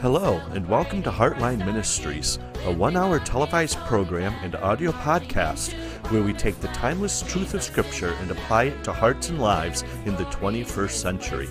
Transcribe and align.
Hello, 0.00 0.40
and 0.54 0.66
welcome 0.66 1.02
to 1.02 1.10
Heartline 1.10 1.58
Ministries, 1.58 2.38
a 2.64 2.72
one 2.72 2.96
hour 2.96 3.18
televised 3.18 3.76
program 3.80 4.32
and 4.42 4.54
audio 4.56 4.92
podcast 4.92 5.74
where 6.10 6.22
we 6.22 6.32
take 6.32 6.58
the 6.58 6.68
timeless 6.68 7.20
truth 7.20 7.52
of 7.52 7.62
Scripture 7.62 8.14
and 8.22 8.30
apply 8.30 8.64
it 8.64 8.84
to 8.84 8.94
hearts 8.94 9.28
and 9.28 9.38
lives 9.38 9.84
in 10.06 10.16
the 10.16 10.24
21st 10.24 10.92
century. 10.92 11.50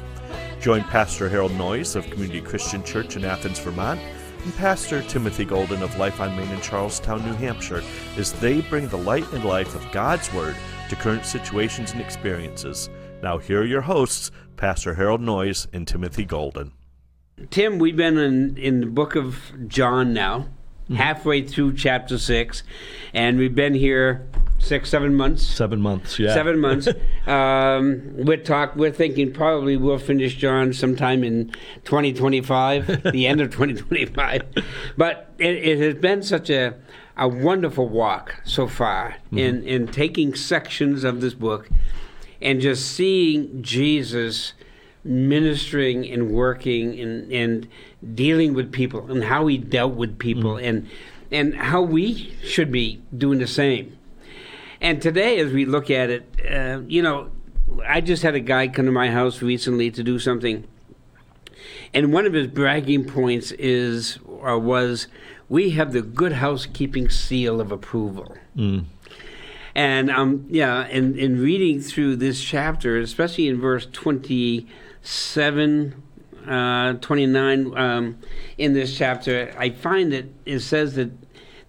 Join 0.60 0.84
Pastor 0.86 1.30
Harold 1.30 1.52
Noyes 1.52 1.96
of 1.96 2.10
Community 2.10 2.42
Christian 2.42 2.84
Church 2.84 3.16
in 3.16 3.24
Athens, 3.24 3.60
Vermont, 3.60 4.02
and 4.44 4.56
Pastor 4.56 5.04
Timothy 5.04 5.46
Golden 5.46 5.84
of 5.84 6.00
Life 6.00 6.20
on 6.20 6.36
Main 6.36 6.50
in 6.50 6.60
Charlestown, 6.60 7.24
New 7.24 7.36
Hampshire, 7.36 7.84
as 8.18 8.34
they 8.34 8.62
bring 8.62 8.88
the 8.88 8.98
light 8.98 9.32
and 9.32 9.46
life 9.46 9.76
of 9.76 9.92
God's 9.92 10.34
Word 10.34 10.56
to 10.90 10.96
current 10.96 11.24
situations 11.24 11.92
and 11.92 12.02
experiences. 12.02 12.90
Now, 13.22 13.38
here 13.38 13.62
are 13.62 13.66
your 13.66 13.82
hosts, 13.82 14.32
Pastor 14.58 14.96
Harold 14.96 15.22
Noyes 15.22 15.68
and 15.72 15.88
Timothy 15.88 16.26
Golden. 16.26 16.72
Tim, 17.50 17.80
we've 17.80 17.96
been 17.96 18.18
in, 18.18 18.58
in 18.58 18.80
the 18.82 18.86
book 18.86 19.16
of 19.16 19.52
John 19.68 20.14
now, 20.14 20.40
mm-hmm. 20.40 20.96
halfway 20.96 21.42
through 21.46 21.74
chapter 21.74 22.18
six, 22.18 22.64
and 23.14 23.38
we've 23.38 23.56
been 23.56 23.74
here 23.74 24.28
six, 24.60 24.90
seven 24.90 25.16
months. 25.16 25.46
Seven 25.46 25.82
months, 25.82 26.20
yeah. 26.20 26.34
Seven 26.34 26.60
months. 26.60 26.88
um, 27.28 28.02
we're 28.18 28.38
talk. 28.38 28.76
We're 28.76 28.92
thinking 28.92 29.32
probably 29.32 29.78
we'll 29.78 29.98
finish 29.98 30.36
John 30.36 30.74
sometime 30.74 31.24
in 31.24 31.50
2025, 31.86 33.04
the 33.12 33.28
end 33.28 33.42
of 33.42 33.52
2025. 33.52 34.44
But 34.98 35.34
it, 35.38 35.56
it, 35.56 35.80
has 35.80 35.96
been 35.96 36.22
such 36.22 36.50
a 36.50 36.76
a 37.18 37.28
wonderful 37.28 37.88
walk 37.90 38.42
so 38.46 38.68
far 38.68 39.16
mm-hmm. 39.28 39.38
in 39.38 39.64
in 39.64 39.88
taking 39.88 40.36
sections 40.36 41.04
of 41.04 41.22
this 41.22 41.34
book 41.34 41.70
and 42.42 42.62
just 42.62 42.92
seeing 42.92 43.62
Jesus 43.62 44.54
ministering 45.04 46.10
and 46.10 46.32
working 46.32 47.00
and, 47.00 47.32
and 47.32 47.68
dealing 48.14 48.54
with 48.54 48.72
people 48.72 49.10
and 49.12 49.24
how 49.24 49.48
he 49.48 49.58
dealt 49.58 49.94
with 49.94 50.20
people 50.20 50.56
mm. 50.56 50.64
and 50.64 50.90
and 51.32 51.56
how 51.56 51.82
we 51.82 52.34
should 52.44 52.72
be 52.72 53.00
doing 53.16 53.38
the 53.38 53.48
same. 53.48 53.96
And 54.82 55.02
today, 55.02 55.40
as 55.40 55.52
we 55.52 55.66
look 55.66 55.92
at 55.92 56.10
it, 56.10 56.24
uh, 56.50 56.82
you 56.88 57.04
know, 57.04 57.30
I 57.88 58.02
just 58.02 58.24
had 58.24 58.34
a 58.34 58.40
guy 58.40 58.68
come 58.68 58.86
to 58.86 58.92
my 58.92 59.12
house 59.12 59.42
recently 59.42 59.92
to 59.92 60.04
do 60.04 60.18
something, 60.18 60.66
and 61.94 62.12
one 62.12 62.26
of 62.26 62.34
his 62.34 62.48
bragging 62.48 63.06
points 63.06 63.52
is 63.52 64.18
or 64.26 64.58
was, 64.58 65.08
"We 65.50 65.72
have 65.72 65.94
the 65.94 66.02
good 66.02 66.34
housekeeping 66.34 67.10
seal 67.10 67.62
of 67.62 67.72
approval." 67.72 68.36
Mm. 68.58 68.86
And 69.76 70.10
um, 70.10 70.46
yeah, 70.50 70.88
and 70.90 71.16
in 71.16 71.42
reading 71.42 71.80
through 71.82 72.16
this 72.16 72.42
chapter, 72.44 72.98
especially 72.98 73.48
in 73.48 73.60
verse 73.60 73.86
27, 75.04 76.04
uh, 76.48 76.94
29 76.94 77.78
um, 77.78 78.20
in 78.58 78.74
this 78.74 78.98
chapter, 78.98 79.54
I 79.58 79.70
find 79.70 80.12
that 80.12 80.26
it 80.46 80.60
says 80.60 80.96
that 80.96 81.12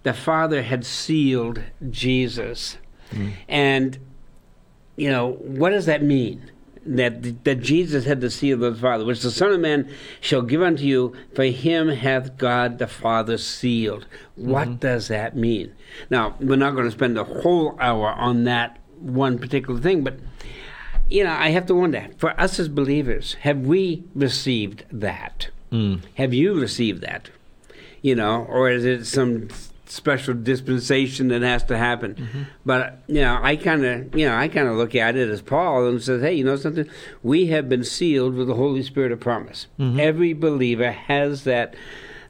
the 0.03 0.13
Father 0.13 0.61
had 0.63 0.85
sealed 0.85 1.61
Jesus. 1.89 2.77
Mm. 3.11 3.33
And, 3.47 3.97
you 4.95 5.09
know, 5.09 5.33
what 5.33 5.71
does 5.71 5.85
that 5.85 6.03
mean? 6.03 6.51
that 6.83 7.43
that 7.43 7.61
Jesus 7.61 8.05
had 8.05 8.21
the 8.21 8.31
seal 8.31 8.63
of 8.63 8.73
the 8.73 8.81
Father, 8.81 9.05
which 9.05 9.21
the 9.21 9.29
Son 9.29 9.51
of 9.51 9.59
Man 9.59 9.87
shall 10.19 10.41
give 10.41 10.63
unto 10.63 10.83
you, 10.83 11.13
for 11.35 11.43
him 11.43 11.89
hath 11.89 12.37
God 12.37 12.79
the 12.79 12.87
Father 12.87 13.37
sealed. 13.37 14.07
What 14.35 14.67
mm-hmm. 14.67 14.77
does 14.77 15.07
that 15.09 15.35
mean? 15.35 15.75
Now, 16.09 16.35
we're 16.39 16.55
not 16.55 16.71
going 16.71 16.85
to 16.85 16.91
spend 16.91 17.19
a 17.19 17.23
whole 17.23 17.77
hour 17.79 18.07
on 18.13 18.45
that 18.45 18.79
one 18.97 19.37
particular 19.37 19.79
thing, 19.79 20.03
but 20.03 20.15
you 21.11 21.23
know, 21.23 21.31
I 21.31 21.49
have 21.49 21.65
to 21.67 21.75
wonder, 21.75 22.07
for 22.17 22.39
us 22.39 22.59
as 22.59 22.67
believers, 22.67 23.35
have 23.41 23.59
we 23.59 24.03
received 24.15 24.85
that? 24.91 25.49
Mm. 25.71 26.01
Have 26.15 26.33
you 26.33 26.59
received 26.59 27.01
that? 27.01 27.29
You 28.01 28.15
know, 28.15 28.45
or 28.49 28.69
is 28.69 28.83
it 28.85 29.05
some 29.05 29.49
special 29.91 30.33
dispensation 30.33 31.27
that 31.27 31.41
has 31.41 31.63
to 31.65 31.77
happen. 31.77 32.15
Mm-hmm. 32.15 32.41
But 32.65 33.03
you 33.07 33.21
know, 33.21 33.39
I 33.41 33.57
kind 33.57 33.85
of 33.85 34.15
you 34.15 34.25
know 34.25 34.35
I 34.35 34.47
kind 34.47 34.67
of 34.67 34.75
look 34.75 34.95
at 34.95 35.15
it 35.15 35.29
as 35.29 35.41
Paul 35.41 35.87
and 35.87 36.01
says, 36.01 36.21
hey, 36.21 36.33
you 36.33 36.43
know 36.43 36.55
something? 36.55 36.89
We 37.21 37.47
have 37.47 37.67
been 37.67 37.83
sealed 37.83 38.35
with 38.35 38.47
the 38.47 38.55
Holy 38.55 38.83
Spirit 38.83 39.11
of 39.11 39.19
promise. 39.19 39.67
Mm-hmm. 39.77 39.99
Every 39.99 40.33
believer 40.33 40.91
has 40.91 41.43
that 41.43 41.75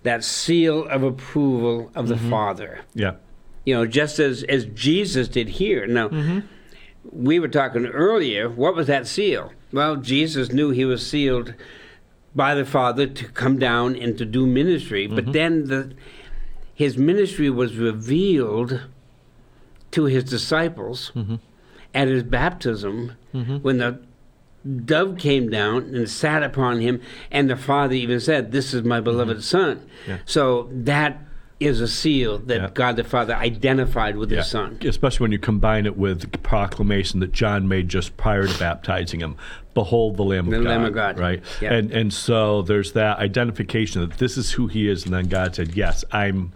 that 0.03 0.23
seal 0.23 0.85
of 0.85 1.03
approval 1.03 1.91
of 1.93 2.07
the 2.07 2.15
mm-hmm. 2.15 2.29
Father. 2.29 2.81
Yeah. 2.95 3.15
You 3.65 3.75
know, 3.75 3.85
just 3.85 4.17
as 4.17 4.43
as 4.43 4.65
Jesus 4.65 5.27
did 5.27 5.47
here. 5.47 5.85
Now, 5.85 6.09
mm-hmm. 6.09 6.39
We 7.09 7.39
were 7.39 7.47
talking 7.47 7.85
earlier. 7.85 8.49
What 8.49 8.75
was 8.75 8.87
that 8.87 9.07
seal? 9.07 9.53
Well, 9.71 9.95
Jesus 9.95 10.51
knew 10.51 10.69
he 10.69 10.85
was 10.85 11.07
sealed 11.07 11.53
by 12.35 12.55
the 12.55 12.65
Father 12.65 13.07
to 13.07 13.25
come 13.29 13.57
down 13.59 13.95
and 13.95 14.17
to 14.17 14.25
do 14.25 14.45
ministry. 14.45 15.07
But 15.07 15.25
mm-hmm. 15.25 15.31
then 15.31 15.67
the 15.67 15.93
his 16.73 16.97
ministry 16.97 17.49
was 17.49 17.77
revealed 17.77 18.81
to 19.91 20.05
his 20.05 20.23
disciples 20.23 21.11
mm-hmm. 21.13 21.35
at 21.93 22.07
his 22.07 22.23
baptism 22.23 23.17
mm-hmm. 23.33 23.57
when 23.57 23.77
the 23.77 23.99
dove 24.85 25.17
came 25.17 25.49
down 25.49 25.93
and 25.93 26.09
sat 26.09 26.41
upon 26.43 26.79
him 26.81 27.01
and 27.29 27.49
the 27.49 27.55
father 27.55 27.93
even 27.93 28.19
said 28.19 28.51
this 28.51 28.73
is 28.73 28.83
my 28.83 28.99
beloved 28.99 29.37
mm-hmm. 29.37 29.41
son 29.41 29.89
yeah. 30.07 30.17
so 30.25 30.69
that 30.71 31.19
is 31.61 31.79
a 31.79 31.87
seal 31.87 32.39
that 32.39 32.61
yeah. 32.61 32.69
God 32.73 32.95
the 32.95 33.03
Father 33.03 33.35
identified 33.35 34.17
with 34.17 34.31
yeah. 34.31 34.39
His 34.39 34.47
Son. 34.47 34.79
Especially 34.81 35.23
when 35.23 35.31
you 35.31 35.39
combine 35.39 35.85
it 35.85 35.95
with 35.95 36.31
the 36.31 36.37
proclamation 36.39 37.19
that 37.19 37.31
John 37.31 37.67
made 37.67 37.87
just 37.87 38.17
prior 38.17 38.47
to 38.47 38.59
baptizing 38.59 39.19
him. 39.19 39.35
Behold 39.73 40.17
the 40.17 40.23
Lamb 40.23 40.49
the 40.49 40.57
of 40.57 40.63
God. 40.63 40.69
Lamb 40.69 40.83
of 40.83 40.93
God. 40.93 41.19
Right? 41.19 41.43
Yeah. 41.61 41.73
And 41.73 41.91
and 41.91 42.11
so 42.11 42.63
there's 42.63 42.93
that 42.93 43.19
identification 43.19 44.01
that 44.01 44.17
this 44.17 44.37
is 44.37 44.51
who 44.51 44.67
he 44.67 44.89
is, 44.89 45.05
and 45.05 45.13
then 45.13 45.27
God 45.27 45.55
said, 45.55 45.75
Yes, 45.75 46.03
I'm 46.11 46.51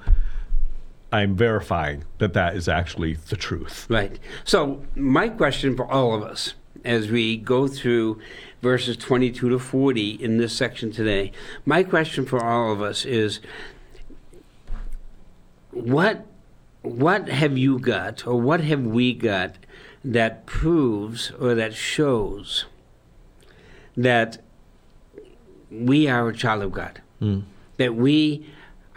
I'm 1.11 1.35
verifying 1.35 2.03
that 2.17 2.33
that 2.33 2.55
is 2.55 2.67
actually 2.67 3.13
the 3.13 3.37
truth. 3.37 3.85
Right. 3.89 4.19
So 4.43 4.81
my 4.95 5.29
question 5.29 5.75
for 5.75 5.89
all 5.89 6.13
of 6.13 6.23
us 6.23 6.55
as 6.83 7.09
we 7.09 7.37
go 7.37 7.67
through 7.67 8.19
verses 8.61 8.97
22 8.97 9.49
to 9.49 9.59
40 9.59 10.11
in 10.11 10.37
this 10.37 10.53
section 10.53 10.91
today, 10.91 11.31
my 11.65 11.83
question 11.83 12.25
for 12.25 12.43
all 12.43 12.71
of 12.71 12.81
us 12.81 13.05
is 13.05 13.39
what 15.75 16.25
what 16.81 17.27
have 17.27 17.57
you 17.57 17.79
got 17.79 18.25
or 18.25 18.39
what 18.39 18.61
have 18.61 18.81
we 18.81 19.13
got 19.13 19.55
that 20.03 20.45
proves 20.45 21.31
or 21.31 21.55
that 21.55 21.73
shows 21.73 22.65
that 23.97 24.41
we 25.71 26.07
are 26.07 26.29
a 26.29 26.33
child 26.35 26.63
of 26.63 26.71
God? 26.71 27.01
Mm. 27.21 27.43
That 27.77 27.95
we 27.95 28.47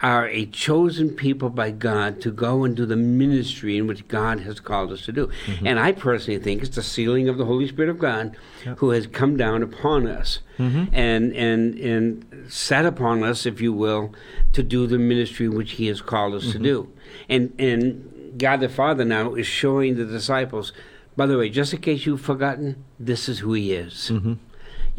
are 0.01 0.27
a 0.27 0.45
chosen 0.45 1.09
people 1.09 1.49
by 1.49 1.71
God 1.71 2.21
to 2.21 2.31
go 2.31 2.63
and 2.63 2.75
do 2.75 2.85
the 2.85 2.95
ministry 2.95 3.77
in 3.77 3.85
which 3.85 4.07
God 4.07 4.39
has 4.41 4.59
called 4.59 4.91
us 4.91 5.03
to 5.05 5.11
do. 5.11 5.29
Mm-hmm. 5.45 5.67
And 5.67 5.79
I 5.79 5.91
personally 5.91 6.39
think 6.39 6.63
it's 6.63 6.75
the 6.75 6.83
sealing 6.83 7.27
of 7.27 7.37
the 7.37 7.45
Holy 7.45 7.67
Spirit 7.67 7.89
of 7.89 7.99
God 7.99 8.35
yep. 8.65 8.77
who 8.77 8.91
has 8.91 9.07
come 9.07 9.35
down 9.35 9.61
upon 9.61 10.07
us 10.07 10.39
mm-hmm. 10.57 10.85
and 10.93 11.33
and 11.33 11.75
and 11.75 12.51
set 12.51 12.85
upon 12.85 13.23
us, 13.23 13.45
if 13.45 13.59
you 13.59 13.73
will, 13.73 14.13
to 14.53 14.63
do 14.63 14.87
the 14.87 14.97
ministry 14.97 15.49
which 15.49 15.71
He 15.71 15.87
has 15.87 16.01
called 16.01 16.33
us 16.33 16.43
mm-hmm. 16.43 16.51
to 16.53 16.59
do. 16.59 16.93
And 17.27 17.53
and 17.59 18.37
God 18.37 18.61
the 18.61 18.69
Father 18.69 19.03
now 19.03 19.35
is 19.35 19.47
showing 19.47 19.95
the 19.95 20.05
disciples. 20.05 20.71
By 21.17 21.25
the 21.25 21.37
way, 21.37 21.49
just 21.49 21.73
in 21.73 21.81
case 21.81 22.05
you've 22.05 22.21
forgotten, 22.21 22.85
this 22.97 23.27
is 23.27 23.39
who 23.39 23.51
He 23.53 23.73
is. 23.73 24.09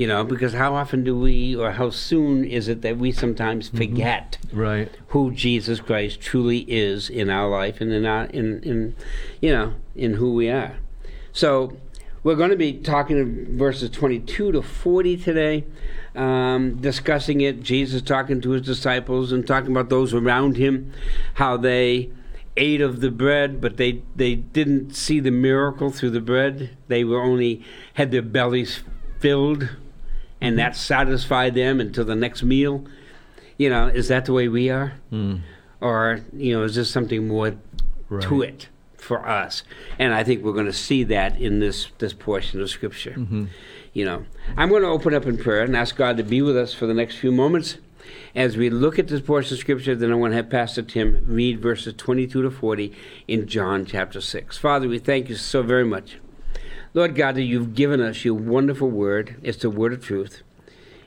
You 0.01 0.07
know, 0.07 0.25
because 0.25 0.55
how 0.55 0.77
often 0.77 1.05
do 1.05 1.15
we, 1.15 1.55
or 1.55 1.73
how 1.73 1.91
soon 1.91 2.43
is 2.43 2.69
it 2.69 2.81
that 2.81 2.97
we 2.97 3.13
sometimes 3.13 3.69
mm-hmm. 3.69 3.77
forget 3.77 4.39
right. 4.51 4.91
who 5.09 5.31
Jesus 5.31 5.79
Christ 5.79 6.23
truly 6.23 6.61
is 6.61 7.11
in 7.11 7.29
our 7.29 7.51
life 7.51 7.83
and 7.83 7.93
in 7.93 8.07
our, 8.07 8.25
in, 8.25 8.63
in, 8.63 8.97
you 9.43 9.53
know, 9.53 9.75
in 9.95 10.15
who 10.15 10.33
we 10.33 10.49
are. 10.49 10.77
So 11.35 11.77
we're 12.23 12.35
going 12.35 12.49
to 12.49 12.57
be 12.57 12.73
talking 12.73 13.21
of 13.21 13.29
verses 13.59 13.91
22 13.91 14.53
to 14.53 14.63
40 14.63 15.19
today, 15.19 15.67
um, 16.17 16.79
discussing 16.81 17.43
it. 17.43 17.63
Jesus 17.63 18.01
talking 18.01 18.41
to 18.41 18.53
his 18.53 18.63
disciples 18.63 19.33
and 19.33 19.47
talking 19.47 19.71
about 19.71 19.91
those 19.91 20.15
around 20.15 20.57
him, 20.57 20.95
how 21.35 21.59
they 21.59 22.11
ate 22.57 22.81
of 22.81 23.03
the 23.03 23.11
bread, 23.11 23.61
but 23.61 23.77
they, 23.77 24.01
they 24.17 24.37
didn't 24.37 24.97
see 24.97 25.21
the 25.21 25.31
miracle 25.31 25.91
through 25.91 26.13
the 26.13 26.23
bread. 26.23 26.71
They 26.89 27.05
were 27.05 27.21
only 27.21 27.63
had 27.93 28.13
their 28.13 28.23
bellies 28.23 28.81
filled, 29.19 29.69
and 30.41 30.59
that 30.59 30.77
satisfied 30.77 31.55
them 31.55 31.81
until 31.81 32.05
the 32.05 32.15
next 32.15 32.43
meal. 32.43 32.85
You 33.59 33.69
know, 33.69 33.89
is 33.89 34.09
that 34.09 34.25
the 34.25 34.33
way 34.33 34.49
we 34.49 34.71
are, 34.71 34.95
mm. 35.13 35.41
or 35.81 36.21
you 36.33 36.57
know, 36.57 36.65
is 36.65 36.77
there 36.77 36.85
something 36.85 37.29
more 37.29 37.57
right. 38.09 38.23
to 38.23 38.43
it 38.43 38.69
for 38.97 39.29
us? 39.29 39.63
And 39.99 40.15
I 40.15 40.25
think 40.25 40.43
we're 40.43 40.55
going 40.55 40.67
to 40.67 40.73
see 40.73 41.05
that 41.05 41.39
in 41.39 41.61
this 41.61 41.89
this 41.99 42.15
portion 42.15 42.61
of 42.63 42.71
Scripture. 42.71 43.15
Mm-hmm. 43.19 43.47
You 43.93 44.05
know, 44.05 44.25
I'm 44.57 44.71
going 44.71 44.83
to 44.83 44.89
open 44.89 45.15
up 45.15 45.27
in 45.27 45.37
prayer 45.37 45.63
and 45.63 45.77
ask 45.77 45.97
God 45.97 46.17
to 46.17 46.23
be 46.23 46.41
with 46.41 46.57
us 46.57 46.73
for 46.73 46.87
the 46.87 46.95
next 46.95 47.17
few 47.17 47.33
moments 47.33 47.79
as 48.35 48.57
we 48.57 48.71
look 48.71 48.99
at 48.99 49.09
this 49.09 49.21
portion 49.21 49.55
of 49.55 49.61
Scripture. 49.61 49.95
Then 49.95 50.13
I 50.13 50.15
want 50.15 50.33
to 50.33 50.37
have 50.37 50.49
Pastor 50.49 50.83
Tim 50.83 51.23
read 51.27 51.61
verses 51.61 51.95
22 51.97 52.43
to 52.43 52.51
40 52.51 52.93
in 53.29 53.47
John 53.47 53.85
chapter 53.85 54.21
6. 54.21 54.57
Father, 54.57 54.89
we 54.89 54.99
thank 54.99 55.29
you 55.29 55.35
so 55.35 55.63
very 55.63 55.85
much 55.85 56.19
Lord 56.93 57.15
God, 57.15 57.37
that 57.37 57.43
you've 57.43 57.75
given 57.75 58.01
us 58.01 58.25
your 58.25 58.35
wonderful 58.35 58.91
word. 58.91 59.37
It's 59.43 59.59
the 59.59 59.71
word 59.71 59.93
of 59.93 60.05
truth. 60.05 60.43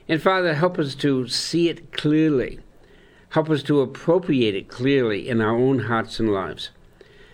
And 0.08 0.22
Father, 0.22 0.54
help 0.54 0.78
us 0.78 0.94
to 0.96 1.28
see 1.28 1.68
it 1.68 1.92
clearly 1.92 2.60
Help 3.34 3.50
us 3.50 3.64
to 3.64 3.80
appropriate 3.80 4.54
it 4.54 4.68
clearly 4.68 5.28
in 5.28 5.40
our 5.40 5.56
own 5.56 5.80
hearts 5.80 6.20
and 6.20 6.32
lives. 6.32 6.70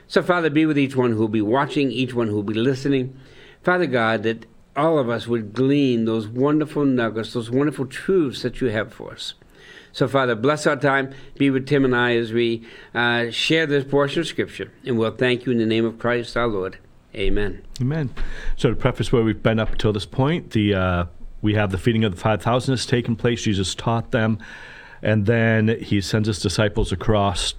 So, 0.09 0.23
Father, 0.23 0.49
be 0.49 0.65
with 0.65 0.79
each 0.79 0.97
one 0.97 1.13
who 1.13 1.19
will 1.19 1.29
be 1.29 1.43
watching, 1.43 1.93
each 1.93 2.15
one 2.15 2.29
who 2.29 2.37
will 2.37 2.43
be 2.43 2.55
listening. 2.55 3.21
Father 3.63 3.85
God, 3.85 4.23
that 4.23 4.47
all 4.75 4.99
of 4.99 5.11
us 5.11 5.27
would 5.27 5.53
glean 5.53 6.07
those 6.07 6.27
wonderful 6.27 6.87
nuggets, 6.87 7.35
those 7.35 7.51
wonderful 7.51 7.85
truths 7.85 8.41
that 8.41 8.63
you 8.63 8.69
have 8.69 8.95
for 8.95 9.13
us. 9.13 9.35
So, 9.93 10.09
Father, 10.09 10.35
bless 10.35 10.67
our 10.67 10.77
time. 10.77 11.13
Be 11.37 11.51
with 11.51 11.67
Tim 11.67 11.85
and 11.85 11.95
I 11.95 12.17
as 12.17 12.33
we 12.33 12.67
uh, 12.95 13.31
share 13.31 13.67
this 13.67 13.85
portion 13.85 14.21
of 14.21 14.27
Scripture. 14.27 14.73
And 14.87 14.99
we'll 14.99 15.15
thank 15.15 15.45
you 15.45 15.53
in 15.53 15.59
the 15.59 15.67
name 15.67 15.85
of 15.85 15.99
Christ 15.99 16.35
our 16.35 16.49
Lord. 16.49 16.79
Amen. 17.15 17.63
Amen. 17.81 18.11
So, 18.57 18.71
to 18.71 18.77
preface 18.77 19.11
where 19.11 19.23
we've 19.23 19.43
been 19.43 19.59
up 19.59 19.73
until 19.73 19.93
this 19.93 20.07
point, 20.07 20.51
the 20.51 20.75
uh, 20.75 21.05
we 21.43 21.55
have 21.55 21.71
the 21.71 21.79
feeding 21.79 22.05
of 22.05 22.15
the 22.15 22.21
5,000 22.21 22.73
has 22.73 22.87
taken 22.87 23.17
place. 23.17 23.43
Jesus 23.43 23.75
taught 23.75 24.11
them. 24.11 24.39
And 25.03 25.27
then 25.27 25.69
he 25.81 26.01
sends 26.01 26.27
his 26.27 26.41
disciples 26.41 26.93
across 26.93 27.55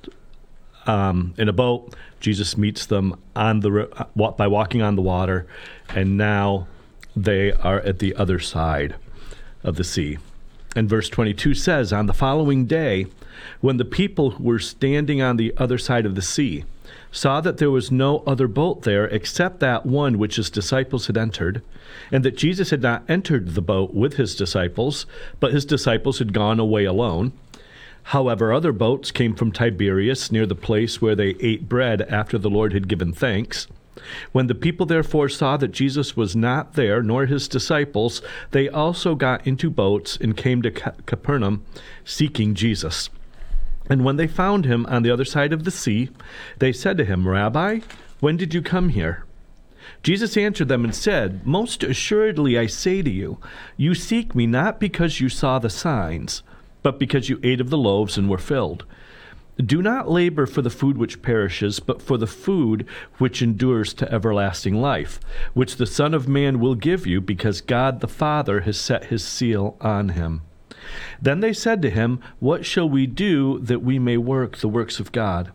um, 0.85 1.33
in 1.37 1.49
a 1.49 1.53
boat. 1.53 1.95
Jesus 2.19 2.55
meets 2.55 2.85
them 2.85 3.19
on 3.35 3.61
the 3.61 3.89
uh, 3.93 4.31
by 4.31 4.47
walking 4.47 4.81
on 4.81 4.95
the 4.95 5.01
water, 5.01 5.47
and 5.89 6.17
now 6.17 6.67
they 7.15 7.51
are 7.51 7.79
at 7.79 7.99
the 7.99 8.15
other 8.15 8.39
side 8.39 8.95
of 9.63 9.75
the 9.75 9.83
sea. 9.83 10.19
And 10.75 10.87
verse 10.87 11.09
22 11.09 11.55
says, 11.55 11.91
On 11.91 12.05
the 12.05 12.13
following 12.13 12.65
day, 12.65 13.07
when 13.59 13.77
the 13.77 13.85
people 13.85 14.31
who 14.31 14.43
were 14.43 14.59
standing 14.59 15.21
on 15.21 15.37
the 15.37 15.53
other 15.57 15.77
side 15.77 16.05
of 16.05 16.15
the 16.15 16.21
sea 16.21 16.63
saw 17.11 17.41
that 17.41 17.57
there 17.57 17.71
was 17.71 17.91
no 17.91 18.19
other 18.19 18.47
boat 18.47 18.83
there 18.83 19.05
except 19.05 19.59
that 19.59 19.85
one 19.85 20.17
which 20.17 20.37
his 20.37 20.49
disciples 20.49 21.07
had 21.07 21.17
entered, 21.17 21.61
and 22.11 22.23
that 22.23 22.37
Jesus 22.37 22.69
had 22.69 22.81
not 22.81 23.03
entered 23.09 23.49
the 23.49 23.61
boat 23.61 23.93
with 23.93 24.15
his 24.15 24.35
disciples, 24.35 25.05
but 25.39 25.53
his 25.53 25.65
disciples 25.65 26.19
had 26.19 26.33
gone 26.33 26.59
away 26.59 26.85
alone. 26.85 27.33
However, 28.03 28.51
other 28.51 28.71
boats 28.71 29.11
came 29.11 29.35
from 29.35 29.51
Tiberias 29.51 30.31
near 30.31 30.45
the 30.45 30.55
place 30.55 31.01
where 31.01 31.15
they 31.15 31.35
ate 31.39 31.69
bread 31.69 32.01
after 32.03 32.37
the 32.37 32.49
Lord 32.49 32.73
had 32.73 32.87
given 32.87 33.13
thanks. 33.13 33.67
When 34.31 34.47
the 34.47 34.55
people 34.55 34.85
therefore 34.85 35.29
saw 35.29 35.57
that 35.57 35.71
Jesus 35.71 36.17
was 36.17 36.35
not 36.35 36.73
there, 36.73 37.03
nor 37.03 37.25
his 37.25 37.47
disciples, 37.47 38.21
they 38.51 38.67
also 38.67 39.15
got 39.15 39.45
into 39.45 39.69
boats 39.69 40.17
and 40.19 40.35
came 40.35 40.61
to 40.61 40.71
Capernaum, 40.71 41.63
seeking 42.03 42.55
Jesus. 42.55 43.09
And 43.89 44.05
when 44.05 44.15
they 44.15 44.27
found 44.27 44.65
him 44.65 44.85
on 44.87 45.03
the 45.03 45.11
other 45.11 45.25
side 45.25 45.53
of 45.53 45.63
the 45.63 45.71
sea, 45.71 46.09
they 46.59 46.71
said 46.71 46.97
to 46.97 47.05
him, 47.05 47.27
Rabbi, 47.27 47.79
when 48.19 48.37
did 48.37 48.53
you 48.53 48.61
come 48.61 48.89
here? 48.89 49.25
Jesus 50.03 50.37
answered 50.37 50.67
them 50.67 50.83
and 50.83 50.95
said, 50.95 51.45
Most 51.45 51.83
assuredly 51.83 52.57
I 52.57 52.67
say 52.67 53.01
to 53.01 53.09
you, 53.09 53.39
you 53.77 53.93
seek 53.93 54.33
me 54.35 54.47
not 54.47 54.79
because 54.79 55.19
you 55.19 55.29
saw 55.29 55.59
the 55.59 55.69
signs, 55.69 56.43
but 56.83 56.99
because 56.99 57.29
you 57.29 57.39
ate 57.43 57.61
of 57.61 57.69
the 57.69 57.77
loaves 57.77 58.17
and 58.17 58.29
were 58.29 58.37
filled. 58.37 58.85
Do 59.57 59.81
not 59.81 60.09
labor 60.09 60.47
for 60.47 60.61
the 60.61 60.69
food 60.69 60.97
which 60.97 61.21
perishes, 61.21 61.79
but 61.79 62.01
for 62.01 62.17
the 62.17 62.27
food 62.27 62.87
which 63.17 63.41
endures 63.41 63.93
to 63.95 64.11
everlasting 64.11 64.81
life, 64.81 65.19
which 65.53 65.75
the 65.75 65.85
Son 65.85 66.13
of 66.13 66.27
Man 66.27 66.59
will 66.59 66.75
give 66.75 67.05
you, 67.05 67.21
because 67.21 67.61
God 67.61 67.99
the 67.99 68.07
Father 68.07 68.61
has 68.61 68.79
set 68.79 69.05
his 69.05 69.23
seal 69.23 69.77
on 69.81 70.09
him. 70.09 70.41
Then 71.21 71.39
they 71.39 71.53
said 71.53 71.81
to 71.81 71.89
him, 71.89 72.19
What 72.39 72.65
shall 72.65 72.89
we 72.89 73.07
do 73.07 73.59
that 73.59 73.81
we 73.81 73.99
may 73.99 74.17
work 74.17 74.57
the 74.57 74.67
works 74.67 74.99
of 74.99 75.11
God? 75.11 75.51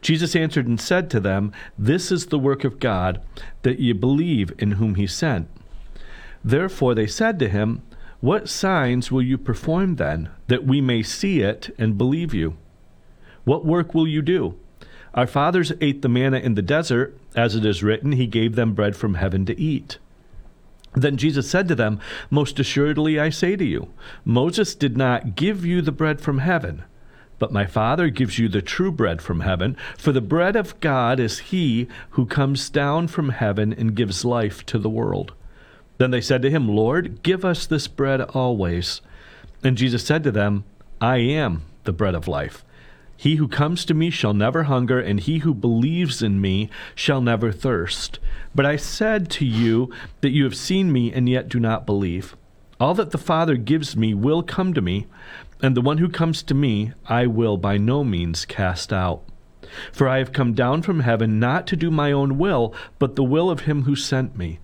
Jesus 0.00 0.34
answered 0.34 0.66
and 0.66 0.80
said 0.80 1.08
to 1.10 1.20
them, 1.20 1.52
This 1.78 2.10
is 2.10 2.26
the 2.26 2.38
work 2.38 2.64
of 2.64 2.80
God, 2.80 3.22
that 3.62 3.78
ye 3.78 3.92
believe 3.92 4.52
in 4.58 4.72
whom 4.72 4.96
he 4.96 5.06
sent. 5.06 5.48
Therefore 6.44 6.94
they 6.94 7.06
said 7.06 7.38
to 7.38 7.48
him, 7.48 7.82
What 8.20 8.48
signs 8.48 9.12
will 9.12 9.22
you 9.22 9.38
perform 9.38 9.96
then, 9.96 10.30
that 10.48 10.64
we 10.64 10.80
may 10.80 11.02
see 11.02 11.40
it 11.40 11.74
and 11.78 11.96
believe 11.96 12.34
you? 12.34 12.56
What 13.44 13.64
work 13.64 13.94
will 13.94 14.08
you 14.08 14.22
do? 14.22 14.56
Our 15.14 15.26
fathers 15.26 15.72
ate 15.80 16.02
the 16.02 16.08
manna 16.08 16.38
in 16.38 16.54
the 16.54 16.62
desert, 16.62 17.16
as 17.36 17.54
it 17.54 17.64
is 17.64 17.82
written, 17.82 18.12
He 18.12 18.26
gave 18.26 18.56
them 18.56 18.74
bread 18.74 18.96
from 18.96 19.14
heaven 19.14 19.46
to 19.46 19.58
eat. 19.60 19.98
Then 20.94 21.16
Jesus 21.16 21.48
said 21.48 21.68
to 21.68 21.74
them, 21.74 22.00
Most 22.30 22.58
assuredly 22.58 23.18
I 23.18 23.30
say 23.30 23.56
to 23.56 23.64
you, 23.64 23.88
Moses 24.24 24.74
did 24.74 24.96
not 24.96 25.34
give 25.36 25.64
you 25.64 25.80
the 25.80 25.92
bread 25.92 26.20
from 26.20 26.38
heaven, 26.38 26.84
but 27.38 27.52
my 27.52 27.64
Father 27.66 28.10
gives 28.10 28.38
you 28.38 28.48
the 28.48 28.62
true 28.62 28.92
bread 28.92 29.22
from 29.22 29.40
heaven. 29.40 29.76
For 29.96 30.12
the 30.12 30.20
bread 30.20 30.54
of 30.54 30.78
God 30.80 31.18
is 31.18 31.38
he 31.38 31.88
who 32.10 32.26
comes 32.26 32.68
down 32.68 33.08
from 33.08 33.30
heaven 33.30 33.72
and 33.72 33.94
gives 33.94 34.24
life 34.24 34.66
to 34.66 34.78
the 34.78 34.90
world. 34.90 35.32
Then 35.98 36.10
they 36.10 36.20
said 36.20 36.42
to 36.42 36.50
him, 36.50 36.68
Lord, 36.68 37.22
give 37.22 37.44
us 37.44 37.66
this 37.66 37.88
bread 37.88 38.20
always. 38.20 39.00
And 39.64 39.76
Jesus 39.76 40.04
said 40.04 40.24
to 40.24 40.30
them, 40.30 40.64
I 41.00 41.18
am 41.18 41.62
the 41.84 41.92
bread 41.92 42.14
of 42.14 42.28
life. 42.28 42.64
He 43.22 43.36
who 43.36 43.46
comes 43.46 43.84
to 43.84 43.94
me 43.94 44.10
shall 44.10 44.34
never 44.34 44.64
hunger, 44.64 44.98
and 44.98 45.20
he 45.20 45.38
who 45.38 45.54
believes 45.54 46.22
in 46.22 46.40
me 46.40 46.68
shall 46.96 47.20
never 47.20 47.52
thirst. 47.52 48.18
But 48.52 48.66
I 48.66 48.74
said 48.74 49.30
to 49.30 49.46
you 49.46 49.92
that 50.22 50.32
you 50.32 50.42
have 50.42 50.56
seen 50.56 50.90
me 50.90 51.12
and 51.12 51.28
yet 51.28 51.48
do 51.48 51.60
not 51.60 51.86
believe. 51.86 52.34
All 52.80 52.94
that 52.94 53.12
the 53.12 53.18
Father 53.18 53.54
gives 53.54 53.94
me 53.94 54.12
will 54.12 54.42
come 54.42 54.74
to 54.74 54.80
me, 54.80 55.06
and 55.62 55.76
the 55.76 55.80
one 55.80 55.98
who 55.98 56.08
comes 56.08 56.42
to 56.42 56.52
me 56.52 56.94
I 57.06 57.28
will 57.28 57.56
by 57.56 57.76
no 57.76 58.02
means 58.02 58.44
cast 58.44 58.92
out. 58.92 59.22
For 59.92 60.08
I 60.08 60.18
have 60.18 60.32
come 60.32 60.52
down 60.52 60.82
from 60.82 60.98
heaven 60.98 61.38
not 61.38 61.68
to 61.68 61.76
do 61.76 61.92
my 61.92 62.10
own 62.10 62.38
will, 62.38 62.74
but 62.98 63.14
the 63.14 63.22
will 63.22 63.50
of 63.50 63.60
him 63.60 63.84
who 63.84 63.94
sent 63.94 64.36
me. 64.36 64.58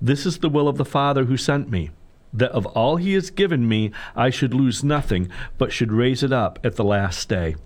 This 0.00 0.24
is 0.24 0.38
the 0.38 0.48
will 0.48 0.68
of 0.68 0.76
the 0.78 0.84
Father 0.84 1.24
who 1.24 1.36
sent 1.36 1.68
me, 1.68 1.90
that 2.32 2.52
of 2.52 2.64
all 2.66 2.94
he 2.94 3.14
has 3.14 3.30
given 3.30 3.66
me 3.66 3.90
I 4.14 4.30
should 4.30 4.54
lose 4.54 4.84
nothing, 4.84 5.28
but 5.58 5.72
should 5.72 5.90
raise 5.90 6.22
it 6.22 6.32
up 6.32 6.60
at 6.62 6.76
the 6.76 6.84
last 6.84 7.28
day. 7.28 7.56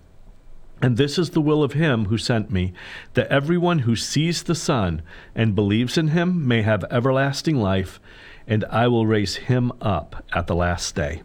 And 0.81 0.95
this 0.95 1.17
is 1.17 1.31
the 1.31 1.41
will 1.41 1.61
of 1.61 1.73
him 1.73 2.05
who 2.05 2.17
sent 2.17 2.51
me, 2.51 2.73
that 3.13 3.27
everyone 3.27 3.79
who 3.79 3.95
sees 3.95 4.43
the 4.43 4.55
Son 4.55 5.01
and 5.35 5.55
believes 5.55 5.97
in 5.97 6.09
him 6.09 6.47
may 6.47 6.61
have 6.61 6.85
everlasting 6.89 7.57
life, 7.57 7.99
and 8.47 8.63
I 8.65 8.87
will 8.87 9.05
raise 9.05 9.35
him 9.35 9.73
up 9.81 10.23
at 10.33 10.47
the 10.47 10.55
last 10.55 10.95
day. 10.95 11.21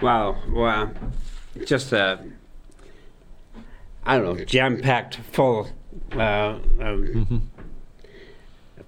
Wow, 0.00 0.36
wow. 0.48 0.90
Just 1.66 1.92
a, 1.92 2.24
I 4.04 4.16
don't 4.16 4.38
know, 4.38 4.44
jam 4.44 4.80
packed 4.80 5.16
full 5.16 5.68
uh, 6.12 6.58
mm-hmm. 6.78 7.38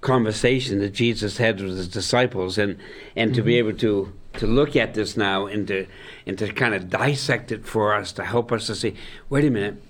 conversation 0.01 0.79
that 0.79 0.91
Jesus 0.91 1.39
had 1.39 1.61
with 1.61 1.77
his 1.77 1.89
disciples, 1.89 2.57
and, 2.57 2.79
and 3.17 3.31
mm-hmm. 3.31 3.37
to 3.37 3.43
be 3.43 3.55
mm-hmm. 3.55 3.69
able 3.69 3.79
to 3.81 4.13
to 4.35 4.47
look 4.47 4.77
at 4.77 4.95
this 4.95 5.17
now 5.17 5.47
and 5.47 5.69
to 5.69 5.87
and 6.27 6.39
to 6.39 6.53
kind 6.53 6.75
of 6.75 6.89
dissect 6.89 7.53
it 7.53 7.67
for 7.67 7.95
us 7.95 8.13
to 8.13 8.25
help 8.25 8.53
us 8.53 8.67
to 8.67 8.75
see 8.75 8.95
wait 9.29 9.45
a 9.45 9.51
minute 9.51 9.83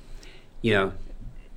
you 0.61 0.73
know 0.73 0.93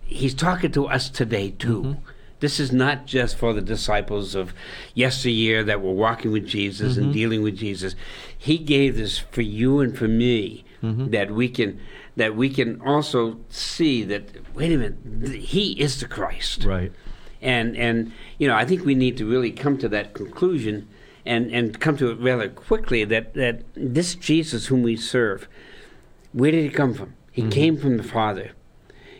he's 0.01 0.33
talking 0.33 0.71
to 0.71 0.87
us 0.87 1.09
today 1.09 1.51
too 1.51 1.81
mm-hmm. 1.81 2.09
this 2.39 2.59
is 2.59 2.71
not 2.71 3.05
just 3.05 3.37
for 3.37 3.53
the 3.53 3.61
disciples 3.61 4.35
of 4.35 4.53
yesteryear 4.93 5.63
that 5.63 5.81
were 5.81 5.93
walking 5.93 6.31
with 6.31 6.45
jesus 6.45 6.93
mm-hmm. 6.93 7.05
and 7.05 7.13
dealing 7.13 7.41
with 7.41 7.57
jesus 7.57 7.95
he 8.37 8.57
gave 8.57 8.97
this 8.97 9.17
for 9.17 9.41
you 9.41 9.79
and 9.79 9.97
for 9.97 10.07
me 10.07 10.63
mm-hmm. 10.81 11.09
that 11.09 11.31
we 11.31 11.49
can 11.49 11.79
that 12.15 12.35
we 12.35 12.49
can 12.49 12.79
also 12.81 13.37
see 13.49 14.03
that 14.03 14.29
wait 14.53 14.71
a 14.71 14.77
minute 14.77 15.35
he 15.35 15.71
is 15.73 15.99
the 15.99 16.07
christ 16.07 16.63
right 16.63 16.91
and 17.41 17.75
and 17.75 18.11
you 18.37 18.47
know 18.47 18.55
i 18.55 18.65
think 18.65 18.85
we 18.85 18.95
need 18.95 19.17
to 19.17 19.25
really 19.25 19.51
come 19.51 19.77
to 19.77 19.89
that 19.89 20.13
conclusion 20.13 20.87
and, 21.25 21.51
and 21.51 21.79
come 21.79 21.97
to 21.97 22.11
it 22.11 22.19
rather 22.19 22.49
quickly 22.49 23.03
that, 23.05 23.33
that 23.33 23.63
this 23.75 24.15
Jesus 24.15 24.67
whom 24.67 24.83
we 24.83 24.95
serve, 24.95 25.47
where 26.33 26.51
did 26.51 26.63
he 26.63 26.69
come 26.69 26.93
from? 26.93 27.13
He 27.31 27.41
mm-hmm. 27.41 27.51
came 27.51 27.77
from 27.77 27.97
the 27.97 28.03
Father. 28.03 28.51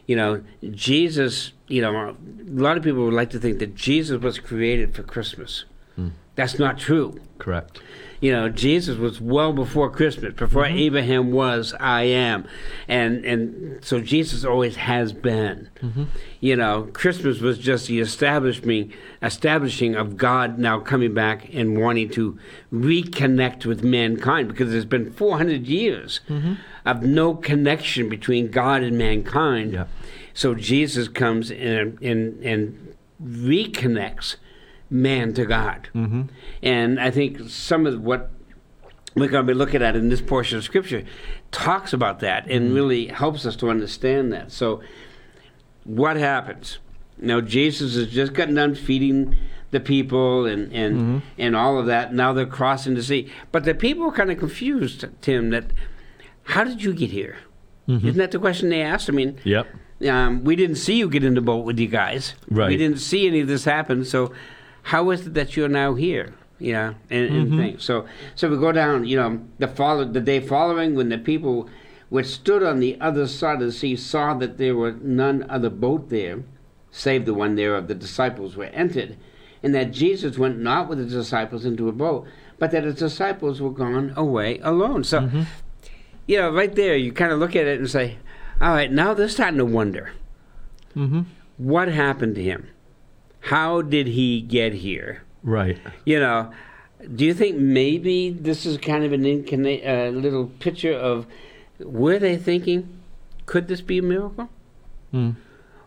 You 0.05 0.15
know, 0.15 0.43
Jesus, 0.71 1.53
you 1.67 1.81
know, 1.81 2.09
a 2.09 2.15
lot 2.49 2.77
of 2.77 2.83
people 2.83 3.03
would 3.05 3.13
like 3.13 3.31
to 3.31 3.39
think 3.39 3.59
that 3.59 3.75
Jesus 3.75 4.21
was 4.21 4.39
created 4.39 4.95
for 4.95 5.01
Christmas. 5.01 5.65
Mm. 5.97 6.11
That's 6.35 6.59
not 6.59 6.77
true. 6.77 7.19
Correct 7.39 7.81
you 8.21 8.31
know, 8.31 8.49
Jesus 8.49 8.97
was 8.97 9.19
well 9.19 9.53
before 9.53 9.89
Christmas, 9.89 10.33
before 10.33 10.63
mm-hmm. 10.63 10.77
Abraham 10.77 11.31
was, 11.31 11.73
I 11.79 12.03
am, 12.03 12.47
and 12.87 13.25
and 13.25 13.83
so 13.83 13.99
Jesus 13.99 14.45
always 14.45 14.77
has 14.77 15.13
been. 15.13 15.69
Mm-hmm. 15.81 16.03
You 16.39 16.55
know, 16.55 16.89
Christmas 16.93 17.39
was 17.39 17.57
just 17.57 17.87
the 17.87 17.99
establishing 17.99 18.93
establishing 19.21 19.95
of 19.95 20.17
God 20.17 20.57
now 20.57 20.79
coming 20.79 21.13
back 21.13 21.53
and 21.53 21.79
wanting 21.79 22.09
to 22.11 22.39
reconnect 22.71 23.65
with 23.65 23.83
mankind 23.83 24.47
because 24.47 24.71
there's 24.71 24.85
been 24.85 25.11
400 25.11 25.67
years 25.67 26.21
mm-hmm. 26.29 26.53
of 26.85 27.03
no 27.03 27.35
connection 27.35 28.09
between 28.09 28.49
God 28.49 28.81
and 28.81 28.97
mankind. 28.97 29.73
Yeah. 29.73 29.87
So 30.33 30.55
Jesus 30.55 31.07
comes 31.07 31.51
and 31.51 32.01
and 32.01 32.41
and 32.43 32.95
reconnects 33.21 34.35
man 34.89 35.33
to 35.33 35.45
God. 35.45 35.89
Mm-hmm. 35.95 36.23
And 36.63 36.99
I 36.99 37.11
think 37.11 37.49
some 37.49 37.85
of 37.85 38.01
what 38.01 38.31
we're 39.15 39.29
going 39.29 39.45
to 39.45 39.53
be 39.53 39.57
looking 39.57 39.81
at 39.81 39.95
in 39.95 40.09
this 40.09 40.21
portion 40.21 40.57
of 40.57 40.63
Scripture 40.63 41.03
talks 41.51 41.93
about 41.93 42.19
that 42.19 42.47
and 42.47 42.65
mm-hmm. 42.65 42.75
really 42.75 43.07
helps 43.07 43.45
us 43.45 43.55
to 43.57 43.69
understand 43.69 44.31
that. 44.33 44.51
So, 44.51 44.81
what 45.83 46.17
happens? 46.17 46.79
Now, 47.17 47.39
Jesus 47.41 47.95
has 47.95 48.07
just 48.09 48.33
gotten 48.33 48.55
done 48.55 48.75
feeding 48.75 49.35
the 49.71 49.79
people 49.79 50.45
and 50.45 50.71
and 50.73 50.95
mm-hmm. 50.95 51.17
and 51.37 51.55
all 51.55 51.77
of 51.77 51.85
that. 51.87 52.13
Now 52.13 52.33
they're 52.33 52.45
crossing 52.45 52.95
the 52.95 53.03
sea, 53.03 53.31
but 53.51 53.65
the 53.65 53.73
people 53.73 54.05
are 54.05 54.11
kind 54.11 54.31
of 54.31 54.37
confused, 54.37 55.05
Tim. 55.21 55.49
That 55.49 55.65
how 56.43 56.63
did 56.63 56.83
you 56.83 56.93
get 56.93 57.11
here? 57.11 57.37
Isn't 57.87 58.17
that 58.17 58.31
the 58.31 58.39
question 58.39 58.69
they 58.69 58.81
asked? 58.81 59.09
I 59.09 59.13
mean, 59.13 59.37
Yep. 59.43 59.67
um, 60.09 60.43
we 60.43 60.55
didn't 60.55 60.77
see 60.77 60.95
you 60.95 61.07
get 61.07 61.23
in 61.23 61.35
the 61.35 61.41
boat 61.41 61.65
with 61.65 61.79
you 61.79 61.87
guys. 61.87 62.33
Right. 62.49 62.69
We 62.69 62.77
didn't 62.77 62.99
see 62.99 63.27
any 63.27 63.41
of 63.41 63.47
this 63.47 63.65
happen. 63.65 64.05
So, 64.05 64.33
how 64.93 65.09
is 65.11 65.27
it 65.27 65.33
that 65.33 65.55
you're 65.57 65.67
now 65.69 65.93
here? 65.95 66.33
You 66.59 66.73
know, 66.73 66.95
and, 67.09 67.25
and 67.35 67.47
Mm-hmm. 67.47 67.57
things. 67.57 67.83
So, 67.83 68.05
so 68.35 68.49
we 68.49 68.57
go 68.57 68.71
down. 68.71 69.05
You 69.05 69.17
know, 69.17 69.41
the 69.59 69.67
follow 69.67 70.05
the 70.05 70.21
day 70.21 70.39
following, 70.39 70.95
when 70.95 71.09
the 71.09 71.17
people 71.17 71.69
which 72.09 72.27
stood 72.27 72.63
on 72.63 72.79
the 72.79 72.97
other 73.01 73.27
side 73.27 73.55
of 73.61 73.67
the 73.67 73.71
sea 73.71 73.95
saw 73.95 74.33
that 74.35 74.57
there 74.57 74.75
were 74.75 74.93
none 74.93 75.45
other 75.49 75.69
boat 75.69 76.09
there, 76.09 76.43
save 76.91 77.25
the 77.25 77.33
one 77.33 77.55
there 77.55 77.75
of 77.75 77.87
the 77.87 77.95
disciples 77.95 78.55
were 78.55 78.65
entered, 78.65 79.17
and 79.63 79.73
that 79.75 79.91
Jesus 79.91 80.37
went 80.37 80.59
not 80.59 80.87
with 80.87 80.99
the 80.99 81.05
disciples 81.05 81.65
into 81.65 81.89
a 81.89 81.91
boat, 81.91 82.25
but 82.59 82.71
that 82.71 82.83
his 82.85 82.95
disciples 82.95 83.59
were 83.61 83.71
gone 83.71 84.13
away 84.15 84.59
alone. 84.59 85.03
So, 85.03 85.21
Mm-hmm. 85.21 85.41
you 86.27 86.37
know, 86.37 86.51
right 86.51 86.73
there, 86.73 86.95
you 86.95 87.11
kind 87.11 87.31
of 87.33 87.39
look 87.39 87.55
at 87.55 87.65
it 87.67 87.79
and 87.79 87.89
say, 87.89 88.17
all 88.61 88.73
right, 88.73 88.91
now 88.91 89.13
they're 89.13 89.27
starting 89.27 89.57
to 89.57 89.65
wonder 89.65 90.11
Mm-hmm. 90.95 91.21
what 91.57 91.89
happened 91.89 92.35
to 92.35 92.43
him? 92.43 92.69
How 93.45 93.81
did 93.83 94.07
he 94.07 94.41
get 94.41 94.73
here? 94.73 95.21
Right. 95.43 95.77
You 96.03 96.19
know, 96.19 96.51
do 97.15 97.23
you 97.25 97.33
think 97.35 97.57
maybe 97.57 98.31
this 98.31 98.65
is 98.65 98.77
kind 98.77 99.03
of 99.03 99.13
an 99.13 99.23
incarnate, 99.25 99.83
uh, 99.85 100.09
little 100.17 100.47
picture 100.47 100.93
of 100.93 101.27
were 101.79 102.17
they 102.17 102.37
thinking, 102.37 102.87
could 103.45 103.67
this 103.67 103.81
be 103.81 103.99
a 103.99 104.01
miracle? 104.01 104.49
Mm. 105.13 105.35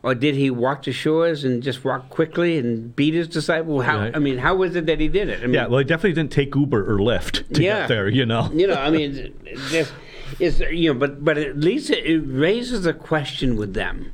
Or 0.04 0.14
did 0.14 0.36
he 0.36 0.48
walk 0.50 0.82
to 0.82 0.92
shores 0.92 1.42
and 1.42 1.60
just 1.60 1.84
walk 1.84 2.08
quickly 2.10 2.58
and 2.58 2.94
beat 2.94 3.14
his 3.14 3.26
disciple? 3.26 3.80
How 3.82 3.98
Right. 3.98 4.14
I 4.14 4.20
mean, 4.20 4.38
how 4.38 4.54
was 4.54 4.76
it 4.76 4.86
that 4.86 5.00
he 5.00 5.08
did 5.08 5.28
it? 5.28 5.40
I 5.42 5.46
mean, 5.46 5.54
Yeah, 5.54 5.66
well, 5.66 5.78
he 5.80 5.84
definitely 5.84 6.12
didn't 6.12 6.30
take 6.30 6.54
Uber 6.54 6.88
or 6.88 6.98
Lyft 6.98 7.52
to 7.54 7.60
Yeah. 7.62 7.80
get 7.80 7.88
there, 7.88 8.08
you 8.08 8.24
know. 8.24 8.48
you 8.54 8.68
know, 8.68 8.74
I 8.74 8.90
mean, 8.90 9.34
just, 9.70 9.92
it's 10.38 10.60
you 10.60 10.92
know, 10.94 10.98
but 11.00 11.24
but 11.24 11.36
at 11.36 11.56
least 11.58 11.90
it, 11.90 12.06
it 12.06 12.20
raises 12.20 12.86
a 12.86 12.92
question 12.92 13.56
with 13.56 13.74
them. 13.74 14.12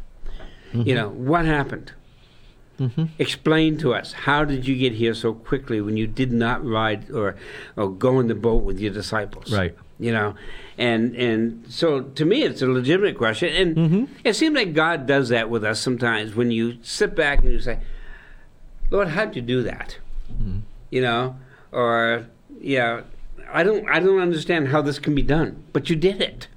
You 0.73 0.95
know, 0.95 1.11
what 1.11 1.45
happened? 1.45 1.93
Explain 3.19 3.79
to 3.79 3.95
us 3.95 4.13
how 4.13 4.45
did 4.45 4.67
you 4.67 4.77
get 4.77 4.95
here 4.95 5.15
so 5.15 5.35
quickly 5.35 5.81
when 5.81 5.97
you 5.97 6.07
did 6.07 6.33
not 6.33 6.65
ride 6.65 7.11
or 7.11 7.37
or 7.77 7.91
go 7.91 8.21
in 8.21 8.29
the 8.29 8.35
boat 8.35 8.63
with 8.63 8.81
your 8.81 8.93
disciples? 8.93 9.53
Right. 9.53 9.77
You 9.99 10.13
know, 10.13 10.35
and 10.77 11.15
and 11.15 11.65
so 11.69 12.01
to 12.01 12.25
me 12.25 12.43
it's 12.43 12.63
a 12.63 12.67
legitimate 12.67 13.17
question, 13.17 13.55
and 13.55 13.77
mm-hmm. 13.77 14.05
it 14.25 14.35
seems 14.35 14.57
like 14.57 14.75
God 14.75 15.07
does 15.07 15.29
that 15.29 15.49
with 15.49 15.65
us 15.65 15.81
sometimes 15.81 16.35
when 16.35 16.51
you 16.51 16.79
sit 16.83 17.15
back 17.15 17.41
and 17.41 17.53
you 17.53 17.61
say, 17.61 17.79
"Lord, 18.91 19.09
how'd 19.09 19.37
you 19.37 19.43
do 19.43 19.63
that?" 19.63 19.99
You 20.91 21.03
know, 21.03 21.37
or 21.71 22.27
yeah, 22.61 23.03
I 23.53 23.63
don't 23.63 23.89
I 23.89 24.01
don't 24.01 24.21
understand 24.21 24.69
how 24.69 24.83
this 24.83 24.99
can 24.99 25.15
be 25.15 25.23
done, 25.23 25.63
but 25.73 25.89
you 25.89 25.97
did 25.97 26.21
it. 26.21 26.49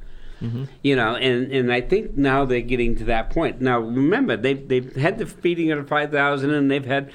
You 0.84 0.96
know, 0.96 1.16
and, 1.16 1.52
and 1.52 1.72
I 1.74 1.82
think 1.82 2.16
now 2.16 2.46
they're 2.46 2.62
getting 2.62 2.96
to 2.98 3.04
that 3.06 3.30
point. 3.32 3.60
Now 3.62 3.80
remember, 3.80 4.38
they've 4.38 4.68
they've 4.68 4.96
had 4.96 5.18
the 5.18 5.26
feeding 5.26 5.72
of 5.72 5.80
the 5.80 5.88
five 5.88 6.12
thousand, 6.12 6.52
and 6.52 6.70
they've 6.70 6.86
had 6.86 7.12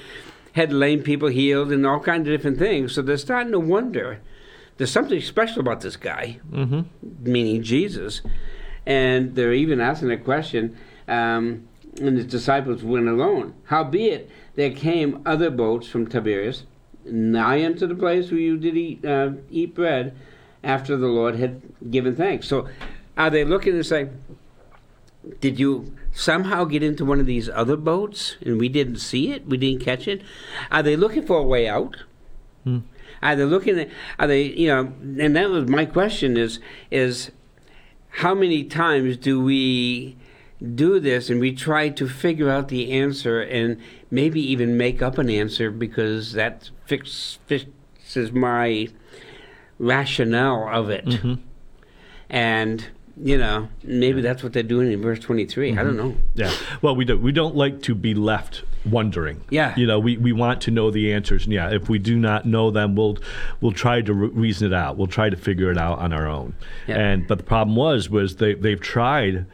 had 0.53 0.71
lame 0.73 1.01
people 1.01 1.29
healed, 1.29 1.71
and 1.71 1.85
all 1.85 1.99
kinds 1.99 2.27
of 2.27 2.33
different 2.35 2.59
things. 2.59 2.93
So 2.93 3.01
they're 3.01 3.17
starting 3.17 3.51
to 3.53 3.59
wonder. 3.59 4.19
There's 4.77 4.91
something 4.91 5.21
special 5.21 5.59
about 5.61 5.81
this 5.81 5.95
guy, 5.95 6.39
Mm-hmm. 6.51 6.81
meaning 7.31 7.61
Jesus, 7.63 8.21
and 8.85 9.35
they're 9.35 9.53
even 9.53 9.79
asking 9.79 10.11
a 10.11 10.17
question. 10.17 10.75
Um, 11.07 11.67
and 12.01 12.17
his 12.17 12.25
disciples 12.25 12.83
went 12.83 13.07
alone. 13.07 13.53
Howbeit, 13.65 14.27
there 14.55 14.71
came 14.71 15.21
other 15.27 15.51
boats 15.51 15.87
from 15.87 16.07
Tiberias, 16.07 16.63
nigh 17.05 17.63
unto 17.63 17.85
the 17.85 17.93
place 17.93 18.31
where 18.31 18.39
you 18.39 18.57
did 18.57 18.75
eat, 18.75 19.05
uh, 19.05 19.33
eat 19.51 19.75
bread, 19.75 20.15
after 20.63 20.97
the 20.97 21.05
Lord 21.07 21.35
had 21.35 21.61
given 21.91 22.15
thanks. 22.15 22.47
So, 22.47 22.67
are 23.17 23.29
they 23.29 23.43
looking 23.43 23.73
and 23.73 23.85
say, 23.85 24.09
"Did 25.39 25.59
you 25.59 25.93
somehow 26.11 26.65
get 26.65 26.83
into 26.83 27.05
one 27.05 27.19
of 27.19 27.25
these 27.25 27.49
other 27.49 27.77
boats 27.77 28.37
and 28.41 28.59
we 28.59 28.69
didn't 28.69 28.97
see 28.97 29.31
it? 29.31 29.45
We 29.45 29.57
didn't 29.57 29.81
catch 29.81 30.07
it?" 30.07 30.21
Are 30.71 30.83
they 30.83 30.95
looking 30.95 31.25
for 31.25 31.37
a 31.39 31.43
way 31.43 31.67
out? 31.67 31.97
Hmm. 32.63 32.79
Are 33.21 33.35
they 33.35 33.45
looking 33.45 33.79
at? 33.79 33.89
Are 34.19 34.27
they? 34.27 34.43
You 34.43 34.67
know, 34.67 34.93
and 35.23 35.35
that 35.35 35.49
was 35.49 35.67
my 35.67 35.85
question: 35.85 36.37
is 36.37 36.59
is 36.91 37.31
how 38.09 38.35
many 38.35 38.63
times 38.63 39.17
do 39.17 39.41
we 39.41 40.17
do 40.75 40.99
this 40.99 41.29
and 41.29 41.41
we 41.41 41.53
try 41.53 41.89
to 41.89 42.07
figure 42.07 42.49
out 42.49 42.69
the 42.69 42.91
answer 42.91 43.41
and 43.41 43.77
maybe 44.09 44.39
even 44.39 44.77
make 44.77 45.01
up 45.01 45.17
an 45.17 45.29
answer 45.29 45.69
because 45.69 46.33
that 46.33 46.69
fix, 46.85 47.39
fixes 47.47 48.31
my 48.31 48.87
rationale 49.77 50.69
of 50.69 50.89
it. 50.89 51.05
Mm-hmm. 51.05 51.33
And 52.29 52.89
you 53.21 53.37
know, 53.37 53.69
maybe 53.83 54.21
that's 54.21 54.41
what 54.41 54.53
they're 54.53 54.63
doing 54.63 54.91
in 54.91 55.01
verse 55.01 55.19
twenty-three. 55.19 55.73
I 55.73 55.83
don't 55.83 55.95
mm-hmm. 55.95 56.09
know. 56.09 56.15
Yeah. 56.35 56.53
Well, 56.81 56.95
we 56.95 57.05
don't 57.05 57.21
we 57.21 57.31
don't 57.31 57.55
like 57.55 57.81
to 57.83 57.95
be 57.95 58.13
left 58.13 58.63
wondering. 58.85 59.41
Yeah. 59.49 59.73
You 59.77 59.87
know, 59.87 59.99
we, 59.99 60.17
we 60.17 60.31
want 60.31 60.61
to 60.61 60.71
know 60.71 60.91
the 60.91 61.13
answers. 61.13 61.45
And 61.45 61.53
yeah, 61.53 61.69
if 61.71 61.89
we 61.89 61.99
do 61.99 62.17
not 62.17 62.45
know 62.45 62.71
them, 62.71 62.95
we'll 62.95 63.17
we'll 63.61 63.71
try 63.71 64.01
to 64.01 64.13
re- 64.13 64.29
reason 64.29 64.71
it 64.71 64.75
out. 64.75 64.97
We'll 64.97 65.07
try 65.07 65.29
to 65.29 65.37
figure 65.37 65.71
it 65.71 65.77
out 65.77 65.99
on 65.99 66.11
our 66.11 66.27
own. 66.27 66.53
Yeah. 66.87 66.97
And 66.97 67.27
but 67.27 67.37
the 67.37 67.43
problem 67.43 67.75
was 67.75 68.09
was 68.09 68.37
they 68.37 68.55
they've 68.55 68.81
tried 68.81 69.45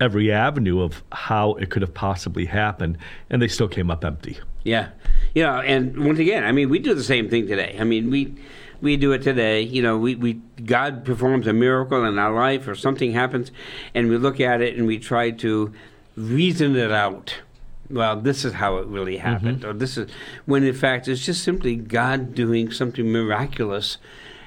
every 0.00 0.32
avenue 0.32 0.80
of 0.80 1.02
how 1.12 1.54
it 1.54 1.70
could 1.70 1.82
have 1.82 1.94
possibly 1.94 2.46
happened, 2.46 2.98
and 3.28 3.40
they 3.40 3.48
still 3.48 3.68
came 3.68 3.90
up 3.90 4.04
empty. 4.04 4.38
Yeah, 4.62 4.88
you 5.34 5.42
know, 5.42 5.60
and 5.60 6.04
once 6.04 6.18
again, 6.18 6.44
I 6.44 6.52
mean, 6.52 6.68
we 6.68 6.80
do 6.80 6.94
the 6.94 7.02
same 7.02 7.30
thing 7.30 7.46
today. 7.46 7.76
I 7.80 7.84
mean, 7.84 8.10
we 8.10 8.34
we 8.80 8.96
do 8.96 9.12
it 9.12 9.22
today. 9.22 9.62
You 9.62 9.82
know, 9.82 9.98
we, 9.98 10.14
we 10.14 10.34
God 10.64 11.04
performs 11.04 11.46
a 11.46 11.52
miracle 11.52 12.04
in 12.04 12.18
our 12.18 12.32
life, 12.32 12.66
or 12.68 12.74
something 12.74 13.12
happens, 13.12 13.50
and 13.94 14.08
we 14.08 14.16
look 14.16 14.40
at 14.40 14.60
it 14.60 14.76
and 14.76 14.86
we 14.86 14.98
try 14.98 15.30
to 15.30 15.72
reason 16.16 16.76
it 16.76 16.90
out. 16.92 17.36
Well, 17.88 18.20
this 18.20 18.44
is 18.44 18.54
how 18.54 18.76
it 18.76 18.86
really 18.86 19.16
mm-hmm. 19.16 19.26
happened, 19.26 19.64
or 19.64 19.72
this 19.72 19.96
is 19.96 20.10
when 20.46 20.64
in 20.64 20.74
fact 20.74 21.08
it's 21.08 21.24
just 21.24 21.42
simply 21.42 21.76
God 21.76 22.34
doing 22.34 22.70
something 22.70 23.10
miraculous. 23.10 23.98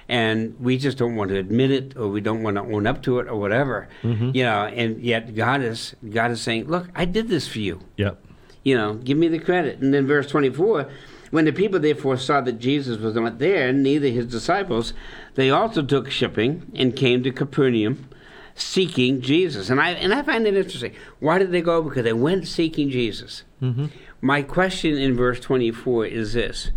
And 0.10 0.60
we 0.60 0.78
just 0.78 0.98
don't 0.98 1.16
want 1.16 1.30
to 1.30 1.38
admit 1.38 1.72
it, 1.72 1.96
or 1.96 2.10
we 2.10 2.20
don't 2.20 2.44
want 2.44 2.58
to 2.58 2.62
own 2.62 2.86
up 2.86 3.02
to 3.04 3.20
it, 3.20 3.28
or 3.30 3.40
whatever, 3.40 3.88
mm-hmm. 4.04 4.32
you 4.34 4.44
know. 4.44 4.66
And 4.66 5.02
yet 5.02 5.34
God 5.34 5.62
is 5.62 5.96
God 6.08 6.30
is 6.30 6.42
saying, 6.42 6.68
"Look, 6.68 6.90
I 6.94 7.06
did 7.06 7.30
this 7.30 7.48
for 7.48 7.60
you 7.60 7.80
Yep. 7.96 8.22
you 8.64 8.76
know, 8.76 8.96
give 8.96 9.18
me 9.18 9.30
the 9.30 9.40
credit. 9.40 9.80
And 9.80 9.94
then 9.94 10.06
verse 10.06 10.28
24, 10.28 10.90
when 11.34 11.46
the 11.46 11.52
people 11.52 11.80
therefore 11.80 12.16
saw 12.16 12.42
that 12.42 12.60
Jesus 12.60 13.00
was 13.00 13.16
not 13.16 13.40
there, 13.40 13.74
neither 13.74 14.10
his 14.10 14.28
disciples, 14.28 14.94
they 15.34 15.50
also 15.50 15.82
took 15.82 16.12
shipping 16.12 16.72
and 16.76 16.96
came 16.96 17.24
to 17.24 17.32
Capernaum 17.32 18.08
seeking 18.54 19.20
Jesus. 19.20 19.72
And 19.72 19.82
I 19.82 19.94
and 19.94 20.14
I 20.14 20.22
find 20.22 20.46
it 20.46 20.56
interesting. 20.56 20.94
Why 21.20 21.40
did 21.40 21.52
they 21.52 21.62
go? 21.62 21.82
Because 21.82 22.04
they 22.04 22.14
went 22.14 22.48
seeking 22.48 22.92
Jesus. 22.92 23.42
Mm-hmm. 23.64 23.88
My 24.22 24.44
question 24.44 24.96
in 24.96 25.18
verse 25.18 25.40
24 25.40 26.06
is 26.06 26.34
this. 26.34 26.70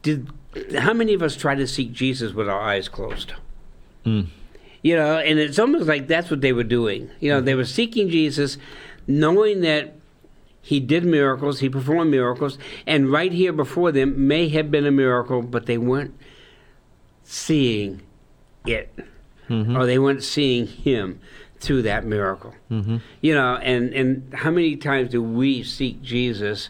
Did 0.00 0.30
how 0.78 0.94
many 0.94 1.12
of 1.12 1.22
us 1.22 1.36
try 1.36 1.54
to 1.54 1.66
seek 1.66 1.92
Jesus 1.92 2.32
with 2.32 2.48
our 2.48 2.62
eyes 2.62 2.88
closed? 2.88 3.34
Mm. 4.06 4.28
You 4.80 4.96
know, 4.96 5.18
and 5.18 5.38
it's 5.38 5.58
almost 5.58 5.86
like 5.86 6.06
that's 6.06 6.30
what 6.30 6.40
they 6.40 6.54
were 6.54 6.64
doing. 6.64 7.10
You 7.20 7.30
know, 7.30 7.42
they 7.42 7.52
mm-hmm. 7.52 7.58
were 7.58 7.66
seeking 7.66 8.08
Jesus, 8.08 8.56
knowing 9.06 9.60
that 9.60 9.97
he 10.68 10.80
did 10.80 11.02
miracles, 11.02 11.60
he 11.60 11.70
performed 11.70 12.10
miracles, 12.10 12.58
and 12.86 13.10
right 13.10 13.32
here 13.32 13.54
before 13.54 13.90
them 13.90 14.28
may 14.28 14.50
have 14.50 14.70
been 14.70 14.84
a 14.84 14.90
miracle, 14.90 15.40
but 15.40 15.64
they 15.64 15.78
weren't 15.78 16.14
seeing 17.24 18.02
it, 18.66 18.94
mm-hmm. 19.48 19.74
or 19.74 19.86
they 19.86 19.98
weren't 19.98 20.22
seeing 20.22 20.66
him 20.66 21.20
through 21.58 21.80
that 21.80 22.04
miracle. 22.04 22.54
Mm-hmm. 22.70 22.98
You 23.22 23.34
know, 23.34 23.56
and 23.56 23.94
and 23.94 24.34
how 24.34 24.50
many 24.50 24.76
times 24.76 25.08
do 25.08 25.22
we 25.22 25.62
seek 25.62 26.02
Jesus, 26.02 26.68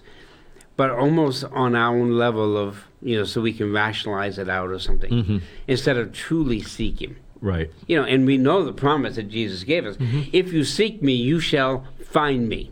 but 0.77 0.93
almost 0.93 1.43
on 1.47 1.75
our 1.75 1.93
own 1.93 2.13
level 2.13 2.57
of 2.57 2.85
you 3.03 3.17
know, 3.17 3.25
so 3.25 3.41
we 3.41 3.53
can 3.53 3.73
rationalize 3.73 4.39
it 4.39 4.49
out 4.49 4.71
or 4.71 4.79
something, 4.79 5.11
mm-hmm. 5.11 5.39
instead 5.67 5.97
of 5.97 6.13
truly 6.13 6.61
seek 6.61 7.03
him. 7.03 7.17
Right. 7.41 7.69
You 7.89 7.97
know, 7.97 8.05
and 8.05 8.27
we 8.27 8.39
know 8.39 8.63
the 8.63 8.73
promise 8.73 9.17
that 9.17 9.29
Jesus 9.29 9.65
gave 9.65 9.87
us. 9.87 9.97
If 10.33 10.53
you 10.53 10.63
seek 10.63 11.03
me, 11.03 11.15
you 11.15 11.41
shall 11.41 11.85
find 12.05 12.49
me. 12.49 12.71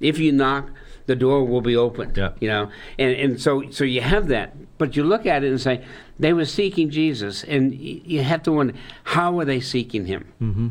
If 0.00 0.18
you 0.18 0.32
knock, 0.32 0.70
the 1.06 1.16
door 1.16 1.44
will 1.44 1.60
be 1.60 1.76
opened. 1.76 2.16
Yeah. 2.16 2.32
You 2.40 2.48
know, 2.48 2.70
and 2.98 3.12
and 3.12 3.40
so 3.40 3.70
so 3.70 3.84
you 3.84 4.00
have 4.00 4.28
that, 4.28 4.54
but 4.78 4.96
you 4.96 5.04
look 5.04 5.26
at 5.26 5.44
it 5.44 5.48
and 5.48 5.60
say 5.60 5.84
they 6.18 6.32
were 6.32 6.44
seeking 6.44 6.90
Jesus, 6.90 7.44
and 7.44 7.74
you 7.74 8.22
have 8.22 8.42
to 8.44 8.52
wonder 8.52 8.74
how 9.04 9.32
were 9.32 9.44
they 9.44 9.60
seeking 9.60 10.06
him? 10.06 10.32
Mm-hmm. 10.40 10.68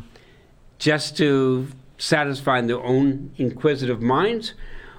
Just 0.77 1.17
to 1.17 1.67
satisfy 1.97 2.61
their 2.61 2.83
own 2.83 3.31
inquisitive 3.37 4.01
minds, 4.01 4.53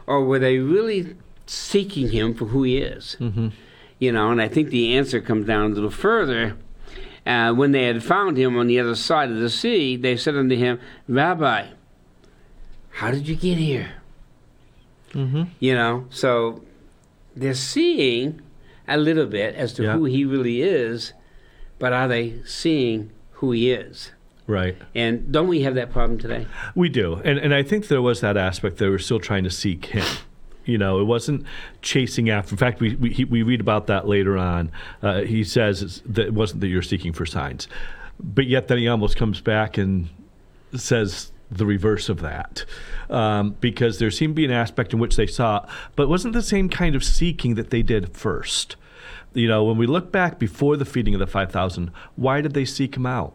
or 0.07 0.25
were 0.25 0.39
they 0.39 0.59
really 0.59 1.15
seeking 1.47 2.11
him 2.11 2.35
for 2.35 2.47
who 2.47 2.63
he 2.63 2.79
is? 2.79 3.17
Mm-hmm. 3.21 3.49
You 3.99 4.13
know, 4.13 4.31
and 4.31 4.43
I 4.43 4.49
think 4.49 4.71
the 4.71 4.97
answer 4.97 5.21
comes 5.21 5.47
down 5.47 5.73
a 5.73 5.75
little 5.75 5.91
further. 5.91 6.57
Uh, 7.27 7.53
when 7.53 7.73
they 7.73 7.85
had 7.87 8.05
found 8.05 8.37
him 8.37 8.57
on 8.57 8.69
the 8.69 8.79
other 8.79 8.95
side 8.95 9.31
of 9.31 9.39
the 9.39 9.51
sea, 9.51 9.97
they 9.97 10.17
said 10.17 10.37
unto 10.37 10.55
him, 10.55 10.79
Rabbi, 11.09 11.67
how 12.91 13.11
did 13.11 13.27
you 13.27 13.35
get 13.35 13.59
here? 13.59 13.95
Mm-hmm. 15.17 15.43
You 15.61 15.75
know, 15.75 16.07
so 16.11 16.63
they're 17.35 17.55
seeing 17.55 18.41
a 18.87 18.97
little 18.97 19.27
bit 19.27 19.55
as 19.55 19.73
to 19.75 19.83
Yeah. 19.85 19.95
who 19.95 20.05
he 20.05 20.25
really 20.25 20.63
is, 20.63 21.13
but 21.79 21.93
are 21.93 22.07
they 22.09 22.41
seeing 22.45 23.11
who 23.33 23.51
he 23.53 23.73
is? 23.73 24.13
Right. 24.47 24.77
And 24.95 25.33
don't 25.33 25.49
we 25.49 25.63
have 25.63 25.75
that 25.75 25.91
problem 25.91 26.19
today? 26.21 26.47
We 26.77 26.89
do. 26.89 27.17
And, 27.25 27.39
and 27.39 27.53
I 27.53 27.63
think 27.65 27.89
there 27.89 28.01
was 28.03 28.21
that 28.21 28.37
aspect 28.37 28.77
that 28.79 28.89
we're 28.89 28.99
still 28.99 29.19
trying 29.19 29.43
to 29.45 29.51
seek 29.51 29.87
Him. 29.87 30.07
You 30.65 30.79
know, 30.79 31.01
it 31.01 31.05
wasn't 31.05 31.45
chasing 31.83 32.31
after. 32.31 32.53
In 32.53 32.57
fact, 32.59 32.81
we, 32.81 32.95
we, 32.97 33.11
he- 33.11 33.25
we 33.25 33.43
read 33.43 33.61
about 33.61 33.87
that 33.89 34.07
later 34.07 34.37
on. 34.39 34.71
Uh, 35.03 35.23
he 35.23 35.43
says 35.45 36.01
that 36.07 36.27
it 36.27 36.35
wasn't 36.35 36.61
that 36.61 36.69
you're 36.69 36.83
seeking 36.83 37.13
for 37.13 37.27
signs. 37.27 37.67
But 38.21 38.47
yet 38.47 38.69
then 38.69 38.79
he 38.79 38.87
almost 38.89 39.17
comes 39.17 39.41
back 39.41 39.79
and 39.79 40.09
says 40.77 41.33
the 41.51 41.67
reverse 41.67 42.09
of 42.09 42.21
that. 42.21 42.65
Um, 43.09 43.57
because 43.61 43.99
there 43.99 44.11
seemed 44.11 44.33
to 44.33 44.35
be 44.37 44.45
an 44.45 44.51
aspect 44.51 44.93
in 44.93 44.99
which 44.99 45.17
they 45.17 45.27
saw, 45.27 45.67
but 45.95 46.05
it 46.05 46.09
wasn't 46.09 46.35
the 46.35 46.43
same 46.43 46.69
kind 46.69 46.95
of 46.97 47.05
seeking 47.05 47.55
that 47.55 47.71
they 47.71 47.83
did 47.83 48.17
first. 48.17 48.75
You 49.33 49.47
know, 49.49 49.63
when 49.65 49.77
we 49.77 49.87
look 49.87 50.11
back 50.11 50.39
before 50.39 50.77
the 50.77 50.85
feeding 50.85 51.15
of 51.15 51.21
the 51.21 51.27
5,000, 51.27 51.91
why 52.17 52.41
did 52.41 52.55
they 52.55 52.65
seek 52.65 52.97
him 52.97 53.07
out? 53.07 53.35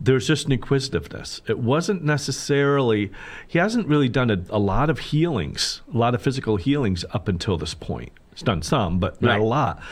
there's 0.00 0.28
just 0.28 0.46
an 0.46 0.52
inquisitiveness. 0.52 1.40
It 1.48 1.58
wasn't 1.58 2.04
necessarily, 2.04 3.10
he 3.48 3.58
hasn't 3.58 3.88
really 3.88 4.08
done 4.08 4.30
a, 4.30 4.40
a 4.50 4.58
lot 4.58 4.90
of 4.90 4.98
healings, 5.00 5.80
a 5.92 5.96
lot 5.96 6.14
of 6.14 6.22
physical 6.22 6.56
healings 6.56 7.04
up 7.12 7.26
until 7.26 7.58
this 7.58 7.74
point. 7.74 8.12
He's 8.32 8.42
done 8.44 8.62
some, 8.62 9.00
but 9.00 9.20
not 9.20 9.30
Right. 9.32 9.40
a 9.40 9.44
lot. 9.44 9.82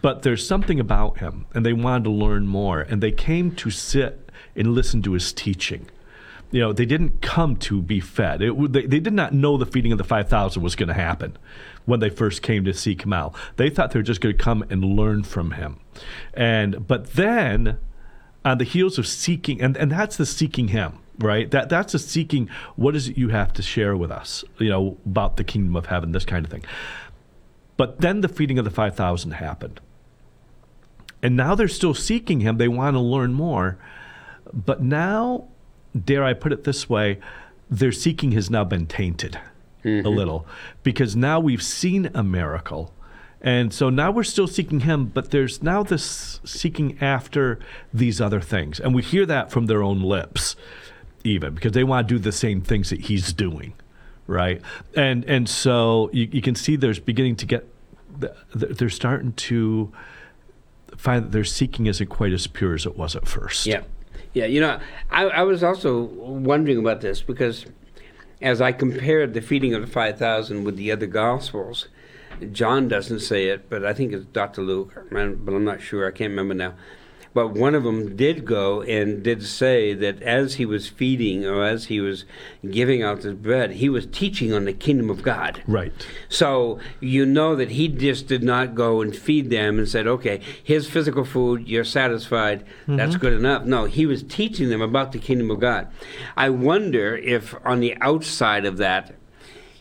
But 0.00 0.22
there's 0.22 0.46
something 0.46 0.80
about 0.80 1.18
him, 1.18 1.44
and 1.52 1.64
they 1.64 1.74
wanted 1.74 2.04
to 2.04 2.10
learn 2.10 2.46
more, 2.46 2.80
and 2.80 3.02
they 3.02 3.12
came 3.12 3.50
to 3.56 3.70
sit 3.70 4.30
and 4.56 4.68
listen 4.74 5.02
to 5.02 5.12
his 5.12 5.30
teaching. 5.30 5.88
You 6.54 6.60
know, 6.60 6.72
they 6.72 6.86
didn't 6.86 7.20
come 7.20 7.56
to 7.56 7.82
be 7.82 7.98
fed. 7.98 8.40
It, 8.40 8.72
they, 8.72 8.86
they 8.86 9.00
did 9.00 9.12
not 9.12 9.34
know 9.34 9.56
the 9.56 9.66
feeding 9.66 9.90
of 9.90 9.98
the 9.98 10.04
5,000 10.04 10.62
was 10.62 10.76
going 10.76 10.86
to 10.86 10.94
happen 10.94 11.36
when 11.84 11.98
they 11.98 12.10
first 12.10 12.42
came 12.42 12.64
to 12.64 12.72
seek 12.72 13.02
him 13.02 13.12
out. 13.12 13.34
They 13.56 13.70
thought 13.70 13.90
they 13.90 13.98
were 13.98 14.04
just 14.04 14.20
going 14.20 14.38
to 14.38 14.40
come 14.40 14.64
and 14.70 14.84
learn 14.84 15.24
from 15.24 15.50
him. 15.50 15.80
And 16.32 16.86
But 16.86 17.14
then 17.14 17.78
on 18.44 18.58
the 18.58 18.64
heels 18.64 18.98
of 18.98 19.06
seeking 19.08 19.60
and, 19.60 19.76
and 19.76 19.90
that's 19.90 20.16
the 20.16 20.26
seeking 20.26 20.68
him 20.68 21.00
right 21.18 21.50
that 21.50 21.68
that's 21.68 21.92
the 21.92 21.98
seeking 21.98 22.48
what 22.76 22.94
is 22.94 23.08
it 23.08 23.16
you 23.16 23.30
have 23.30 23.52
to 23.52 23.62
share 23.62 23.96
with 23.96 24.10
us 24.10 24.44
you 24.58 24.68
know 24.68 24.98
about 25.06 25.36
the 25.36 25.44
kingdom 25.44 25.74
of 25.76 25.86
heaven 25.86 26.12
this 26.12 26.24
kind 26.24 26.44
of 26.44 26.50
thing 26.50 26.64
but 27.76 28.00
then 28.00 28.20
the 28.20 28.28
feeding 28.28 28.58
of 28.58 28.64
the 28.64 28.70
5000 28.70 29.30
happened 29.30 29.80
and 31.22 31.36
now 31.36 31.54
they're 31.54 31.68
still 31.68 31.94
seeking 31.94 32.40
him 32.40 32.58
they 32.58 32.68
want 32.68 32.94
to 32.94 33.00
learn 33.00 33.32
more 33.32 33.78
but 34.52 34.82
now 34.82 35.48
dare 35.98 36.24
i 36.24 36.32
put 36.32 36.52
it 36.52 36.64
this 36.64 36.88
way 36.88 37.18
their 37.70 37.92
seeking 37.92 38.32
has 38.32 38.50
now 38.50 38.64
been 38.64 38.86
tainted 38.86 39.36
a 39.36 39.88
mm-hmm. 39.88 40.08
little 40.08 40.46
because 40.82 41.14
now 41.14 41.38
we've 41.38 41.62
seen 41.62 42.10
a 42.14 42.22
miracle 42.22 42.94
and 43.44 43.74
so 43.74 43.90
now 43.90 44.10
we're 44.10 44.24
still 44.24 44.46
seeking 44.46 44.80
him, 44.80 45.04
but 45.04 45.30
there's 45.30 45.62
now 45.62 45.82
this 45.82 46.40
seeking 46.44 46.96
after 47.02 47.58
these 47.92 48.18
other 48.18 48.40
things. 48.40 48.80
And 48.80 48.94
we 48.94 49.02
hear 49.02 49.26
that 49.26 49.50
from 49.50 49.66
their 49.66 49.82
own 49.82 50.00
lips, 50.00 50.56
even 51.24 51.54
because 51.54 51.72
they 51.72 51.84
want 51.84 52.08
to 52.08 52.14
do 52.14 52.18
the 52.18 52.32
same 52.32 52.62
things 52.62 52.88
that 52.88 53.00
he's 53.00 53.34
doing, 53.34 53.74
right? 54.26 54.62
And 54.96 55.26
and 55.26 55.46
so 55.46 56.08
you, 56.10 56.26
you 56.32 56.40
can 56.40 56.54
see 56.54 56.76
there's 56.76 56.98
beginning 56.98 57.36
to 57.36 57.44
get, 57.44 57.68
they're 58.54 58.88
starting 58.88 59.34
to 59.34 59.92
find 60.96 61.26
that 61.26 61.32
their 61.32 61.44
seeking 61.44 61.84
isn't 61.84 62.06
quite 62.06 62.32
as 62.32 62.46
pure 62.46 62.72
as 62.72 62.86
it 62.86 62.96
was 62.96 63.14
at 63.14 63.28
first. 63.28 63.66
Yeah. 63.66 63.82
Yeah. 64.34 64.46
You 64.46 64.60
know, 64.60 64.80
I, 65.10 65.24
I 65.24 65.42
was 65.42 65.62
also 65.62 66.02
wondering 66.02 66.78
about 66.78 67.00
this 67.00 67.22
because 67.22 67.66
as 68.42 68.60
I 68.60 68.72
compared 68.72 69.32
the 69.32 69.40
feeding 69.40 69.74
of 69.74 69.80
the 69.80 69.86
5,000 69.86 70.64
with 70.64 70.76
the 70.76 70.92
other 70.92 71.06
Gospels, 71.06 71.88
John 72.52 72.88
doesn't 72.88 73.20
say 73.20 73.46
it, 73.46 73.70
but 73.70 73.84
I 73.84 73.94
think 73.94 74.12
it's 74.12 74.26
Dr. 74.26 74.60
Luke, 74.62 74.92
but 75.10 75.18
I'm 75.18 75.64
not 75.64 75.80
sure. 75.80 76.06
I 76.06 76.10
can't 76.10 76.30
remember 76.30 76.54
now. 76.54 76.74
But 77.34 77.48
one 77.48 77.74
of 77.74 77.82
them 77.82 78.14
did 78.14 78.44
go 78.44 78.82
and 78.82 79.22
did 79.22 79.44
say 79.44 79.92
that 79.92 80.22
as 80.22 80.54
he 80.54 80.64
was 80.64 80.88
feeding 80.88 81.44
or 81.44 81.64
as 81.64 81.86
he 81.86 82.00
was 82.00 82.24
giving 82.70 83.02
out 83.02 83.22
this 83.22 83.34
bread, 83.34 83.72
he 83.72 83.88
was 83.88 84.06
teaching 84.06 84.52
on 84.52 84.64
the 84.64 84.72
kingdom 84.72 85.10
of 85.10 85.22
God. 85.22 85.60
Right. 85.66 85.92
So 86.28 86.78
you 87.00 87.26
know 87.26 87.56
that 87.56 87.72
he 87.72 87.88
just 87.88 88.28
did 88.28 88.44
not 88.44 88.76
go 88.76 89.00
and 89.00 89.14
feed 89.14 89.50
them 89.50 89.78
and 89.78 89.88
said, 89.88 90.06
"Okay, 90.06 90.40
here's 90.62 90.88
physical 90.88 91.24
food. 91.24 91.68
You're 91.68 91.84
satisfied. 91.84 92.64
That's 92.86 93.14
mm-hmm. 93.14 93.20
good 93.20 93.32
enough." 93.32 93.64
No, 93.64 93.86
he 93.86 94.06
was 94.06 94.22
teaching 94.22 94.68
them 94.68 94.80
about 94.80 95.10
the 95.10 95.18
kingdom 95.18 95.50
of 95.50 95.58
God. 95.58 95.88
I 96.36 96.50
wonder 96.50 97.16
if 97.16 97.54
on 97.66 97.80
the 97.80 97.96
outside 98.00 98.64
of 98.64 98.76
that, 98.76 99.16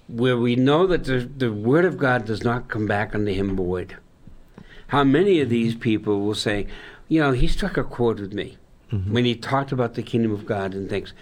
where 0.07 0.37
we 0.37 0.55
know 0.55 0.87
that 0.87 1.03
the, 1.03 1.19
the 1.19 1.53
word 1.53 1.85
of 1.85 1.97
God 1.97 2.25
does 2.25 2.43
not 2.43 2.67
come 2.67 2.87
back 2.87 3.13
unto 3.13 3.31
him 3.31 3.55
void, 3.55 3.95
how 4.87 5.03
many 5.03 5.39
of 5.39 5.49
these 5.49 5.75
people 5.75 6.21
will 6.21 6.35
say, 6.35 6.67
"You 7.07 7.21
know, 7.21 7.31
he 7.31 7.47
struck 7.47 7.77
a 7.77 7.83
chord 7.83 8.19
with 8.19 8.33
me 8.33 8.57
when 9.07 9.25
he 9.25 9.35
talked 9.35 9.71
about 9.71 9.95
the 9.95 10.03
kingdom 10.03 10.31
of 10.31 10.45
God 10.45 10.73
and 10.73 10.89
things." 10.89 11.13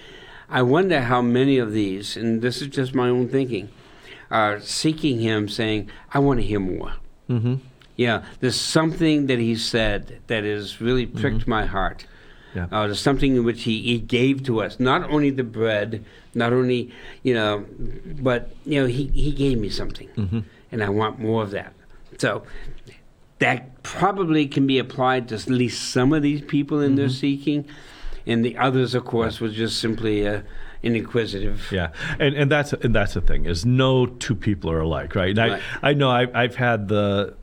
I 0.54 0.62
wonder 0.62 1.00
how 1.02 1.22
many 1.22 1.58
of 1.58 1.72
these, 1.72 2.18
and 2.18 2.42
this 2.42 2.62
is 2.62 2.68
just 2.68 2.94
my 2.94 3.08
own 3.08 3.30
thinking, 3.30 3.70
are 4.30 4.60
seeking 4.60 5.22
him, 5.22 5.48
saying, 5.48 5.90
I 6.14 6.20
want 6.20 6.42
to 6.42 6.46
hear 6.46 6.60
more. 6.60 6.94
Mm-hmm. 7.30 7.56
Yeah, 7.96 8.26
there's 8.42 8.60
something 8.60 9.28
that 9.28 9.40
he 9.40 9.56
said 9.56 10.20
that 10.28 10.44
has 10.44 10.82
really 10.82 11.06
pricked 11.06 11.48
my 11.48 11.66
heart. 11.66 12.06
Yeah. 12.54 12.68
Uh, 12.70 12.88
there's 12.88 13.00
something 13.00 13.38
in 13.38 13.46
which 13.46 13.64
he, 13.64 13.82
he 13.82 14.00
gave 14.00 14.44
to 14.44 14.62
us, 14.62 14.78
not 14.78 15.10
only 15.10 15.30
the 15.30 15.46
bread, 15.46 16.04
not 16.34 16.52
only, 16.52 16.92
you 17.24 17.34
know, 17.34 17.66
but, 18.22 18.52
you 18.66 18.82
know, 18.82 18.88
he, 18.88 19.08
he 19.08 19.32
gave 19.32 19.58
me 19.58 19.70
something. 19.70 20.44
And 20.72 20.84
I 20.84 20.90
want 20.90 21.20
more 21.20 21.44
of 21.44 21.52
that. 21.52 21.74
So 22.18 22.44
that 23.42 23.84
probably 23.84 24.48
can 24.48 24.66
be 24.66 24.80
applied 24.80 25.28
to 25.30 25.36
at 25.36 25.48
least 25.50 25.90
some 25.92 26.14
of 26.14 26.22
these 26.22 26.42
people 26.42 26.80
in 26.80 26.96
their 26.96 27.10
seeking. 27.10 27.66
And 28.28 28.46
the 28.46 28.56
others, 28.58 28.94
of 28.96 29.04
course, 29.04 29.40
was 29.42 29.54
just 29.56 29.80
simply 29.80 30.28
uh, 30.28 30.42
an 30.84 30.96
inquisitive. 30.96 31.68
Yeah, 31.72 31.90
and 32.20 32.36
and 32.36 32.52
that's 32.52 32.72
and 32.74 32.94
that's 32.96 33.16
the 33.16 33.22
thing 33.22 33.46
is 33.46 33.66
no 33.66 34.06
two 34.06 34.36
people 34.36 34.72
are 34.72 34.80
alike, 34.82 35.16
right? 35.16 35.30
And 35.38 35.40
Right. 35.54 35.62
I 35.82 35.90
I 35.90 35.94
know 35.94 36.10
I, 36.12 36.28
I've 36.44 36.56
had 36.56 36.88
the 36.88 37.34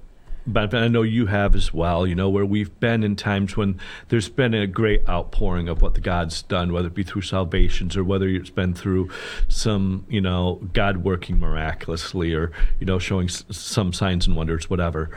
benefit. 0.47 0.79
I 0.79 0.87
know 0.89 1.03
you 1.03 1.27
have 1.27 1.57
as 1.57 1.75
well. 1.75 2.07
You 2.07 2.15
know 2.15 2.31
where 2.31 2.47
we've 2.47 2.79
been 2.79 3.03
in 3.03 3.17
times 3.17 3.57
when 3.57 3.81
there's 4.09 4.29
been 4.29 4.55
a 4.55 4.69
great 4.69 5.07
outpouring 5.09 5.69
of 5.69 5.83
what 5.83 5.95
the 5.95 6.01
God's 6.01 6.43
done, 6.43 6.73
whether 6.73 6.87
it 6.87 6.95
be 6.95 7.03
through 7.03 7.23
salvations 7.23 7.97
or 7.97 8.05
whether 8.05 8.29
it's 8.29 8.49
been 8.51 8.73
through 8.73 9.11
some 9.49 10.07
you 10.09 10.21
know 10.21 10.61
God 10.73 10.99
working 10.99 11.41
miraculously 11.41 12.33
or 12.35 12.53
you 12.79 12.87
know 12.87 13.01
showing 13.01 13.27
s- 13.29 13.45
some 13.51 13.93
signs 13.93 14.29
and 14.29 14.37
wonders, 14.37 14.71
whatever. 14.71 15.11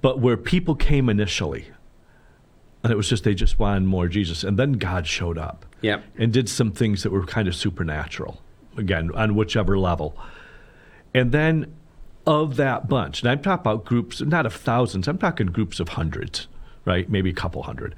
But 0.00 0.20
where 0.20 0.36
people 0.36 0.74
came 0.74 1.08
initially, 1.08 1.66
and 2.82 2.92
it 2.92 2.96
was 2.96 3.08
just 3.08 3.24
they 3.24 3.34
just 3.34 3.58
wanted 3.58 3.84
more 3.84 4.08
Jesus, 4.08 4.44
and 4.44 4.58
then 4.58 4.72
God 4.74 5.06
showed 5.06 5.36
up 5.36 5.66
and 6.16 6.32
did 6.32 6.48
some 6.48 6.70
things 6.72 7.02
that 7.02 7.10
were 7.10 7.24
kind 7.24 7.48
of 7.48 7.54
supernatural, 7.54 8.40
again, 8.76 9.10
on 9.14 9.34
whichever 9.34 9.78
level. 9.78 10.16
And 11.12 11.32
then 11.32 11.74
of 12.26 12.56
that 12.56 12.88
bunch, 12.88 13.22
and 13.22 13.30
I'm 13.30 13.42
talking 13.42 13.62
about 13.62 13.84
groups, 13.84 14.20
not 14.20 14.46
of 14.46 14.54
thousands, 14.54 15.08
I'm 15.08 15.18
talking 15.18 15.48
groups 15.48 15.80
of 15.80 15.90
hundreds, 15.90 16.46
right? 16.84 17.10
Maybe 17.10 17.30
a 17.30 17.34
couple 17.34 17.62
hundred. 17.64 17.94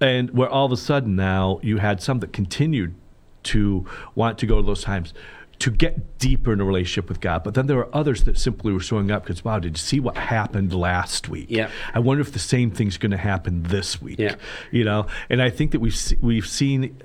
And 0.00 0.30
where 0.30 0.48
all 0.48 0.64
of 0.64 0.72
a 0.72 0.76
sudden 0.78 1.14
now 1.14 1.60
you 1.62 1.76
had 1.76 2.00
some 2.00 2.20
that 2.20 2.32
continued 2.32 2.94
to 3.42 3.86
want 4.14 4.38
to 4.38 4.46
go 4.46 4.56
to 4.56 4.66
those 4.66 4.82
times 4.82 5.12
to 5.60 5.70
get 5.70 6.18
deeper 6.18 6.52
in 6.54 6.60
a 6.60 6.64
relationship 6.64 7.08
with 7.08 7.20
God. 7.20 7.44
But 7.44 7.54
then 7.54 7.66
there 7.66 7.76
were 7.76 7.94
others 7.94 8.24
that 8.24 8.38
simply 8.38 8.72
were 8.72 8.80
showing 8.80 9.10
up 9.10 9.24
because, 9.24 9.44
wow, 9.44 9.58
did 9.58 9.72
you 9.72 9.82
see 9.82 10.00
what 10.00 10.16
happened 10.16 10.72
last 10.72 11.28
week? 11.28 11.46
Yeah. 11.50 11.70
I 11.94 11.98
wonder 11.98 12.22
if 12.22 12.32
the 12.32 12.38
same 12.38 12.70
thing's 12.70 12.96
going 12.96 13.10
to 13.10 13.18
happen 13.18 13.64
this 13.64 14.00
week. 14.00 14.18
Yeah. 14.18 14.36
You 14.70 14.84
know, 14.84 15.06
and 15.28 15.42
I 15.42 15.50
think 15.50 15.72
that 15.72 15.80
we've 15.80 15.96
we've 16.20 16.46
seen 16.46 16.96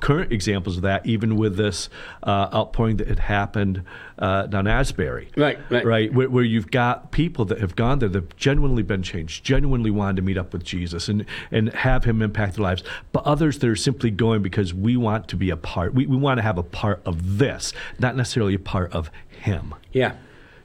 current 0.00 0.32
examples 0.32 0.76
of 0.76 0.82
that, 0.82 1.06
even 1.06 1.36
with 1.36 1.56
this 1.56 1.88
uh, 2.22 2.48
outpouring 2.52 2.96
that 2.96 3.08
had 3.08 3.18
happened 3.18 3.84
uh, 4.18 4.46
down 4.46 4.66
Asbury. 4.66 5.28
Right, 5.36 5.58
right. 5.70 5.84
right, 5.84 6.12
where, 6.12 6.28
where 6.28 6.44
you've 6.44 6.70
got 6.70 7.10
people 7.10 7.44
that 7.46 7.58
have 7.58 7.76
gone 7.76 7.98
there 7.98 8.08
that 8.08 8.22
have 8.22 8.36
genuinely 8.36 8.82
been 8.82 9.02
changed, 9.02 9.44
genuinely 9.44 9.90
wanted 9.90 10.16
to 10.16 10.22
meet 10.22 10.38
up 10.38 10.52
with 10.52 10.64
Jesus 10.64 11.08
and 11.08 11.24
and 11.50 11.70
have 11.70 12.04
Him 12.04 12.22
impact 12.22 12.56
their 12.56 12.64
lives, 12.64 12.82
but 13.12 13.24
others 13.24 13.58
that 13.58 13.68
are 13.68 13.76
simply 13.76 14.10
going 14.10 14.42
because 14.42 14.74
we 14.74 14.96
want 14.96 15.28
to 15.28 15.36
be 15.36 15.50
a 15.50 15.56
part, 15.56 15.94
we, 15.94 16.06
we 16.06 16.16
want 16.16 16.38
to 16.38 16.42
have 16.42 16.58
a 16.58 16.62
part 16.62 17.00
of 17.04 17.38
this, 17.38 17.72
not 17.98 18.16
necessarily 18.16 18.54
a 18.54 18.58
part 18.58 18.92
of 18.92 19.10
Him. 19.28 19.74
Yeah. 19.92 20.14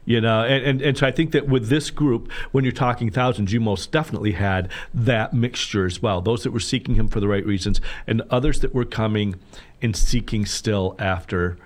You 0.05 0.21
know, 0.21 0.43
and, 0.43 0.63
and, 0.63 0.81
and 0.81 0.97
so 0.97 1.07
I 1.07 1.11
think 1.11 1.31
that 1.31 1.47
with 1.47 1.67
this 1.67 1.89
group, 1.89 2.31
when 2.51 2.63
you're 2.63 2.71
talking 2.71 3.09
thousands, 3.09 3.51
you 3.51 3.59
most 3.59 3.91
definitely 3.91 4.33
had 4.33 4.69
that 4.93 5.33
mixture 5.33 5.85
as 5.85 5.99
well. 5.99 6.21
Those 6.21 6.43
that 6.43 6.51
were 6.51 6.59
seeking 6.59 6.93
him 6.93 7.07
for 7.07 7.19
the 7.19 7.27
right 7.27 7.45
reasons, 7.45 7.81
and 8.05 8.21
others 8.29 8.59
that 8.59 8.73
were 8.73 8.85
coming 8.85 9.35
and 9.81 9.95
seeking 9.95 10.45
still 10.45 10.95
after 10.99 11.57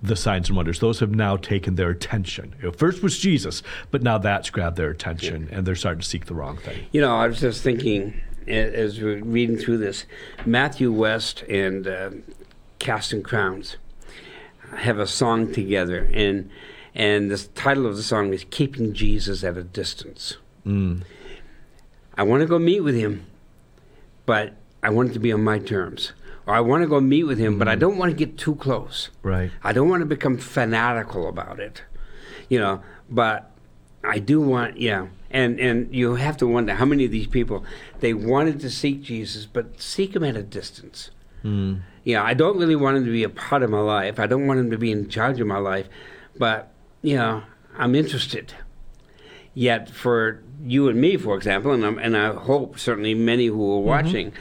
the 0.00 0.14
signs 0.14 0.48
and 0.48 0.56
wonders. 0.56 0.78
Those 0.78 1.00
have 1.00 1.10
now 1.10 1.36
taken 1.36 1.74
their 1.74 1.90
attention. 1.90 2.54
You 2.58 2.66
know, 2.66 2.72
first 2.72 3.02
was 3.02 3.18
Jesus, 3.18 3.64
but 3.90 4.02
now 4.02 4.16
that's 4.16 4.48
grabbed 4.48 4.76
their 4.76 4.90
attention, 4.90 5.48
and 5.50 5.66
they're 5.66 5.74
starting 5.74 6.00
to 6.00 6.06
seek 6.06 6.26
the 6.26 6.34
wrong 6.34 6.56
thing. 6.56 6.86
You 6.92 7.00
know, 7.00 7.16
I 7.16 7.26
was 7.26 7.40
just 7.40 7.62
thinking 7.62 8.20
as 8.46 9.00
we're 9.00 9.22
reading 9.22 9.56
through 9.56 9.78
this, 9.78 10.06
Matthew 10.46 10.92
West 10.92 11.42
and 11.42 11.86
uh, 11.86 12.10
Casting 12.78 13.22
Crowns 13.22 13.76
have 14.76 14.98
a 14.98 15.06
song 15.06 15.52
together, 15.52 16.08
and 16.12 16.50
and 16.98 17.30
the 17.30 17.38
title 17.54 17.86
of 17.86 17.96
the 17.96 18.02
song 18.02 18.34
is 18.34 18.44
"Keeping 18.50 18.92
Jesus 18.92 19.42
at 19.44 19.56
a 19.56 19.62
Distance." 19.62 20.36
Mm. 20.66 21.04
I 22.14 22.24
want 22.24 22.42
to 22.42 22.46
go 22.46 22.58
meet 22.58 22.80
with 22.80 22.96
him, 22.96 23.24
but 24.26 24.54
I 24.82 24.90
want 24.90 25.10
it 25.10 25.12
to 25.14 25.20
be 25.20 25.32
on 25.32 25.42
my 25.42 25.60
terms. 25.60 26.12
Or 26.46 26.54
I 26.54 26.60
want 26.60 26.82
to 26.82 26.88
go 26.88 27.00
meet 27.00 27.24
with 27.24 27.38
him, 27.38 27.58
but 27.58 27.68
I 27.68 27.76
don't 27.76 27.98
want 27.98 28.10
to 28.10 28.16
get 28.16 28.38
too 28.38 28.54
close. 28.54 29.10
Right. 29.22 29.50
I 29.62 29.72
don't 29.72 29.88
want 29.88 30.00
to 30.00 30.06
become 30.06 30.38
fanatical 30.38 31.28
about 31.28 31.60
it, 31.60 31.82
you 32.48 32.58
know. 32.58 32.82
But 33.08 33.50
I 34.02 34.18
do 34.18 34.40
want, 34.40 34.78
yeah. 34.78 35.08
And 35.30 35.60
and 35.60 35.94
you 35.94 36.14
have 36.14 36.36
to 36.38 36.46
wonder 36.46 36.74
how 36.74 36.86
many 36.86 37.04
of 37.04 37.10
these 37.10 37.26
people 37.26 37.64
they 38.00 38.14
wanted 38.14 38.60
to 38.60 38.70
seek 38.70 39.02
Jesus, 39.02 39.46
but 39.46 39.80
seek 39.80 40.16
him 40.16 40.24
at 40.24 40.36
a 40.36 40.42
distance. 40.42 41.10
Mm. 41.44 41.80
Know, 42.04 42.22
I 42.22 42.32
don't 42.32 42.56
really 42.56 42.76
want 42.76 42.96
him 42.96 43.04
to 43.04 43.12
be 43.12 43.22
a 43.22 43.28
part 43.28 43.62
of 43.62 43.68
my 43.70 43.80
life. 43.80 44.18
I 44.18 44.26
don't 44.26 44.46
want 44.46 44.58
him 44.58 44.70
to 44.70 44.78
be 44.78 44.90
in 44.90 45.08
charge 45.10 45.40
of 45.40 45.46
my 45.46 45.58
life, 45.58 45.88
but 46.38 46.72
you 47.02 47.16
know, 47.16 47.42
I'm 47.76 47.94
interested. 47.94 48.54
Yet 49.54 49.90
for 49.90 50.42
you 50.64 50.88
and 50.88 51.00
me, 51.00 51.16
for 51.16 51.36
example, 51.36 51.72
and, 51.72 51.84
I'm, 51.84 51.98
and 51.98 52.16
I 52.16 52.32
hope 52.34 52.78
certainly 52.78 53.14
many 53.14 53.46
who 53.46 53.72
are 53.74 53.80
watching, 53.80 54.32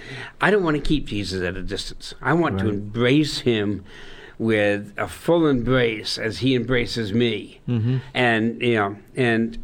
I 0.42 0.52
don't 0.52 0.64
want 0.64 0.76
to 0.76 0.82
keep 0.82 1.08
Jesus 1.08 1.42
at 1.42 1.56
a 1.56 1.62
distance. 1.64 2.14
I 2.22 2.34
want 2.34 2.60
to 2.60 2.70
embrace 2.70 3.40
him 3.40 3.84
with 4.40 4.94
a 4.98 5.08
full 5.08 5.48
embrace 5.48 6.18
as 6.20 6.40
he 6.40 6.54
embraces 6.56 7.14
me. 7.14 7.60
Mhm. 7.68 8.02
And 8.14 8.62
you 8.62 8.76
know, 8.76 8.98
and 9.16 9.58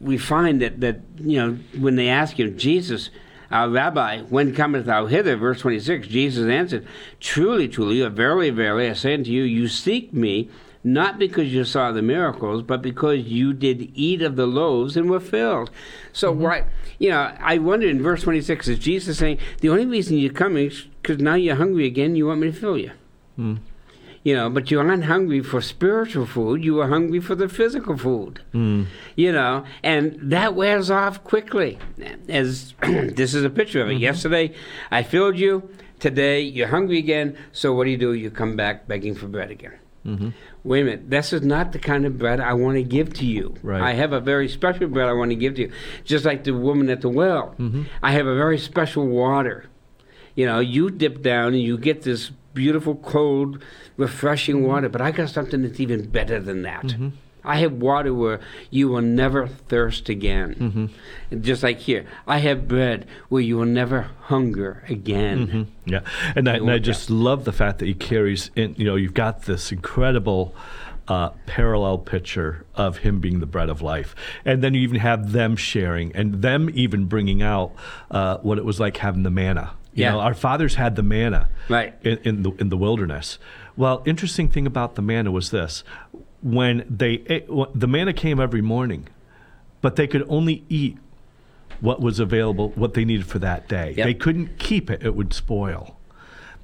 we 0.00 0.18
find 0.18 0.60
that 0.60 0.80
that 0.80 1.00
you 1.18 1.38
know 1.38 1.58
when 1.78 1.96
they 1.96 2.08
ask 2.08 2.38
him, 2.38 2.58
Jesus, 2.58 3.08
our 3.50 3.70
Rabbi, 3.70 4.20
when 4.22 4.54
cometh 4.54 4.84
thou 4.84 5.06
hither? 5.06 5.36
Verse 5.36 5.60
twenty 5.60 5.78
six. 5.80 6.06
Jesus 6.08 6.46
answered, 6.46 6.86
Truly, 7.20 7.68
truly, 7.68 8.06
verily, 8.08 8.50
verily, 8.50 8.90
I 8.90 8.92
say 8.92 9.14
unto 9.14 9.30
you, 9.30 9.42
you 9.44 9.68
seek 9.68 10.12
me. 10.12 10.50
Not 10.84 11.18
because 11.18 11.52
you 11.52 11.64
saw 11.64 11.92
the 11.92 12.02
miracles, 12.02 12.62
but 12.62 12.82
because 12.82 13.20
you 13.20 13.52
did 13.52 13.92
eat 13.94 14.20
of 14.20 14.34
the 14.34 14.46
loaves 14.46 14.96
and 14.96 15.08
were 15.08 15.20
filled. 15.20 15.70
So, 16.12 16.32
why, 16.32 16.64
you 16.98 17.10
know, 17.10 17.32
I 17.38 17.58
wonder 17.58 17.88
in 17.88 18.02
verse 18.02 18.22
26, 18.22 18.66
is 18.66 18.78
Jesus 18.80 19.18
saying, 19.18 19.38
the 19.60 19.68
only 19.68 19.86
reason 19.86 20.18
you're 20.18 20.32
coming 20.32 20.66
is 20.66 20.86
because 21.00 21.18
now 21.18 21.34
you're 21.34 21.54
hungry 21.54 21.86
again, 21.86 22.16
you 22.16 22.26
want 22.26 22.40
me 22.40 22.50
to 22.50 22.56
fill 22.56 22.76
you? 22.76 22.90
Mm. 23.38 23.58
You 24.24 24.34
know, 24.34 24.50
but 24.50 24.70
you 24.70 24.78
aren't 24.80 25.04
hungry 25.04 25.40
for 25.40 25.60
spiritual 25.60 26.26
food, 26.26 26.64
you 26.64 26.80
are 26.80 26.88
hungry 26.88 27.20
for 27.20 27.34
the 27.34 27.48
physical 27.48 27.96
food 27.96 28.40
Mm. 28.54 28.86
you 29.16 29.32
know, 29.32 29.64
and 29.82 30.16
that 30.20 30.54
wears 30.54 30.90
off 30.90 31.22
quickly. 31.24 31.78
As 32.28 32.74
this 32.82 33.34
is 33.34 33.44
a 33.44 33.50
picture 33.50 33.82
of 33.82 33.90
it. 33.90 33.98
Yesterday, 33.98 34.54
I 34.90 35.02
filled 35.02 35.38
you. 35.38 35.68
Today, 35.98 36.40
you're 36.40 36.68
hungry 36.68 36.98
again. 36.98 37.36
So 37.52 37.72
what 37.72 37.84
do 37.84 37.90
you 37.90 37.96
do? 37.96 38.12
You 38.12 38.30
come 38.30 38.56
back 38.56 38.88
begging 38.88 39.14
for 39.14 39.28
bread 39.28 39.50
again. 39.50 39.74
Hmm 40.04 40.30
Wait 40.64 40.82
a 40.82 40.84
minute. 40.84 41.10
This 41.10 41.32
is 41.32 41.42
not 41.42 41.72
the 41.72 41.78
kind 41.78 42.06
of 42.06 42.18
bread 42.18 42.38
I 42.40 42.52
want 42.54 42.76
to 42.76 42.82
give 42.84 43.12
to 43.14 43.26
you. 43.26 43.54
Right. 43.62 43.82
I 43.82 43.92
have 43.94 44.12
a 44.12 44.20
very 44.20 44.48
special 44.48 44.86
bread 44.88 45.08
I 45.08 45.12
want 45.12 45.30
to 45.30 45.36
give 45.36 45.54
to 45.56 45.62
you. 45.62 45.72
Just 46.04 46.24
like 46.24 46.44
the 46.44 46.52
woman 46.52 46.88
at 46.88 47.00
the 47.00 47.08
well. 47.08 47.54
Mhm. 47.58 47.86
I 48.02 48.12
have 48.12 48.26
a 48.26 48.34
very 48.36 48.58
special 48.58 49.06
water. 49.06 49.66
You 50.36 50.46
know, 50.46 50.60
you 50.60 50.90
dip 50.90 51.20
down 51.22 51.48
and 51.54 51.62
you 51.62 51.76
get 51.76 52.02
this 52.02 52.30
beautiful, 52.54 52.94
cold, 52.96 53.62
refreshing 53.96 54.64
water, 54.66 54.88
but 54.88 55.00
I 55.00 55.10
got 55.10 55.30
something 55.30 55.62
that's 55.62 55.80
even 55.80 56.06
better 56.08 56.38
than 56.40 56.62
that. 56.62 56.84
Mm-hmm. 56.84 57.08
I 57.44 57.56
have 57.58 57.72
water 57.72 58.14
where 58.14 58.40
you 58.70 58.88
will 58.88 59.02
never 59.02 59.46
thirst 59.48 60.08
again. 60.08 60.54
Mm-hmm. 61.30 61.40
Just 61.42 61.62
like 61.62 61.78
here, 61.80 62.06
I 62.26 62.38
have 62.38 62.68
bread 62.68 63.06
where 63.28 63.42
you 63.42 63.56
will 63.56 63.66
never 63.66 64.10
hunger 64.20 64.84
again. 64.88 65.46
Mhm. 65.48 65.66
Yeah, 65.86 66.00
and 66.36 66.48
I, 66.48 66.54
and 66.56 66.70
I 66.70 66.78
just 66.78 67.10
love 67.10 67.44
the 67.44 67.52
fact 67.52 67.78
that 67.80 67.86
he 67.86 67.94
carries 67.94 68.50
in. 68.54 68.74
You 68.78 68.84
know, 68.84 68.96
you've 68.96 69.14
got 69.14 69.42
this 69.42 69.72
incredible 69.72 70.54
uh, 71.08 71.30
parallel 71.46 71.98
picture 71.98 72.64
of 72.76 72.98
him 72.98 73.18
being 73.18 73.40
the 73.40 73.46
bread 73.46 73.68
of 73.68 73.82
life, 73.82 74.14
and 74.44 74.62
then 74.62 74.72
you 74.74 74.80
even 74.82 75.00
have 75.00 75.32
them 75.32 75.56
sharing, 75.56 76.14
and 76.14 76.42
them 76.42 76.70
even 76.74 77.06
bringing 77.06 77.42
out 77.42 77.72
uh, 78.10 78.38
what 78.38 78.56
it 78.58 78.64
was 78.64 78.78
like 78.78 78.98
having 78.98 79.24
the 79.24 79.30
manna. 79.30 79.72
You 79.94 80.04
Yeah. 80.04 80.12
know, 80.12 80.20
our 80.20 80.32
fathers 80.34 80.76
had 80.76 80.94
the 80.96 81.02
manna 81.02 81.48
Right. 81.68 81.92
in, 82.02 82.18
in 82.22 82.42
the 82.44 82.52
in 82.52 82.68
the 82.68 82.76
wilderness. 82.76 83.38
Well, 83.76 84.02
interesting 84.06 84.48
thing 84.48 84.66
about 84.66 84.94
the 84.94 85.02
manna 85.02 85.32
was 85.32 85.50
this: 85.50 85.82
when 86.42 86.84
they 86.88 87.22
ate, 87.26 87.46
wh- 87.48 87.70
the 87.74 87.86
manna 87.88 88.12
came 88.12 88.40
every 88.40 88.62
morning, 88.62 89.08
but 89.80 89.96
they 89.96 90.06
could 90.06 90.24
only 90.28 90.64
eat 90.68 90.98
what 91.80 92.00
was 92.00 92.18
available, 92.20 92.70
what 92.70 92.94
they 92.94 93.04
needed 93.04 93.26
for 93.26 93.38
that 93.40 93.68
day. 93.68 93.94
Yep. 93.96 94.06
They 94.06 94.14
couldn't 94.14 94.58
keep 94.58 94.90
it; 94.90 95.02
it 95.02 95.14
would 95.14 95.32
spoil. 95.32 95.96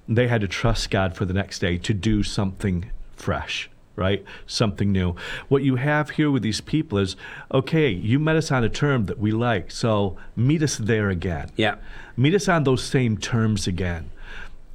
They 0.09 0.29
had 0.29 0.41
to 0.41 0.49
trust 0.49 0.91
God 0.91 1.15
for 1.17 1.25
the 1.25 1.35
next 1.35 1.59
day 1.59 1.77
to 1.79 1.93
do 1.95 2.23
something 2.23 2.91
fresh. 3.17 3.71
Right? 3.97 4.25
Something 4.47 4.93
new. 4.93 5.17
What 5.49 5.65
you 5.65 5.75
have 5.75 6.11
here 6.11 6.31
with 6.31 6.45
these 6.45 6.61
people 6.61 6.99
is 6.99 7.17
okay, 7.53 7.89
you 7.91 8.21
met 8.21 8.37
us 8.37 8.53
on 8.53 8.63
a 8.63 8.69
term 8.69 9.07
that 9.07 9.19
we 9.19 9.33
like, 9.33 9.73
so 9.73 10.17
meet 10.37 10.63
us 10.63 10.77
there 10.77 11.11
again 11.11 11.51
Yeah. 11.57 11.79
meet 12.17 12.33
us 12.33 12.49
on 12.49 12.63
those 12.63 12.85
same 12.85 13.19
terms 13.19 13.67
again. 13.67 14.11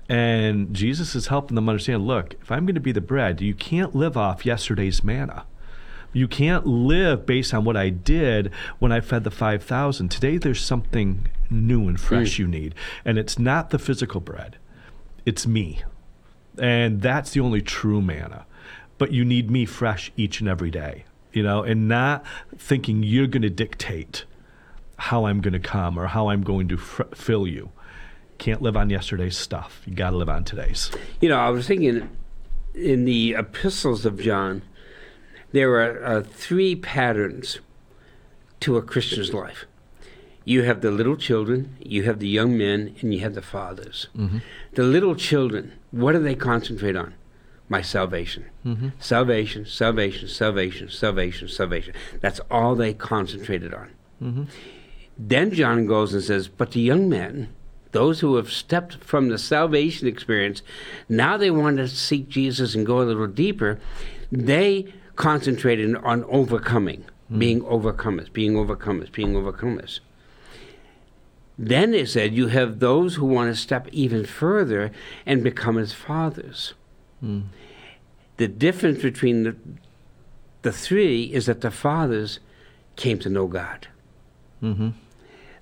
And 0.09 0.73
Jesus 0.73 1.15
is 1.15 1.27
helping 1.27 1.55
them 1.55 1.69
understand 1.69 2.05
look, 2.05 2.35
if 2.41 2.51
I'm 2.51 2.65
going 2.65 2.75
to 2.75 2.81
be 2.81 2.91
the 2.91 3.01
bread, 3.01 3.41
you 3.41 3.53
can't 3.53 3.95
live 3.95 4.17
off 4.17 4.45
yesterday's 4.45 5.03
manna. 5.03 5.45
You 6.11 6.27
can't 6.27 6.67
live 6.67 7.25
based 7.25 7.53
on 7.53 7.65
what 7.65 7.75
I 7.75 7.89
did 7.89 8.51
when 8.77 8.91
I 8.91 9.01
fed 9.01 9.23
the 9.23 9.31
5,000. 9.31 10.09
Today, 10.09 10.37
there's 10.37 10.61
something 10.61 11.27
new 11.49 11.87
and 11.87 11.99
fresh 11.99 12.35
mm. 12.35 12.39
you 12.39 12.47
need. 12.47 12.75
And 13.03 13.17
it's 13.17 13.39
not 13.39 13.71
the 13.71 13.79
physical 13.79 14.21
bread, 14.21 14.57
it's 15.25 15.47
me. 15.47 15.81
And 16.59 17.01
that's 17.01 17.31
the 17.31 17.39
only 17.39 17.61
true 17.61 18.01
manna. 18.01 18.45
But 18.99 19.11
you 19.11 19.25
need 19.25 19.49
me 19.49 19.65
fresh 19.65 20.11
each 20.15 20.39
and 20.39 20.47
every 20.47 20.69
day, 20.69 21.05
you 21.31 21.41
know, 21.41 21.63
and 21.63 21.87
not 21.87 22.23
thinking 22.55 23.01
you're 23.01 23.27
going 23.27 23.41
to 23.41 23.49
dictate 23.49 24.25
how 24.97 25.25
I'm 25.25 25.41
going 25.41 25.53
to 25.53 25.59
come 25.59 25.97
or 25.97 26.07
how 26.07 26.29
I'm 26.29 26.43
going 26.43 26.67
to 26.67 26.77
fr- 26.77 27.03
fill 27.15 27.47
you. 27.47 27.71
Can't 28.43 28.61
live 28.61 28.75
on 28.75 28.89
yesterday's 28.89 29.37
stuff. 29.37 29.81
You 29.85 29.95
got 29.95 30.09
to 30.09 30.17
live 30.17 30.27
on 30.27 30.43
today's. 30.43 30.91
You 31.21 31.29
know, 31.29 31.39
I 31.39 31.49
was 31.49 31.65
thinking 31.65 32.09
in 32.75 33.05
the 33.05 33.35
epistles 33.35 34.05
of 34.05 34.19
John, 34.19 34.63
there 35.53 35.71
are 35.75 36.05
uh, 36.05 36.23
three 36.23 36.75
patterns 36.75 37.59
to 38.59 38.75
a 38.75 38.81
Christian's 38.81 39.33
life. 39.33 39.63
You 40.43 40.63
have 40.63 40.81
the 40.81 40.91
little 40.91 41.15
children, 41.15 41.77
you 41.79 42.03
have 42.03 42.19
the 42.19 42.27
young 42.27 42.57
men, 42.57 42.93
and 42.99 43.13
you 43.13 43.21
have 43.21 43.33
the 43.33 43.41
fathers. 43.41 44.09
Mm-hmm. 44.13 44.39
The 44.73 44.83
little 44.83 45.15
children, 45.15 45.79
what 45.91 46.11
do 46.11 46.19
they 46.19 46.35
concentrate 46.35 46.97
on? 46.97 47.13
My 47.69 47.81
salvation. 47.81 48.47
Mm-hmm. 48.65 48.89
Salvation, 48.99 49.65
salvation, 49.65 50.27
salvation, 50.27 50.89
salvation, 50.89 51.47
salvation. 51.47 51.93
That's 52.19 52.41
all 52.51 52.75
they 52.75 52.93
concentrated 52.93 53.73
on. 53.73 53.91
Mm-hmm. 54.21 54.43
Then 55.17 55.51
John 55.51 55.85
goes 55.85 56.13
and 56.13 56.21
says, 56.21 56.49
But 56.49 56.71
the 56.71 56.81
young 56.81 57.07
men, 57.07 57.47
those 57.93 58.19
who 58.19 58.35
have 58.35 58.51
stepped 58.51 58.95
from 58.95 59.29
the 59.29 59.37
salvation 59.37 60.07
experience, 60.07 60.61
now 61.07 61.37
they 61.37 61.49
want 61.49 61.77
to 61.77 61.87
seek 61.87 62.27
Jesus 62.27 62.75
and 62.75 62.85
go 62.85 63.01
a 63.01 63.03
little 63.03 63.27
deeper. 63.27 63.79
They 64.31 64.93
concentrated 65.15 65.95
on 65.95 66.23
overcoming, 66.25 67.05
being 67.37 67.61
overcomers, 67.61 68.31
being 68.33 68.53
overcomers, 68.53 69.11
being 69.11 69.33
overcomers. 69.33 69.99
Then 71.57 71.93
it 71.93 72.09
said, 72.09 72.33
You 72.33 72.47
have 72.47 72.79
those 72.79 73.15
who 73.15 73.25
want 73.25 73.53
to 73.53 73.59
step 73.59 73.87
even 73.91 74.25
further 74.25 74.91
and 75.25 75.43
become 75.43 75.77
as 75.77 75.93
fathers. 75.93 76.73
The 78.37 78.47
difference 78.47 79.01
between 79.01 79.43
the, 79.43 79.55
the 80.63 80.71
three 80.71 81.25
is 81.25 81.45
that 81.45 81.61
the 81.61 81.71
fathers 81.71 82.39
came 82.95 83.19
to 83.19 83.29
know 83.29 83.47
God. 83.47 83.87
Mm-hmm. 84.61 84.89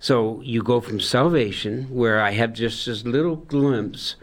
So 0.02 0.42
you 0.42 0.64
go 0.64 0.82
from 0.82 1.00
salvation, 1.00 1.84
where 1.92 2.20
I 2.20 2.32
have 2.32 2.54
just 2.54 2.88
this 2.88 3.06
little 3.06 3.36
glimpse 3.36 4.16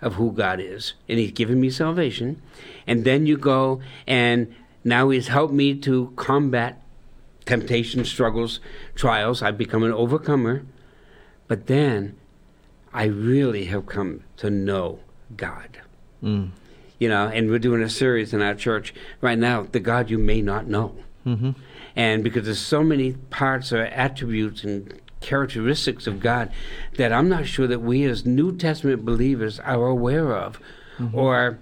of 0.00 0.14
who 0.14 0.32
God 0.32 0.58
is, 0.58 0.94
and 1.06 1.18
He's 1.18 1.32
given 1.32 1.60
me 1.60 1.68
salvation, 1.68 2.40
and 2.86 3.04
then 3.04 3.26
you 3.26 3.36
go 3.36 3.82
and 4.06 4.54
now 4.84 5.10
He's 5.10 5.28
helped 5.28 5.52
me 5.52 5.74
to 5.80 6.14
combat 6.16 6.80
temptation, 7.44 8.06
struggles, 8.06 8.58
trials. 8.94 9.42
I've 9.42 9.58
become 9.58 9.82
an 9.82 9.92
overcomer, 9.92 10.64
but 11.46 11.66
then 11.66 12.16
I 12.94 13.04
really 13.04 13.66
have 13.66 13.84
come 13.84 14.22
to 14.38 14.48
know 14.48 15.00
God. 15.36 15.80
Mm. 16.22 16.52
You 16.98 17.10
know, 17.10 17.28
and 17.28 17.50
we're 17.50 17.58
doing 17.58 17.82
a 17.82 17.90
series 17.90 18.32
in 18.32 18.40
our 18.40 18.54
church 18.54 18.94
right 19.20 19.38
now, 19.38 19.66
the 19.70 19.78
God 19.78 20.08
you 20.08 20.16
may 20.16 20.40
not 20.40 20.66
know. 20.66 20.96
Mm-hmm. 21.26 21.50
And 21.94 22.24
because 22.24 22.46
there's 22.46 22.58
so 22.58 22.82
many 22.82 23.12
parts 23.12 23.74
or 23.74 23.82
attributes 23.82 24.64
and 24.64 24.98
characteristics 25.20 26.06
of 26.06 26.20
God 26.20 26.50
that 26.96 27.12
I'm 27.12 27.28
not 27.28 27.46
sure 27.46 27.66
that 27.66 27.80
we 27.80 28.04
as 28.04 28.24
New 28.24 28.56
Testament 28.56 29.04
believers 29.04 29.60
are 29.60 29.86
aware 29.86 30.34
of 30.34 30.60
mm-hmm. 30.98 31.16
or 31.16 31.58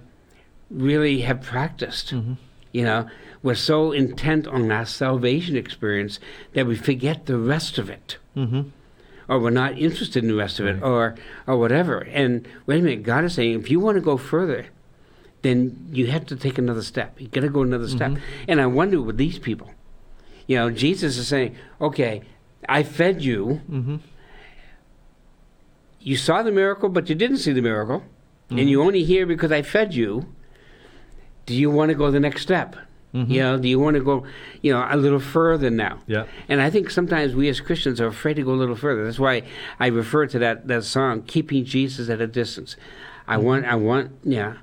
really 0.69 1.21
have 1.21 1.41
practiced. 1.41 2.13
Mm-hmm. 2.13 2.33
You 2.71 2.83
know, 2.83 3.09
we're 3.41 3.55
so 3.55 3.91
intent 3.91 4.47
on 4.47 4.71
our 4.71 4.85
salvation 4.85 5.55
experience 5.55 6.19
that 6.53 6.67
we 6.67 6.75
forget 6.75 7.25
the 7.25 7.37
rest 7.37 7.77
of 7.77 7.89
it. 7.89 8.17
Mm-hmm. 8.35 8.69
Or 9.29 9.39
we're 9.39 9.49
not 9.49 9.77
interested 9.77 10.23
in 10.23 10.29
the 10.29 10.35
rest 10.37 10.57
of 10.61 10.67
it, 10.67 10.81
or 10.81 11.15
or 11.45 11.57
whatever. 11.57 11.99
And 11.99 12.47
wait 12.65 12.79
a 12.79 12.81
minute, 12.81 13.03
God 13.03 13.25
is 13.25 13.33
saying, 13.33 13.59
if 13.59 13.69
you 13.69 13.77
want 13.77 13.95
to 13.95 14.01
go 14.01 14.15
further, 14.15 14.67
then 15.41 15.85
you 15.91 16.07
have 16.07 16.25
to 16.27 16.37
take 16.37 16.57
another 16.57 16.81
step. 16.81 17.19
You 17.19 17.27
got 17.27 17.41
to 17.41 17.49
go 17.49 17.61
another 17.61 17.89
step. 17.89 18.11
Mm-hmm. 18.11 18.45
And 18.47 18.61
I 18.61 18.67
wonder 18.67 19.01
with 19.01 19.17
these 19.17 19.37
people, 19.37 19.69
you 20.45 20.55
know, 20.55 20.69
Jesus 20.69 21.17
is 21.17 21.27
saying, 21.27 21.57
okay, 21.81 22.21
I 22.67 22.83
fed 22.83 23.21
you. 23.21 23.61
Mm-hmm. 23.69 23.95
you 25.99 26.15
saw 26.17 26.41
the 26.43 26.51
miracle, 26.51 26.89
but 26.89 27.09
you 27.09 27.15
didn't 27.15 27.37
see 27.37 27.53
the 27.53 27.61
miracle, 27.61 28.03
Mm-hmm. 28.49 28.59
and 28.59 28.69
you 28.69 28.81
only 28.81 29.03
hear 29.03 29.25
because 29.25 29.51
I 29.51 29.61
fed 29.61 29.93
you. 29.93 30.25
Do 31.45 31.53
you 31.53 31.69
want 31.69 31.89
to 31.89 31.95
go 31.95 32.09
the 32.11 32.19
next 32.21 32.43
step? 32.43 32.77
Mm-hmm. 33.13 33.29
You 33.29 33.41
know, 33.41 33.57
do 33.57 33.67
you 33.67 33.77
want 33.77 33.95
to 33.97 34.03
go, 34.03 34.25
you 34.61 34.71
know, 34.71 34.87
a 34.89 34.95
little 34.95 35.19
further 35.19 35.69
now? 35.69 35.99
Yeah. 36.07 36.27
And 36.47 36.61
I 36.61 36.69
think 36.69 36.89
sometimes 36.89 37.35
we 37.35 37.49
as 37.49 37.59
Christians 37.59 37.99
are 37.99 38.07
afraid 38.07 38.35
to 38.35 38.43
go 38.43 38.51
a 38.51 38.59
little 38.63 38.77
further. 38.77 39.03
That's 39.03 39.19
why 39.19 39.43
I 39.81 39.87
refer 39.87 40.27
to 40.27 40.39
that, 40.39 40.65
that 40.69 40.85
song, 40.85 41.23
"Keeping 41.23 41.65
Jesus 41.65 42.09
at 42.09 42.21
a 42.21 42.27
Distance." 42.27 42.77
I 43.27 43.35
want, 43.37 43.65
I 43.65 43.75
want, 43.75 44.11
yeah, 44.23 44.53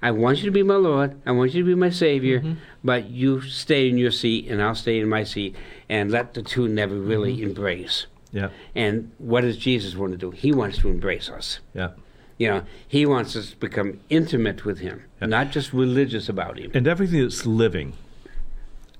I 0.00 0.12
want 0.12 0.38
you 0.38 0.44
to 0.44 0.52
be 0.52 0.62
my 0.62 0.76
Lord. 0.76 1.20
I 1.26 1.32
want 1.32 1.52
you 1.52 1.62
to 1.64 1.66
be 1.66 1.74
my 1.74 1.90
Savior. 1.90 2.56
But 2.84 3.10
you 3.10 3.40
stay 3.40 3.88
in 3.88 3.98
your 3.98 4.12
seat, 4.12 4.48
and 4.48 4.62
I'll 4.62 4.76
stay 4.76 5.00
in 5.00 5.08
my 5.08 5.24
seat, 5.24 5.56
and 5.92 6.10
let 6.10 6.32
the 6.32 6.42
two 6.42 6.66
never 6.66 6.94
really 6.94 7.34
mm-hmm. 7.36 7.48
embrace. 7.48 8.06
Yeah. 8.32 8.48
And 8.74 9.12
what 9.18 9.42
does 9.42 9.58
Jesus 9.58 9.94
want 9.94 10.12
to 10.12 10.18
do? 10.18 10.30
He 10.30 10.50
wants 10.50 10.78
to 10.78 10.88
embrace 10.88 11.28
us. 11.28 11.60
Yeah. 11.74 11.90
You 12.38 12.48
know, 12.48 12.62
he 12.88 13.04
wants 13.04 13.36
us 13.36 13.50
to 13.50 13.56
become 13.58 14.00
intimate 14.08 14.64
with 14.64 14.78
him, 14.78 15.04
Yeah. 15.20 15.26
not 15.26 15.50
just 15.50 15.74
religious 15.74 16.30
about 16.30 16.58
him. 16.58 16.70
And 16.72 16.88
everything 16.88 17.20
that's 17.20 17.44
living 17.44 17.92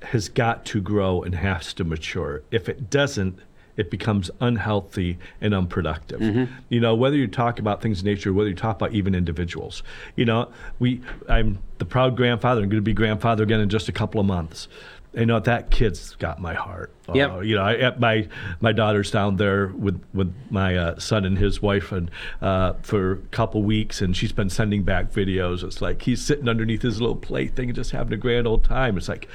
has 0.02 0.28
got 0.28 0.66
to 0.66 0.82
grow 0.82 1.22
and 1.22 1.34
has 1.36 1.72
to 1.74 1.84
mature. 1.84 2.42
If 2.50 2.68
it 2.68 2.90
doesn't, 2.90 3.38
it 3.78 3.90
becomes 3.90 4.30
unhealthy 4.40 5.16
and 5.40 5.54
unproductive. 5.54 6.20
Mm-hmm. 6.20 6.52
You 6.68 6.80
know, 6.80 6.94
whether 6.94 7.16
you 7.16 7.26
talk 7.26 7.58
about 7.58 7.80
things 7.80 8.00
in 8.00 8.04
nature, 8.04 8.34
whether 8.34 8.50
you 8.50 8.54
talk 8.54 8.76
about 8.76 8.92
even 8.92 9.14
individuals. 9.14 9.82
You 10.14 10.26
know, 10.26 10.52
we 10.78 11.00
I'm 11.26 11.60
the 11.78 11.86
proud 11.86 12.18
grandfather. 12.18 12.60
I'm 12.60 12.68
going 12.68 12.82
to 12.82 12.82
be 12.82 12.92
grandfather 12.92 13.44
again 13.44 13.60
in 13.60 13.70
just 13.70 13.88
a 13.88 13.92
couple 13.92 14.20
of 14.20 14.26
months. 14.26 14.68
You 15.14 15.26
know, 15.26 15.40
that 15.40 15.70
kid's 15.70 16.14
got 16.14 16.40
my 16.40 16.54
heart. 16.54 16.90
Yep. 17.12 17.30
Uh, 17.30 17.40
you 17.40 17.56
know, 17.56 17.62
I, 17.62 17.94
my 17.98 18.28
my 18.60 18.72
daughter's 18.72 19.10
down 19.10 19.36
there 19.36 19.68
with 19.68 20.02
with 20.14 20.34
my 20.50 20.76
uh, 20.76 20.98
son 20.98 21.26
and 21.26 21.36
his 21.36 21.60
wife, 21.60 21.92
and 21.92 22.10
uh, 22.40 22.74
for 22.82 23.12
a 23.12 23.16
couple 23.28 23.62
weeks, 23.62 24.00
and 24.00 24.16
she's 24.16 24.32
been 24.32 24.48
sending 24.48 24.84
back 24.84 25.12
videos. 25.12 25.62
It's 25.64 25.82
like 25.82 26.02
he's 26.02 26.22
sitting 26.22 26.48
underneath 26.48 26.80
his 26.80 27.00
little 27.00 27.16
plaything 27.16 27.68
and 27.68 27.76
just 27.76 27.90
having 27.90 28.14
a 28.14 28.16
grand 28.16 28.46
old 28.46 28.64
time. 28.64 28.96
It's 28.96 29.08
like, 29.08 29.28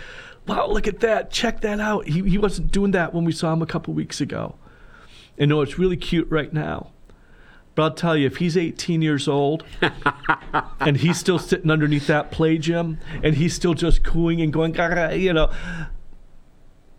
wow, 0.47 0.67
look 0.67 0.87
at 0.87 1.01
that! 1.01 1.29
Check 1.29 1.61
that 1.61 1.79
out. 1.79 2.07
He 2.07 2.27
he 2.27 2.39
wasn't 2.39 2.71
doing 2.71 2.91
that 2.91 3.13
when 3.13 3.23
we 3.23 3.31
saw 3.31 3.53
him 3.53 3.61
a 3.61 3.67
couple 3.67 3.93
weeks 3.93 4.19
ago. 4.19 4.55
And 5.37 5.49
no, 5.49 5.61
it's 5.61 5.77
really 5.77 5.97
cute 5.97 6.27
right 6.31 6.51
now. 6.51 6.91
But 7.77 7.83
I'll 7.83 7.91
tell 7.91 8.17
you, 8.17 8.25
if 8.25 8.37
he's 8.37 8.57
18 8.57 9.03
years 9.03 9.27
old 9.27 9.63
and 10.79 10.97
he's 10.97 11.19
still 11.19 11.37
sitting 11.37 11.69
underneath 11.69 12.07
that 12.07 12.31
play 12.31 12.57
gym 12.57 12.97
and 13.21 13.35
he's 13.35 13.53
still 13.53 13.75
just 13.75 14.03
cooing 14.03 14.41
and 14.41 14.51
going, 14.51 14.73
you 15.19 15.31
know, 15.31 15.51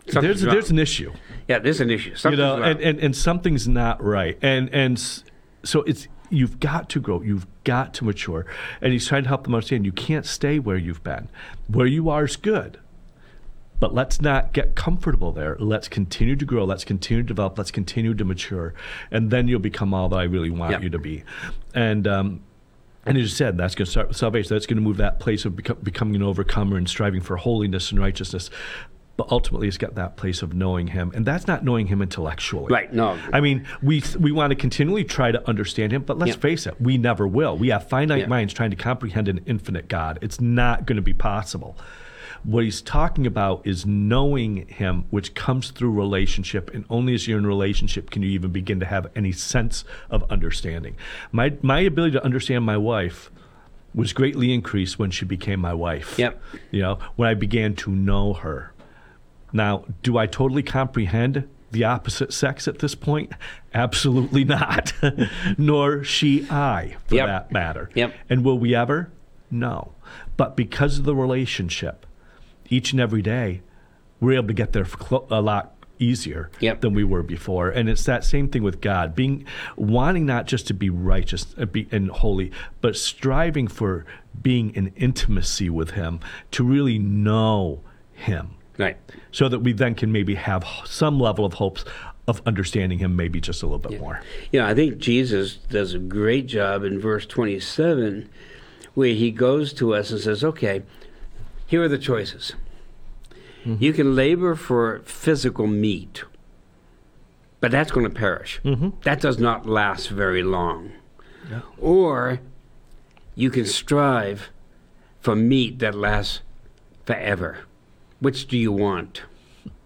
Something's 0.07 0.23
there's 0.23 0.45
wrong. 0.45 0.55
there's 0.55 0.71
an 0.71 0.79
issue 0.79 1.13
yeah, 1.49 1.59
there's 1.59 1.81
an 1.81 1.91
issue. 1.91 2.15
you 2.31 2.37
know, 2.37 2.63
and, 2.63 2.81
and, 2.81 3.01
and 3.01 3.17
something's 3.17 3.67
not 3.67 4.03
right. 4.05 4.39
And 4.41 4.73
and 4.73 5.03
so 5.65 5.83
it's 5.83 6.07
you've 6.31 6.61
got 6.61 6.91
to 6.91 7.01
grow, 7.01 7.23
you've 7.23 7.47
got 7.65 7.95
to 7.95 8.05
mature. 8.05 8.47
And 8.81 8.93
he's 8.93 9.09
trying 9.09 9.25
to 9.25 9.29
help 9.29 9.45
them 9.45 9.55
understand 9.55 9.85
you 9.85 9.93
can't 9.93 10.27
stay 10.27 10.59
where 10.59 10.77
you've 10.77 11.03
been. 11.03 11.29
Where 11.67 11.87
you 11.87 12.09
are 12.11 12.25
is 12.25 12.37
good. 12.37 12.79
But 13.81 13.95
let's 13.95 14.21
not 14.21 14.53
get 14.53 14.75
comfortable 14.75 15.31
there. 15.33 15.57
Let's 15.61 15.87
continue 15.89 16.35
to 16.37 16.45
grow. 16.45 16.65
Let's 16.65 16.85
continue 16.85 17.23
to 17.23 17.27
develop. 17.27 17.57
Let's 17.59 17.71
continue 17.71 18.13
to 18.15 18.25
mature, 18.25 18.75
and 19.11 19.31
then 19.31 19.47
you'll 19.49 19.61
become 19.61 19.95
all 19.95 20.09
that 20.09 20.17
I 20.19 20.25
really 20.25 20.51
want 20.51 20.73
Yeah. 20.73 20.81
you 20.81 20.91
to 20.91 20.99
be. 20.99 21.23
And 21.75 22.07
um, 22.09 22.41
and 23.07 23.17
as 23.17 23.23
you 23.23 23.29
said, 23.29 23.57
that's 23.57 23.75
going 23.75 23.87
to 23.87 23.91
start 23.91 24.09
with 24.09 24.17
salvation. 24.17 24.55
That's 24.55 24.67
going 24.67 24.77
to 24.79 24.83
move 24.83 24.97
that 24.99 25.21
place 25.21 25.45
of 25.45 25.53
beco- 25.55 25.83
becoming 25.83 26.17
an 26.17 26.23
overcomer 26.23 26.77
and 26.77 26.89
striving 26.89 27.21
for 27.21 27.37
holiness 27.37 27.91
and 27.93 28.01
righteousness. 28.01 28.51
But 29.17 29.33
ultimately, 29.33 29.67
it's 29.67 29.79
got 29.79 29.97
that 29.97 30.17
place 30.17 30.43
of 30.43 30.55
knowing 30.55 30.89
Him, 30.89 31.11
and 31.15 31.25
that's 31.27 31.47
not 31.49 31.65
knowing 31.65 31.87
Him 31.89 32.03
intellectually. 32.03 32.73
Right, 32.73 32.93
no. 32.93 33.19
I 33.33 33.41
mean, 33.41 33.67
we 33.83 34.03
we 34.19 34.31
want 34.33 34.51
to 34.51 34.57
continually 34.57 35.05
try 35.05 35.31
to 35.33 35.49
understand 35.49 35.93
Him, 35.93 36.03
but 36.03 36.19
let's 36.19 36.33
Yeah. 36.35 36.41
face 36.41 36.67
it, 36.67 36.81
we 36.81 36.99
never 36.99 37.27
will. 37.27 37.57
We 37.57 37.69
have 37.69 37.89
finite 37.89 38.21
Yeah. 38.23 38.27
minds 38.27 38.55
trying 38.55 38.71
to 38.71 38.77
comprehend 38.77 39.29
an 39.29 39.41
infinite 39.47 39.89
God. 39.89 40.19
It's 40.21 40.41
not 40.41 40.87
going 40.87 40.97
to 40.97 41.03
be 41.03 41.13
possible. 41.15 41.77
What 42.45 42.65
he's 42.65 42.81
talking 42.81 43.27
about 43.27 43.67
is 43.67 43.85
knowing 43.85 44.67
him, 44.69 45.05
which 45.11 45.35
comes 45.35 45.71
through 45.71 45.93
relationship, 45.93 46.71
and 46.73 46.85
only 46.89 47.15
as 47.15 47.27
you're 47.27 47.39
in 47.39 47.47
relationship 47.47 48.11
can 48.11 48.23
you 48.23 48.31
even 48.31 48.51
begin 48.53 48.81
to 48.81 48.87
have 48.87 49.09
any 49.17 49.33
sense 49.33 49.85
of 50.11 50.25
understanding. 50.31 50.97
My 51.33 51.55
my 51.63 51.81
ability 51.81 52.13
to 52.13 52.25
understand 52.25 52.65
my 52.65 52.77
wife 52.77 53.31
was 53.95 54.13
greatly 54.13 54.53
increased 54.53 54.99
when 54.99 55.11
she 55.11 55.25
became 55.25 55.61
my 55.61 55.75
wife. 55.75 56.19
Yep. 56.19 56.41
You 56.71 56.83
know, 56.83 56.99
when 57.17 57.29
I 57.29 57.35
began 57.35 57.75
to 57.77 57.91
know 57.91 58.35
her. 58.35 58.73
Now, 59.53 59.85
do 60.03 60.19
I 60.19 60.27
totally 60.27 60.63
comprehend 60.63 61.49
the 61.71 61.85
opposite 61.85 62.33
sex 62.33 62.69
at 62.69 62.79
this 62.81 62.95
point? 62.95 63.33
Absolutely 63.75 64.45
not. 64.45 64.93
Nor 65.59 66.05
she 66.05 66.47
I, 66.51 66.97
for 67.07 67.15
Yep. 67.17 67.27
that 67.27 67.53
matter. 67.53 67.91
Yep. 67.95 68.15
And 68.29 68.45
will 68.45 68.59
we 68.59 68.75
ever? 68.75 69.11
No. 69.51 69.93
But 70.37 70.55
because 70.55 70.99
of 70.99 71.05
the 71.05 71.15
relationship, 71.17 72.07
each 72.69 72.93
and 72.93 73.01
every 73.01 73.23
day, 73.23 73.63
we're 74.21 74.33
able 74.37 74.49
to 74.49 74.55
get 74.55 74.73
there 74.73 74.87
a 75.31 75.41
lot 75.41 75.75
easier 76.01 76.51
Yep. 76.61 76.81
than 76.81 76.95
we 76.95 77.03
were 77.05 77.23
before. 77.23 77.71
And 77.71 77.89
it's 77.89 78.05
that 78.05 78.25
same 78.25 78.49
thing 78.49 78.63
with 78.63 78.81
God, 78.81 79.15
being 79.15 79.45
wanting 79.77 80.27
not 80.27 80.47
just 80.47 80.67
to 80.69 80.75
be 80.75 80.91
righteous 80.91 81.55
uh, 81.59 81.65
be, 81.67 81.89
and 81.91 82.09
holy, 82.11 82.53
but 82.81 82.97
striving 82.97 83.67
for 83.69 84.05
being 84.41 84.75
in 84.75 84.93
intimacy 84.97 85.69
with 85.71 85.91
Him 85.91 86.21
to 86.53 86.63
really 86.63 86.99
know 86.99 87.81
Him, 88.13 88.51
right. 88.77 88.97
so 89.33 89.49
that 89.49 89.61
we 89.61 89.73
then 89.73 89.95
can 89.97 90.13
maybe 90.13 90.37
have 90.37 90.65
some 90.85 91.19
level 91.19 91.45
of 91.45 91.55
hopes 91.55 91.85
of 92.29 92.43
understanding 92.47 92.99
Him, 93.01 93.17
maybe 93.17 93.41
just 93.41 93.63
a 93.63 93.67
little 93.67 93.79
bit 93.91 94.01
more. 94.01 94.21
You 94.53 94.61
know, 94.61 94.67
I 94.67 94.75
think 94.75 94.99
Jesus 94.99 95.57
does 95.57 95.95
a 95.95 95.99
great 95.99 96.47
job 96.47 96.85
in 96.85 97.01
verse 97.01 97.27
27 97.27 98.29
where 98.95 99.15
he 99.15 99.31
goes 99.31 99.73
to 99.75 99.95
us 99.95 100.11
and 100.11 100.21
says, 100.21 100.43
okay, 100.43 100.83
here 101.69 101.83
are 101.83 101.89
the 101.89 101.99
choices. 101.99 102.55
Mm-hmm. 103.65 103.85
You 103.85 103.93
can 103.93 104.17
labor 104.17 104.55
for 104.55 105.03
physical 105.05 105.67
meat, 105.67 106.25
but 107.61 107.71
that's 107.71 107.91
going 107.91 108.09
to 108.09 108.15
perish. 108.15 108.61
Mm-hmm. 108.65 108.89
That 109.03 109.21
does 109.21 109.39
not 109.39 109.67
last 109.67 110.09
very 110.09 110.43
long. 110.43 110.93
Or 111.79 112.41
you 113.35 113.51
can 113.51 113.67
strive 113.67 114.49
for 115.21 115.37
meat 115.37 115.79
that 115.81 115.95
lasts 115.95 116.41
forever. 117.05 117.59
Which 118.21 118.49
do 118.49 118.57
you 118.57 118.73
want? 118.73 119.23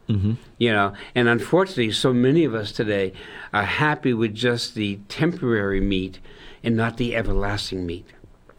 Mm-hmm. 0.09 0.35
You 0.59 0.73
know, 0.73 0.95
and 1.14 1.29
unfortunately, 1.29 1.90
so 1.90 2.12
many 2.12 2.45
of 2.45 2.55
us 2.55 2.71
today 2.71 3.12
are 3.53 3.64
happy 3.64 4.14
with 4.14 4.35
just 4.35 4.75
the 4.75 5.01
temporary 5.09 5.81
meat 5.81 6.21
and 6.62 6.77
not 6.77 6.97
the 6.97 7.16
everlasting 7.16 7.85
meat. 7.87 8.07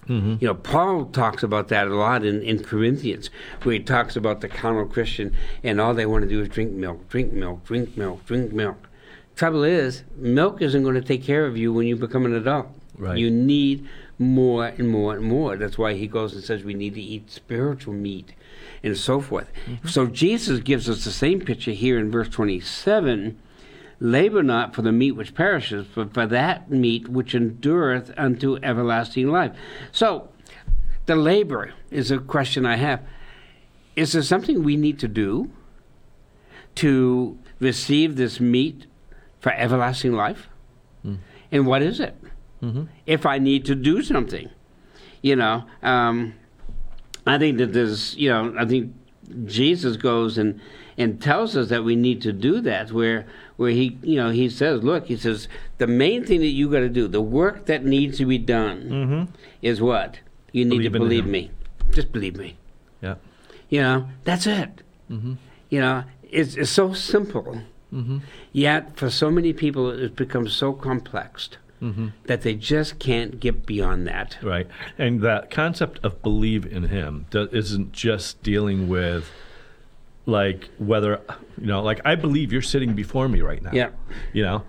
Mm-hmm. 0.07 0.35
You 0.39 0.47
know, 0.47 0.55
Paul 0.55 1.05
talks 1.05 1.43
about 1.43 1.69
that 1.69 1.87
a 1.87 1.95
lot 1.95 2.25
in, 2.25 2.41
in 2.41 2.63
Corinthians, 2.63 3.29
where 3.63 3.73
he 3.73 3.79
talks 3.79 4.15
about 4.15 4.41
the 4.41 4.49
carnal 4.49 4.85
Christian 4.85 5.35
and 5.63 5.79
all 5.79 5.93
they 5.93 6.05
want 6.05 6.23
to 6.23 6.29
do 6.29 6.41
is 6.41 6.49
drink 6.49 6.71
milk, 6.71 7.07
drink 7.09 7.33
milk, 7.33 7.63
drink 7.65 7.97
milk, 7.97 8.25
drink 8.25 8.51
milk. 8.53 8.89
Trouble 9.35 9.63
is, 9.63 10.03
milk 10.15 10.61
isn't 10.61 10.83
going 10.83 10.95
to 10.95 11.01
take 11.01 11.23
care 11.23 11.45
of 11.45 11.57
you 11.57 11.73
when 11.73 11.87
you 11.87 11.95
become 11.95 12.25
an 12.25 12.35
adult. 12.35 12.67
Right. 12.97 13.17
You 13.17 13.31
need 13.31 13.87
more 14.19 14.65
and 14.65 14.87
more 14.87 15.15
and 15.15 15.23
more. 15.23 15.57
That's 15.57 15.77
why 15.77 15.93
he 15.95 16.07
goes 16.07 16.33
and 16.33 16.43
says 16.43 16.63
we 16.63 16.75
need 16.75 16.93
to 16.93 17.01
eat 17.01 17.31
spiritual 17.31 17.93
meat 17.93 18.33
and 18.83 18.97
so 18.97 19.19
forth. 19.19 19.49
Mm-hmm. 19.65 19.87
So 19.87 20.05
Jesus 20.07 20.59
gives 20.59 20.89
us 20.89 21.03
the 21.03 21.11
same 21.11 21.41
picture 21.41 21.71
here 21.71 21.97
in 21.97 22.11
verse 22.11 22.29
27 22.29 23.39
labor 24.03 24.43
not 24.43 24.75
for 24.75 24.81
the 24.81 24.91
meat 24.91 25.13
which 25.13 25.33
perishes, 25.33 25.87
but 25.95 26.13
for 26.13 26.27
that 26.27 26.69
meat 26.69 27.07
which 27.07 27.33
endureth 27.33 28.13
unto 28.17 28.57
everlasting 28.61 29.29
life. 29.29 29.55
So, 29.93 30.29
the 31.05 31.15
labor 31.15 31.73
is 31.89 32.11
a 32.11 32.19
question 32.19 32.65
I 32.65 32.75
have. 32.75 33.01
Is 33.95 34.11
there 34.11 34.21
something 34.21 34.61
we 34.63 34.75
need 34.75 34.99
to 34.99 35.07
do 35.07 35.49
to 36.75 37.37
receive 37.59 38.17
this 38.17 38.39
meat 38.39 38.87
for 39.39 39.53
everlasting 39.53 40.11
life? 40.13 40.49
And 41.51 41.65
what 41.65 41.81
is 41.81 41.99
it? 41.99 42.15
If 43.05 43.25
I 43.25 43.37
need 43.39 43.65
to 43.65 43.75
do 43.75 44.01
something, 44.01 44.49
you 45.21 45.35
know, 45.35 45.63
um, 45.81 46.33
I 47.25 47.37
think 47.37 47.57
that 47.59 47.71
there's, 47.73 48.15
you 48.17 48.29
know, 48.29 48.53
I 48.57 48.65
think 48.65 48.93
Jesus 49.45 49.95
goes 49.95 50.37
and 50.37 50.59
and 50.97 51.21
tells 51.21 51.55
us 51.55 51.69
that 51.69 51.83
we 51.83 51.95
need 51.95 52.21
to 52.21 52.33
do 52.33 52.61
that. 52.61 52.91
Where 52.91 53.25
where 53.57 53.71
he, 53.71 53.97
you 54.01 54.15
know, 54.15 54.29
he 54.29 54.49
says, 54.49 54.83
look, 54.83 55.07
he 55.07 55.17
says 55.17 55.47
the 55.77 55.87
main 55.87 56.25
thing 56.25 56.39
that 56.39 56.47
you 56.47 56.69
got 56.69 56.79
to 56.79 56.89
do, 56.89 57.07
the 57.07 57.21
work 57.21 57.65
that 57.65 57.85
needs 57.85 58.17
to 58.17 58.25
be 58.25 58.37
done, 58.37 58.89
mm-hmm. 58.89 59.23
is 59.61 59.81
what 59.81 60.19
you 60.51 60.65
need 60.65 60.77
Believe 60.77 60.93
to 60.93 60.99
believe 60.99 61.25
me. 61.25 61.51
Just 61.91 62.11
believe 62.11 62.35
me. 62.37 62.57
Yeah. 63.01 63.15
You 63.69 63.81
know, 63.81 64.09
that's 64.23 64.47
it. 64.47 64.81
Mm-hmm. 65.09 65.33
You 65.69 65.81
know, 65.81 66.03
it's, 66.23 66.55
it's 66.55 66.71
so 66.71 66.93
simple. 66.93 67.61
Mm-hmm. 67.91 68.19
Yet, 68.51 68.97
for 68.97 69.09
so 69.09 69.29
many 69.29 69.53
people, 69.53 69.89
it 69.91 70.15
becomes 70.15 70.53
so 70.53 70.73
complex 70.73 71.49
that 72.27 72.43
they 72.43 72.53
just 72.55 72.97
can't 72.97 73.41
get 73.41 73.65
beyond 73.65 74.07
that. 74.07 74.37
Right. 74.41 74.67
And 74.97 75.21
that 75.21 75.51
concept 75.51 75.99
of 76.01 76.21
believe 76.21 76.65
in 76.65 76.83
him 76.83 77.25
do- 77.29 77.49
isn't 77.51 77.91
just 77.91 78.41
dealing 78.41 78.87
with 78.87 79.29
like 80.25 80.69
whether 80.77 81.21
you 81.59 81.67
know 81.67 81.81
like 81.81 81.99
I 82.05 82.15
believe 82.15 82.51
you're 82.53 82.61
sitting 82.61 82.93
before 82.93 83.27
me 83.27 83.41
right 83.41 83.61
now. 83.61 83.71
Yeah. 83.73 83.89
You 84.33 84.43
know. 84.43 84.63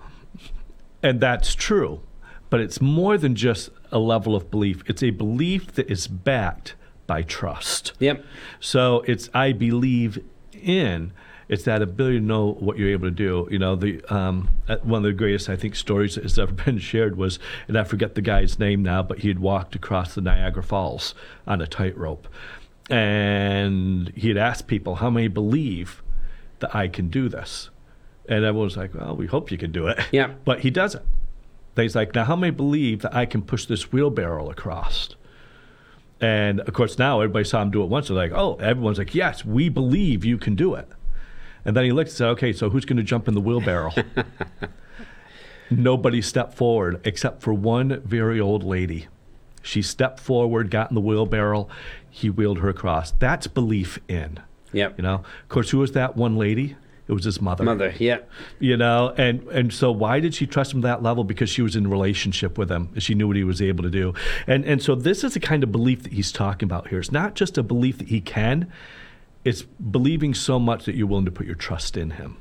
And 1.03 1.19
that's 1.21 1.53
true. 1.55 2.01
but 2.49 2.59
it's 2.59 2.81
more 2.81 3.17
than 3.17 3.35
just 3.35 3.69
a 3.91 3.99
level 3.99 4.35
of 4.35 4.49
belief. 4.51 4.83
It's 4.87 5.03
a 5.03 5.09
belief 5.11 5.73
that 5.73 5.89
is 5.89 6.07
backed 6.07 6.75
by 7.07 7.21
trust. 7.21 7.93
Yep. 7.99 8.25
So 8.59 9.03
it's 9.07 9.29
I 9.33 9.51
believe 9.51 10.23
in. 10.53 11.11
It's 11.47 11.63
that 11.65 11.83
ability 11.83 12.19
to 12.19 12.25
know 12.25 12.53
what 12.53 12.77
you're 12.79 12.89
able 12.89 13.05
to 13.07 13.11
do. 13.11 13.47
You 13.51 13.59
know, 13.59 13.75
the 13.75 14.01
um, 14.13 14.49
uh, 14.67 14.77
one 14.77 14.99
of 14.99 15.03
the 15.03 15.13
greatest 15.13 15.47
I 15.47 15.55
think 15.55 15.75
stories 15.75 16.15
that 16.15 16.23
has 16.23 16.39
ever 16.39 16.51
been 16.65 16.79
shared 16.79 17.17
was, 17.17 17.37
and 17.67 17.77
I 17.77 17.83
forget 17.83 18.15
the 18.15 18.21
guy's 18.21 18.57
name 18.57 18.81
now, 18.81 19.03
but 19.03 19.19
he 19.19 19.27
had 19.27 19.37
walked 19.39 19.75
across 19.75 20.15
the 20.15 20.21
Niagara 20.21 20.63
Falls 20.63 21.13
on 21.45 21.61
a 21.61 21.67
tightrope, 21.67 22.27
and 22.89 24.09
he 24.15 24.27
had 24.27 24.37
asked 24.37 24.67
people 24.67 24.95
how 24.95 25.09
many 25.09 25.27
believe 25.27 26.03
that 26.59 26.75
I 26.75 26.87
can 26.87 27.09
do 27.09 27.29
this, 27.29 27.69
and 28.27 28.43
everyone 28.43 28.65
was 28.65 28.77
like, 28.77 28.93
"Well, 28.93 29.15
we 29.15 29.27
hope 29.27 29.51
you 29.51 29.57
can 29.57 29.71
do 29.71 29.87
it." 29.87 29.99
Yeah. 30.11 30.33
But 30.45 30.59
he 30.61 30.69
doesn't. 30.69 31.05
He's 31.75 31.95
like, 31.95 32.15
"Now, 32.15 32.25
how 32.25 32.35
many 32.35 32.51
believe 32.51 33.01
that 33.01 33.15
I 33.15 33.25
can 33.25 33.41
push 33.41 33.65
this 33.65 33.91
wheelbarrow 33.91 34.49
across?" 34.49 35.09
And 36.21 36.61
of 36.61 36.73
course, 36.73 36.97
now 36.97 37.19
everybody 37.19 37.43
saw 37.43 37.61
him 37.61 37.71
do 37.71 37.83
it 37.83 37.89
once. 37.89 38.07
They're 38.07 38.17
like, 38.17 38.31
"Oh!" 38.31 38.55
Everyone's 38.55 38.97
like, 38.97 39.15
"Yes, 39.15 39.43
we 39.43 39.69
believe 39.69 40.23
you 40.23 40.37
can 40.37 40.55
do 40.55 40.75
it." 40.75 40.87
And 41.65 41.75
then 41.75 41.83
he 41.83 41.91
looked 41.91 42.09
and 42.09 42.17
said, 42.17 42.27
"Okay, 42.29 42.53
so 42.53 42.69
who's 42.69 42.85
going 42.85 42.97
to 42.97 43.03
jump 43.03 43.27
in 43.27 43.33
the 43.33 43.41
wheelbarrow?" 43.41 43.91
Nobody 45.69 46.21
stepped 46.21 46.53
forward 46.53 47.01
except 47.03 47.41
for 47.41 47.53
one 47.53 48.01
very 48.05 48.39
old 48.39 48.63
lady. 48.63 49.07
She 49.63 49.81
stepped 49.81 50.19
forward, 50.19 50.69
got 50.69 50.91
in 50.91 50.95
the 50.95 51.01
wheelbarrow. 51.01 51.67
He 52.15 52.29
wheeled 52.29 52.59
her 52.59 52.69
across. 52.69 53.11
That's 53.11 53.45
belief 53.45 53.99
in. 54.07 54.39
Yep. 54.71 54.97
You 54.97 55.03
know, 55.03 55.15
of 55.15 55.49
course, 55.49 55.71
who 55.71 55.79
was 55.79 55.91
that 55.91 56.15
one 56.15 56.37
lady? 56.37 56.77
It 57.09 57.11
was 57.11 57.25
his 57.25 57.41
mother. 57.41 57.65
Mother. 57.65 57.93
yeah. 57.99 58.19
You 58.57 58.77
know, 58.77 59.13
and 59.17 59.43
and 59.49 59.73
so 59.73 59.91
why 59.91 60.21
did 60.21 60.33
she 60.33 60.47
trust 60.47 60.73
him 60.73 60.81
to 60.81 60.87
that 60.87 61.03
level? 61.03 61.25
Because 61.25 61.49
she 61.49 61.61
was 61.61 61.75
in 61.75 61.89
relationship 61.89 62.57
with 62.57 62.71
him. 62.71 62.97
She 62.99 63.15
knew 63.15 63.27
what 63.27 63.35
he 63.35 63.43
was 63.43 63.61
able 63.61 63.83
to 63.83 63.89
do. 63.89 64.13
And 64.47 64.63
and 64.63 64.81
so 64.81 64.95
this 64.95 65.25
is 65.25 65.33
the 65.33 65.41
kind 65.41 65.61
of 65.61 65.73
belief 65.73 66.03
that 66.03 66.13
he's 66.13 66.31
talking 66.31 66.65
about 66.65 66.87
here. 66.87 66.99
It's 66.99 67.11
not 67.11 67.35
just 67.35 67.57
a 67.57 67.63
belief 67.63 67.97
that 67.97 68.07
he 68.07 68.21
can. 68.21 68.71
It's 69.43 69.63
believing 69.63 70.33
so 70.33 70.57
much 70.57 70.85
that 70.85 70.95
you're 70.95 71.07
willing 71.07 71.25
to 71.25 71.31
put 71.31 71.45
your 71.45 71.55
trust 71.55 71.97
in 71.97 72.11
him. 72.11 72.37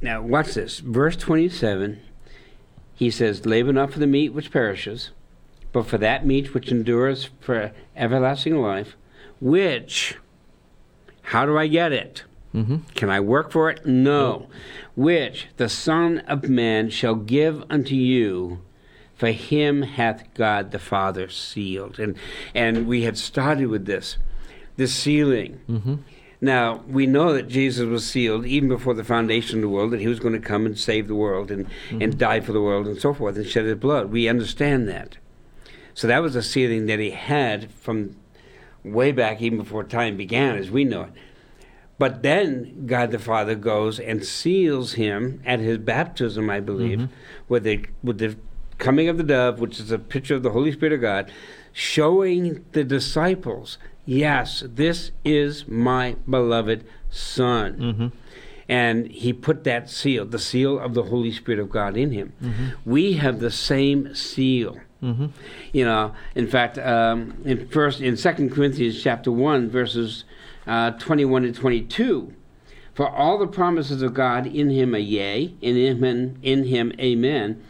Now, 0.00 0.22
watch 0.22 0.54
this. 0.54 0.78
Verse 0.78 1.16
27, 1.16 2.00
he 2.94 3.10
says, 3.10 3.44
Labor 3.44 3.74
not 3.74 3.92
for 3.92 3.98
the 3.98 4.06
meat 4.06 4.30
which 4.30 4.50
perishes, 4.50 5.10
but 5.72 5.86
for 5.86 5.98
that 5.98 6.26
meat 6.26 6.54
which 6.54 6.70
endures 6.70 7.30
for 7.40 7.72
everlasting 7.96 8.60
life, 8.60 8.96
which, 9.40 10.16
how 11.22 11.46
do 11.46 11.56
I 11.56 11.66
get 11.66 11.92
it? 11.92 12.24
Mm-hmm. 12.54 12.78
Can 12.94 13.10
I 13.10 13.20
work 13.20 13.52
for 13.52 13.70
it? 13.70 13.86
No. 13.86 14.48
Which 14.96 15.46
the 15.56 15.68
Son 15.68 16.18
of 16.20 16.48
Man 16.48 16.90
shall 16.90 17.14
give 17.14 17.64
unto 17.70 17.94
you, 17.94 18.60
for 19.14 19.30
him 19.30 19.82
hath 19.82 20.32
God 20.34 20.70
the 20.70 20.78
Father 20.78 21.28
sealed. 21.28 21.98
And, 21.98 22.16
and 22.54 22.86
we 22.86 23.02
had 23.02 23.16
started 23.16 23.66
with 23.66 23.86
this, 23.86 24.18
this 24.76 24.94
sealing. 24.94 25.60
Mm-hmm. 25.68 25.94
Now, 26.40 26.82
we 26.88 27.06
know 27.06 27.34
that 27.34 27.48
Jesus 27.48 27.86
was 27.86 28.04
sealed 28.04 28.46
even 28.46 28.70
before 28.70 28.94
the 28.94 29.04
foundation 29.04 29.58
of 29.58 29.62
the 29.62 29.68
world, 29.68 29.90
that 29.90 30.00
he 30.00 30.08
was 30.08 30.20
going 30.20 30.32
to 30.32 30.40
come 30.40 30.64
and 30.64 30.78
save 30.78 31.06
the 31.06 31.14
world 31.14 31.50
and, 31.50 31.66
and 31.90 32.16
die 32.16 32.40
for 32.40 32.52
the 32.52 32.62
world 32.62 32.86
and 32.86 32.98
so 32.98 33.12
forth 33.12 33.36
and 33.36 33.46
shed 33.46 33.66
his 33.66 33.76
blood. 33.76 34.10
We 34.10 34.26
understand 34.26 34.88
that. 34.88 35.18
So 36.00 36.06
that 36.06 36.22
was 36.22 36.34
a 36.34 36.42
sealing 36.42 36.86
that 36.86 36.98
he 36.98 37.10
had 37.10 37.70
from 37.72 38.16
way 38.82 39.12
back, 39.12 39.42
even 39.42 39.58
before 39.58 39.84
time 39.84 40.16
began, 40.16 40.56
as 40.56 40.70
we 40.70 40.82
know 40.82 41.02
it. 41.02 41.12
But 41.98 42.22
then 42.22 42.86
God 42.86 43.10
the 43.10 43.18
Father 43.18 43.54
goes 43.54 44.00
and 44.00 44.24
seals 44.24 44.94
him 44.94 45.42
at 45.44 45.60
his 45.60 45.76
baptism, 45.76 46.48
I 46.48 46.60
believe, 46.60 47.10
with 47.50 47.64
the 47.64 47.84
with 48.02 48.16
the 48.16 48.36
coming 48.78 49.10
of 49.10 49.18
the 49.18 49.22
dove, 49.22 49.60
which 49.60 49.78
is 49.78 49.90
a 49.92 49.98
picture 49.98 50.36
of 50.36 50.42
the 50.42 50.52
Holy 50.52 50.72
Spirit 50.72 50.94
of 50.94 51.02
God, 51.02 51.30
showing 51.70 52.64
the 52.72 52.82
disciples, 52.82 53.76
yes, 54.06 54.64
this 54.66 55.10
is 55.22 55.68
my 55.68 56.16
beloved 56.26 56.86
Son. 57.10 57.76
Mm-hmm. 57.76 58.06
And 58.70 59.06
he 59.08 59.34
put 59.34 59.64
that 59.64 59.90
seal, 59.90 60.24
the 60.24 60.38
seal 60.38 60.78
of 60.78 60.94
the 60.94 61.02
Holy 61.02 61.32
Spirit 61.32 61.60
of 61.60 61.68
God 61.68 61.94
in 61.94 62.12
him. 62.12 62.32
We 62.86 63.14
have 63.18 63.40
the 63.40 63.50
same 63.50 64.14
seal. 64.14 64.78
Mm-hmm. 65.02 65.26
You 65.72 65.84
know, 65.84 66.14
in 66.34 66.46
fact, 66.46 66.78
um, 66.78 67.40
in 67.44 67.68
first 67.68 68.00
in 68.00 68.16
Second 68.16 68.50
Corinthians 68.50 69.02
chapter 69.02 69.32
one, 69.32 69.70
verses 69.70 70.24
uh, 70.66 70.90
twenty-one 70.92 71.42
to 71.42 71.52
twenty-two, 71.52 72.34
for 72.94 73.08
all 73.08 73.38
the 73.38 73.46
promises 73.46 74.02
of 74.02 74.12
God 74.12 74.46
in 74.46 74.68
Him 74.68 74.94
a 74.94 74.98
yea, 74.98 75.54
in 75.62 75.76
Him 75.76 76.04
and 76.04 76.38
in 76.44 76.64
Him 76.64 76.92
amen, 77.00 77.62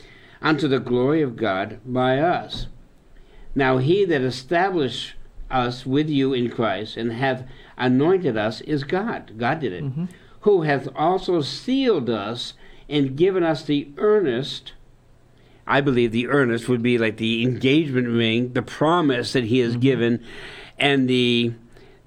unto 0.43 0.66
the 0.66 0.81
glory 0.81 1.23
of 1.23 1.37
God 1.37 1.79
by 1.87 2.19
us. 2.19 2.66
Now 3.55 3.79
He 3.79 4.05
that 4.07 4.23
established 4.23 5.14
us 5.51 5.87
with 5.87 6.09
you 6.09 6.33
in 6.33 6.51
Christ 6.51 6.97
and 6.97 7.12
hath 7.12 7.45
anointed 7.77 8.37
us 8.37 8.61
is 8.62 8.85
God. 8.85 9.33
God 9.37 9.61
did 9.61 9.73
it. 9.73 9.85
Who 10.43 10.62
hath 10.62 10.88
also 10.97 11.43
sealed 11.43 12.09
us 12.11 12.55
and 12.88 13.16
given 13.16 13.45
us 13.45 13.62
the 13.62 13.90
earnest. 13.99 14.73
I 15.70 15.80
believe 15.80 16.11
the 16.11 16.26
earnest 16.26 16.68
would 16.68 16.83
be 16.83 16.98
like 16.98 17.16
the 17.16 17.44
engagement 17.44 18.09
ring, 18.09 18.52
the 18.52 18.62
promise 18.62 19.33
that 19.33 19.44
he 19.44 19.61
has 19.61 19.76
given, 19.76 20.22
and 20.78 21.09
the 21.09 21.54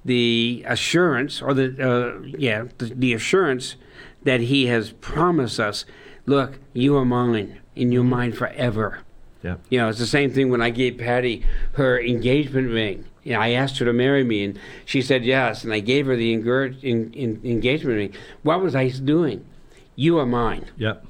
the 0.06 0.65
assurance 0.67 1.41
or 1.41 1.54
the 1.54 1.67
uh, 1.80 2.21
yeah 2.38 2.65
the, 2.78 2.86
the 2.93 3.13
assurance 3.13 3.76
that 4.23 4.41
he 4.41 4.67
has 4.67 4.91
promised 4.91 5.60
us. 5.60 5.86
Look, 6.26 6.60
you 6.73 6.97
are 6.97 7.06
mine, 7.06 7.60
and 7.76 7.93
you're 7.93 8.04
mine 8.04 8.34
forever. 8.34 8.99
Yeah. 9.43 9.58
You 9.69 9.80
know, 9.80 9.89
it's 9.89 9.99
the 9.99 10.06
same 10.06 10.32
thing 10.32 10.49
when 10.49 10.62
I 10.62 10.69
gave 10.69 10.97
Patty 10.97 11.45
her 11.73 11.99
engagement 11.99 12.69
ring. 12.69 13.06
You 13.23 13.34
know, 13.34 13.39
I 13.39 13.52
asked 13.52 13.78
her 13.80 13.86
to 13.86 13.93
marry 13.93 14.23
me, 14.23 14.43
and 14.43 14.60
she 14.86 15.02
said 15.02 15.23
yes, 15.23 15.63
and 15.63 15.73
I 15.73 15.80
gave 15.80 16.06
her 16.08 16.15
the 16.15 16.38
engur- 16.38 16.82
in, 16.84 17.13
in, 17.13 17.41
engagement 17.43 17.97
ring. 17.97 18.13
What 18.41 18.62
was 18.62 18.76
I 18.76 18.89
doing? 18.89 19.45
You 19.95 20.17
are 20.19 20.26
mine. 20.26 20.65
Yep. 20.78 21.06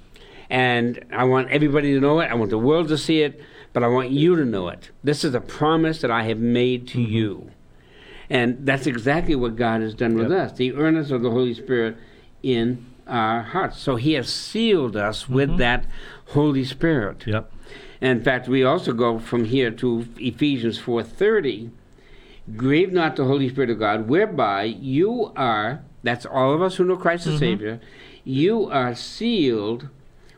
And 0.53 1.03
I 1.11 1.23
want 1.23 1.49
everybody 1.49 1.95
to 1.95 1.99
know 1.99 2.19
it. 2.19 2.29
I 2.29 2.35
want 2.35 2.51
the 2.51 2.59
world 2.59 2.87
to 2.89 2.97
see 2.97 3.23
it, 3.23 3.41
but 3.73 3.81
I 3.81 3.87
want 3.87 4.11
you 4.11 4.35
to 4.35 4.45
know 4.45 4.67
it. 4.67 4.91
This 5.03 5.23
is 5.23 5.33
a 5.33 5.41
promise 5.41 5.99
that 6.01 6.11
I 6.11 6.25
have 6.25 6.37
made 6.37 6.87
to 6.89 6.99
mm-hmm. 6.99 7.11
you. 7.11 7.51
And 8.29 8.63
that's 8.63 8.85
exactly 8.85 9.33
what 9.33 9.55
God 9.55 9.81
has 9.81 9.95
done 9.95 10.13
with 10.13 10.29
Yep. 10.31 10.39
us 10.39 10.53
the 10.53 10.75
earnest 10.75 11.09
of 11.09 11.23
the 11.23 11.31
Holy 11.31 11.55
Spirit 11.55 11.97
in 12.43 12.85
our 13.07 13.41
hearts. 13.41 13.79
So 13.79 13.95
He 13.95 14.13
has 14.13 14.31
sealed 14.31 14.95
us 14.95 15.27
with 15.27 15.49
mm-hmm. 15.49 15.57
that 15.57 15.85
Holy 16.27 16.65
Spirit. 16.65 17.25
Yep. 17.25 17.51
And 17.99 18.19
in 18.19 18.23
fact, 18.23 18.47
we 18.47 18.63
also 18.63 18.93
go 18.93 19.17
from 19.17 19.45
here 19.45 19.71
to 19.71 20.07
Ephesians 20.19 20.79
4:30. 20.79 21.71
Grieve 22.55 22.93
not 22.93 23.15
the 23.15 23.25
Holy 23.25 23.49
Spirit 23.49 23.71
of 23.71 23.79
God, 23.79 24.07
whereby 24.07 24.65
you 24.65 25.31
are, 25.35 25.81
that's 26.03 26.27
all 26.27 26.53
of 26.53 26.61
us 26.61 26.75
who 26.75 26.83
know 26.83 26.95
Christ 26.95 27.25
as 27.25 27.33
mm-hmm. 27.33 27.39
Savior, 27.39 27.81
you 28.23 28.69
are 28.69 28.93
sealed 28.93 29.89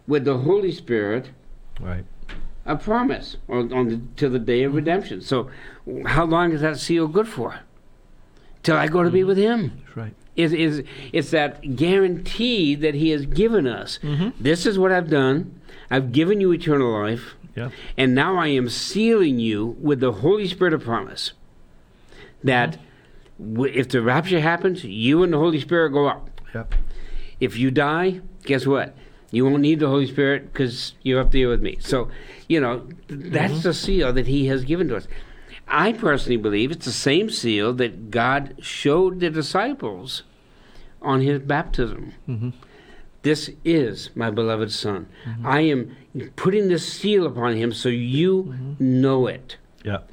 with 0.07 0.25
the 0.25 0.39
Holy 0.39 0.71
Spirit 0.71 1.29
Right. 1.79 2.05
a 2.65 2.75
promise 2.75 3.37
on, 3.49 3.73
on 3.73 3.89
the, 3.89 4.01
to 4.17 4.29
the 4.29 4.39
day 4.39 4.63
of 4.63 4.69
mm-hmm. 4.69 4.77
redemption. 4.77 5.21
So, 5.21 5.49
how 6.05 6.25
long 6.25 6.51
is 6.51 6.61
that 6.61 6.77
seal 6.77 7.07
good 7.07 7.27
for? 7.27 7.59
Till 8.63 8.77
I 8.77 8.87
go 8.87 9.03
to 9.03 9.09
be 9.11 9.19
mm-hmm. 9.19 9.27
with 9.27 9.37
Him. 9.37 9.81
That's 9.85 9.97
right. 9.97 10.13
Is 10.35 10.51
is 10.53 10.83
it's 11.13 11.31
that 11.31 11.75
guarantee 11.75 12.75
that 12.75 12.95
He 12.95 13.09
has 13.11 13.25
given 13.25 13.67
us. 13.67 13.99
Mm-hmm. 14.01 14.29
This 14.41 14.65
is 14.65 14.77
what 14.77 14.91
I've 14.91 15.09
done. 15.09 15.59
I've 15.89 16.11
given 16.11 16.41
you 16.41 16.51
eternal 16.51 16.91
life, 16.91 17.35
Yeah. 17.55 17.69
and 17.97 18.15
now 18.15 18.37
I 18.37 18.47
am 18.47 18.69
sealing 18.69 19.39
you 19.39 19.77
with 19.79 19.99
the 19.99 20.11
Holy 20.13 20.47
Spirit 20.47 20.73
of 20.73 20.83
promise. 20.83 21.33
That 22.43 22.79
w- 23.39 23.71
if 23.73 23.89
the 23.89 24.01
rapture 24.01 24.39
happens, 24.41 24.83
you 24.83 25.23
and 25.23 25.31
the 25.31 25.37
Holy 25.37 25.59
Spirit 25.59 25.91
go 25.91 26.07
up. 26.07 26.41
Yep. 26.53 26.75
If 27.39 27.57
you 27.57 27.69
die, 27.71 28.21
guess 28.43 28.65
what? 28.65 28.95
You 29.35 29.45
won't 29.45 29.61
need 29.61 29.79
the 29.79 29.87
Holy 29.89 30.07
Spirit 30.07 30.51
because 30.53 30.93
you're 31.03 31.19
up 31.19 31.31
there 31.31 31.49
with 31.49 31.61
me. 31.61 31.77
So, 31.81 32.09
you 32.47 32.59
know, 32.61 32.87
th- 33.09 33.19
that's 33.31 33.63
the 33.63 33.73
seal 33.73 34.13
that 34.13 34.27
He 34.27 34.47
has 34.47 34.63
given 34.63 34.87
to 34.89 34.95
us. 34.97 35.07
I 35.67 35.93
personally 35.93 36.37
believe 36.37 36.71
it's 36.71 36.85
the 36.85 36.91
same 36.91 37.29
seal 37.29 37.73
that 37.73 38.11
God 38.11 38.55
showed 38.61 39.19
the 39.19 39.29
disciples 39.29 40.23
on 41.01 41.21
His 41.21 41.39
baptism. 41.41 42.13
Mm-hmm. 42.29 42.49
This 43.23 43.49
is 43.65 44.09
my 44.15 44.29
beloved 44.29 44.71
Son. 44.71 45.07
I 45.43 45.61
am 45.61 45.95
putting 46.35 46.67
this 46.67 46.87
seal 46.87 47.25
upon 47.25 47.55
Him 47.57 47.71
so 47.73 47.89
you 47.89 48.75
know 48.79 49.25
it. 49.27 49.57
Yep. 49.83 50.09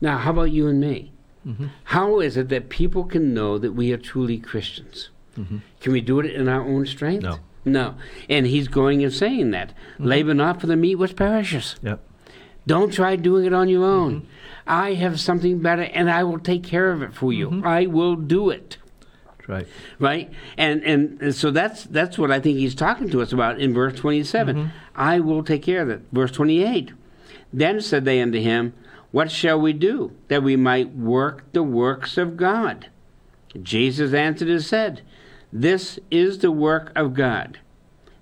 Now, 0.00 0.18
how 0.18 0.30
about 0.30 0.50
you 0.50 0.66
and 0.66 0.80
me? 0.80 1.12
Mhm. 1.46 1.68
How 1.84 2.18
is 2.20 2.36
it 2.36 2.48
that 2.48 2.68
people 2.70 3.04
can 3.04 3.32
know 3.32 3.58
that 3.58 3.72
we 3.72 3.92
are 3.92 3.96
truly 3.98 4.38
Christians? 4.38 5.10
Mhm. 5.38 5.60
Can 5.80 5.92
we 5.92 6.00
do 6.00 6.18
it 6.18 6.26
in 6.26 6.48
our 6.48 6.62
own 6.62 6.86
strength? 6.86 7.22
No. 7.22 7.38
No. 7.66 7.96
And 8.30 8.46
he's 8.46 8.68
going 8.68 9.02
and 9.02 9.12
saying 9.12 9.50
that. 9.50 9.74
Labor 9.98 10.32
not 10.32 10.60
for 10.60 10.68
the 10.68 10.76
meat 10.76 10.94
which 10.94 11.16
perishes. 11.16 11.74
Yep. 11.82 12.00
Don't 12.66 12.92
try 12.92 13.16
doing 13.16 13.44
it 13.44 13.52
on 13.52 13.68
your 13.68 13.82
mm-hmm. 13.82 14.00
own. 14.00 14.28
I 14.66 14.94
have 14.94 15.20
something 15.20 15.58
better 15.58 15.82
and 15.82 16.10
I 16.10 16.24
will 16.24 16.38
take 16.38 16.62
care 16.62 16.90
of 16.90 17.02
it 17.02 17.12
for 17.12 17.32
you. 17.32 17.50
Mm-hmm. 17.50 17.66
I 17.66 17.86
will 17.86 18.16
do 18.16 18.50
it. 18.50 18.78
Right. 19.48 19.68
right? 20.00 20.32
And, 20.56 20.82
and 20.82 21.22
and 21.22 21.32
so 21.32 21.52
that's 21.52 21.84
that's 21.84 22.18
what 22.18 22.32
I 22.32 22.40
think 22.40 22.58
he's 22.58 22.74
talking 22.74 23.08
to 23.10 23.22
us 23.22 23.32
about 23.32 23.60
in 23.60 23.72
verse 23.72 23.94
27. 23.94 24.56
Mm-hmm. 24.56 24.68
I 24.96 25.20
will 25.20 25.44
take 25.44 25.62
care 25.62 25.82
of 25.82 25.88
it. 25.88 26.02
Verse 26.10 26.32
28. 26.32 26.92
Then 27.52 27.80
said 27.80 28.04
they 28.04 28.20
unto 28.20 28.40
him, 28.40 28.74
What 29.12 29.30
shall 29.30 29.60
we 29.60 29.72
do 29.72 30.16
that 30.28 30.42
we 30.42 30.56
might 30.56 30.96
work 30.96 31.44
the 31.52 31.62
works 31.62 32.18
of 32.18 32.36
God? 32.36 32.88
Jesus 33.62 34.12
answered 34.12 34.48
and 34.48 34.62
said, 34.62 35.02
This 35.60 35.98
is 36.10 36.40
the 36.40 36.52
work 36.52 36.92
of 36.94 37.14
God, 37.14 37.60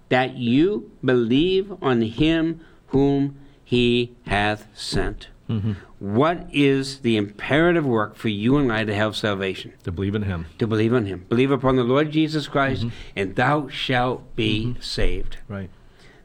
that 0.09 0.37
you 0.37 0.93
believe 1.05 1.73
on 1.83 2.03
him 2.03 2.61
whom 2.89 3.37
he 3.65 4.15
hath 4.27 4.69
sent. 4.73 5.31
Mm-hmm. 5.51 5.73
What 5.99 6.47
is 6.53 7.01
the 7.01 7.17
imperative 7.17 7.85
work 7.85 8.15
for 8.15 8.29
you 8.29 8.57
and 8.57 8.73
I 8.73 8.85
to 8.85 8.95
have 8.95 9.17
salvation? 9.17 9.73
To 9.83 9.91
believe 9.91 10.15
in 10.15 10.23
Him. 10.23 10.47
to 10.59 10.67
believe 10.69 10.95
on 10.95 11.07
him. 11.07 11.27
Believe 11.29 11.51
upon 11.51 11.75
the 11.75 11.83
Lord 11.83 12.13
Jesus 12.13 12.47
Christ, 12.47 12.83
mm-hmm. 12.83 12.97
and 13.17 13.35
thou 13.35 13.67
shalt 13.67 14.37
be 14.37 14.67
mm-hmm. 14.67 14.81
saved. 14.81 15.39
Right. 15.49 15.71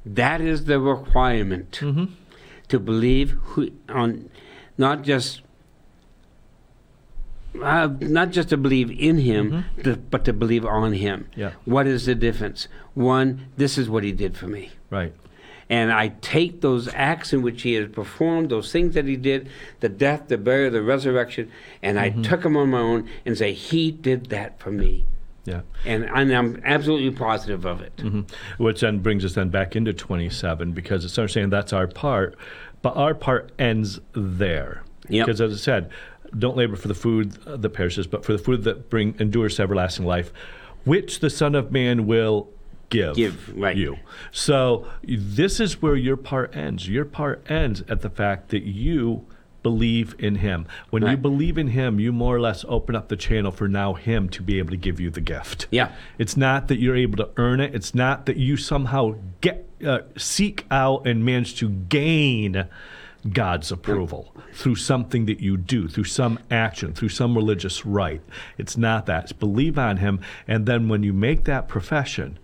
That 0.06 0.42
is 0.42 0.66
the 0.66 0.80
requirement 0.80 1.72
to 2.68 2.80
believe 2.80 3.32
who, 3.32 3.72
on 3.90 4.30
not 4.78 5.02
just 5.02 5.42
uh, 7.64 7.90
not 8.02 8.32
just 8.32 8.50
to 8.50 8.58
believe 8.58 8.92
in 8.92 9.18
him, 9.18 9.66
to- 9.84 9.96
but 9.98 10.26
to 10.26 10.34
believe 10.34 10.66
on 10.66 10.94
him. 10.94 11.28
Yeah. 11.36 11.52
What 11.66 11.88
is 11.88 12.06
the 12.06 12.16
difference? 12.16 12.68
One, 12.94 13.48
this 13.58 13.78
is 13.78 13.90
what 13.90 14.04
he 14.04 14.12
did 14.12 14.38
for 14.38 14.48
me. 14.48 14.72
Right. 14.90 15.14
And 15.72 15.92
I 15.92 16.08
take 16.22 16.62
those 16.62 16.90
acts 16.96 17.32
in 17.32 17.44
which 17.44 17.62
he 17.62 17.74
has 17.74 17.90
performed, 17.92 18.50
those 18.50 18.72
things 18.72 18.96
that 18.96 19.06
he 19.06 19.16
did, 19.16 19.50
the 19.82 19.90
death, 19.90 20.28
the 20.28 20.38
burial, 20.38 20.72
the 20.72 20.82
resurrection, 20.82 21.52
and 21.84 22.00
I 22.00 22.10
took 22.10 22.42
them 22.42 22.58
on 22.58 22.72
my 22.72 22.80
own 22.80 23.08
and 23.24 23.38
say, 23.38 23.54
He 23.54 23.92
did 23.92 24.28
that 24.28 24.60
for 24.60 24.72
me. 24.72 25.06
Yeah. 25.46 25.62
And, 25.86 26.06
and 26.06 26.32
I'm 26.36 26.62
absolutely 26.66 27.12
positive 27.12 27.66
of 27.66 27.82
it. 27.82 27.94
hmm 28.00 28.22
Which 28.58 28.82
then 28.82 29.00
brings 29.00 29.24
us 29.24 29.34
then 29.34 29.50
back 29.50 29.76
into 29.76 29.94
27 29.94 30.72
because 30.74 31.06
it's 31.06 31.18
understanding 31.20 31.50
that's 31.52 31.72
our 31.74 31.88
part, 31.88 32.36
but 32.82 32.98
our 32.98 33.14
part 33.14 33.52
ends 33.60 34.00
there. 34.14 34.84
Yep. 35.08 35.26
Because 35.28 35.40
as 35.42 35.54
I 35.54 35.58
said, 35.58 35.90
don't 36.38 36.58
labor 36.58 36.76
for 36.76 36.88
the 36.88 36.96
food 36.96 37.34
that 37.46 37.70
perishes, 37.70 38.08
but 38.08 38.26
for 38.26 38.34
the 38.34 38.40
food 38.40 38.64
that 38.64 38.90
bring 38.90 39.16
endures 39.20 39.56
to 39.58 39.64
everlasting 39.64 40.06
life, 40.06 40.32
which 40.86 41.20
the 41.20 41.30
Son 41.30 41.56
of 41.56 41.72
Man 41.72 42.06
will 42.06 42.50
give, 42.90 43.16
Give, 43.16 43.58
right. 43.58 43.76
you. 43.76 43.98
So 44.32 44.88
this 45.04 45.60
is 45.60 45.82
where 45.82 45.96
your 45.96 46.18
part 46.18 46.56
ends. 46.56 46.88
Your 46.88 47.06
part 47.06 47.50
ends 47.50 47.84
at 47.88 48.02
the 48.02 48.10
fact 48.10 48.50
that 48.50 48.64
you 48.64 49.26
believe 49.62 50.16
in 50.20 50.36
him. 50.36 50.66
When 50.90 51.06
you 51.06 51.18
believe 51.18 51.58
in 51.58 51.68
him, 51.68 52.00
you 52.00 52.12
more 52.12 52.36
or 52.36 52.40
less 52.40 52.64
open 52.68 52.96
up 52.96 53.10
the 53.10 53.18
channel 53.18 53.52
for 53.52 53.68
now 53.68 53.94
him 53.94 54.30
to 54.30 54.42
be 54.42 54.58
able 54.58 54.72
to 54.72 54.78
give 54.78 55.00
you 55.00 55.10
the 55.10 55.22
gift. 55.22 55.68
Yeah. 55.70 55.92
It's 56.18 56.38
not 56.38 56.70
that 56.70 56.80
you're 56.80 56.96
able 56.96 57.18
to 57.18 57.30
earn 57.38 57.60
it. 57.60 57.76
It's 57.76 57.94
not 57.94 58.26
that 58.28 58.38
you 58.38 58.56
somehow 58.58 59.16
get 59.42 59.70
uh, 59.86 60.00
seek 60.18 60.66
out 60.72 61.08
and 61.08 61.26
manage 61.26 61.56
to 61.56 61.70
gain 61.70 62.68
God's 63.32 63.72
approval 63.72 64.34
through 64.54 64.76
something 64.76 65.26
that 65.26 65.40
you 65.40 65.58
do, 65.58 65.88
through 65.88 66.06
some 66.06 66.40
action, 66.50 66.94
through 66.94 67.10
some 67.10 67.36
religious 67.36 67.86
rite. 67.86 68.22
It's 68.58 68.78
not 68.78 69.06
that. 69.08 69.26
It's 69.26 69.34
believe 69.34 69.78
on 69.78 69.98
Him, 69.98 70.22
and 70.48 70.66
then 70.66 70.88
when 70.88 71.04
you 71.04 71.14
make 71.14 71.44
that 71.46 71.68
profession, 71.68 72.40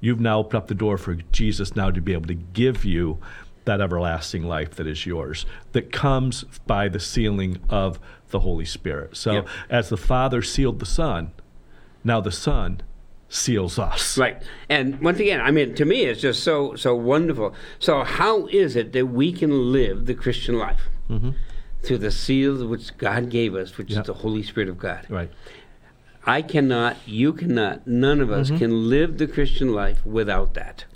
you've 0.00 0.20
now 0.20 0.38
opened 0.38 0.56
up 0.56 0.68
the 0.68 0.74
door 0.74 0.96
for 0.98 1.14
Jesus 1.14 1.76
now 1.76 1.90
to 1.90 2.00
be 2.00 2.12
able 2.12 2.26
to 2.26 2.34
give 2.34 2.84
you 2.84 3.18
that 3.64 3.80
everlasting 3.80 4.42
life 4.44 4.74
that 4.74 4.86
is 4.86 5.06
yours, 5.06 5.46
that 5.72 5.90
comes 5.90 6.44
by 6.66 6.88
the 6.88 7.00
sealing 7.00 7.58
of 7.70 7.98
the 8.28 8.40
Holy 8.40 8.64
Spirit. 8.66 9.16
So, 9.16 9.32
Yep. 9.32 9.48
as 9.70 9.88
the 9.88 9.96
Father 9.96 10.42
sealed 10.42 10.80
the 10.80 10.86
Son, 10.86 11.30
now 12.02 12.20
the 12.20 12.32
Son 12.32 12.82
seals 13.28 13.78
us. 13.78 14.16
Right. 14.18 14.42
And 14.68 15.00
once 15.00 15.18
again, 15.18 15.40
I 15.40 15.50
mean, 15.50 15.74
to 15.74 15.84
me, 15.84 16.04
it's 16.04 16.20
just 16.20 16.42
so 16.42 16.74
so 16.76 16.94
wonderful. 16.94 17.54
So, 17.78 18.04
how 18.04 18.46
is 18.46 18.76
it 18.76 18.92
that 18.92 19.06
we 19.06 19.32
can 19.32 19.72
live 19.72 20.06
the 20.06 20.14
Christian 20.14 20.58
life 20.58 20.82
mm-hmm. 21.10 21.30
through 21.82 21.98
the 21.98 22.10
seal 22.10 22.66
which 22.66 22.96
God 22.96 23.30
gave 23.30 23.54
us, 23.54 23.76
which 23.76 23.90
Yeah. 23.90 24.00
is 24.00 24.06
the 24.06 24.14
Holy 24.14 24.42
Spirit 24.42 24.68
of 24.68 24.78
God? 24.78 25.06
Right. 25.08 25.30
I 26.26 26.40
cannot, 26.40 26.96
you 27.06 27.32
cannot, 27.34 27.86
none 27.86 28.20
of 28.20 28.30
us 28.30 28.48
mm-hmm. 28.48 28.58
can 28.58 28.88
live 28.88 29.18
the 29.18 29.26
Christian 29.26 29.74
life 29.74 30.04
without 30.06 30.54
that. 30.54 30.86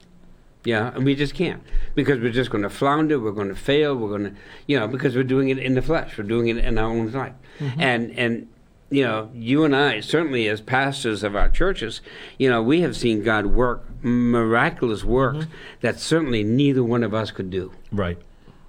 Yeah, 0.65 0.93
and 0.95 1.05
we 1.05 1.15
just 1.15 1.35
can't 1.35 1.63
because 1.95 2.19
we're 2.19 2.33
just 2.33 2.51
going 2.51 2.63
to 2.63 2.71
flounder. 2.71 3.19
We're 3.19 3.33
going 3.33 3.49
to 3.49 3.55
fail. 3.55 3.95
We're 3.95 4.09
going 4.09 4.25
to, 4.25 4.41
you 4.67 4.79
know, 4.79 4.89
because 4.89 5.15
we're 5.15 5.25
doing 5.25 5.49
it 5.49 5.59
in 5.59 5.75
the 5.75 5.83
flesh. 5.83 6.19
We're 6.19 6.25
doing 6.25 6.49
it 6.49 6.59
in 6.59 6.77
our 6.79 6.91
own 6.91 7.11
life, 7.13 7.33
mm-hmm. 7.59 7.81
and 7.81 8.11
and 8.19 8.49
you 8.91 9.03
know, 9.03 9.31
you 9.35 9.65
and 9.65 9.75
I 9.77 10.01
certainly 10.01 10.49
as 10.49 10.61
pastors 10.61 11.23
of 11.23 11.37
our 11.37 11.49
churches, 11.49 12.01
you 12.39 12.49
know, 12.49 12.63
we 12.63 12.81
have 12.81 12.97
seen 12.97 13.23
God 13.23 13.47
work 13.47 13.85
miraculous 14.03 15.05
works 15.05 15.47
that 15.81 15.99
certainly 16.01 16.43
neither 16.45 16.83
one 16.85 17.03
of 17.03 17.13
us 17.15 17.31
could 17.31 17.51
do 17.51 17.73
Right. 17.93 18.19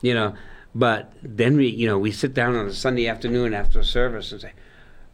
you 0.01 0.13
know. 0.13 0.33
But 0.75 1.11
then 1.23 1.57
we, 1.57 1.67
you 1.67 1.87
know, 1.87 1.97
we 1.97 2.11
sit 2.11 2.33
down 2.33 2.55
on 2.55 2.67
a 2.67 2.73
Sunday 2.73 3.07
afternoon 3.07 3.53
after 3.53 3.79
a 3.79 3.83
service 3.83 4.31
and 4.31 4.39
say, 4.41 4.51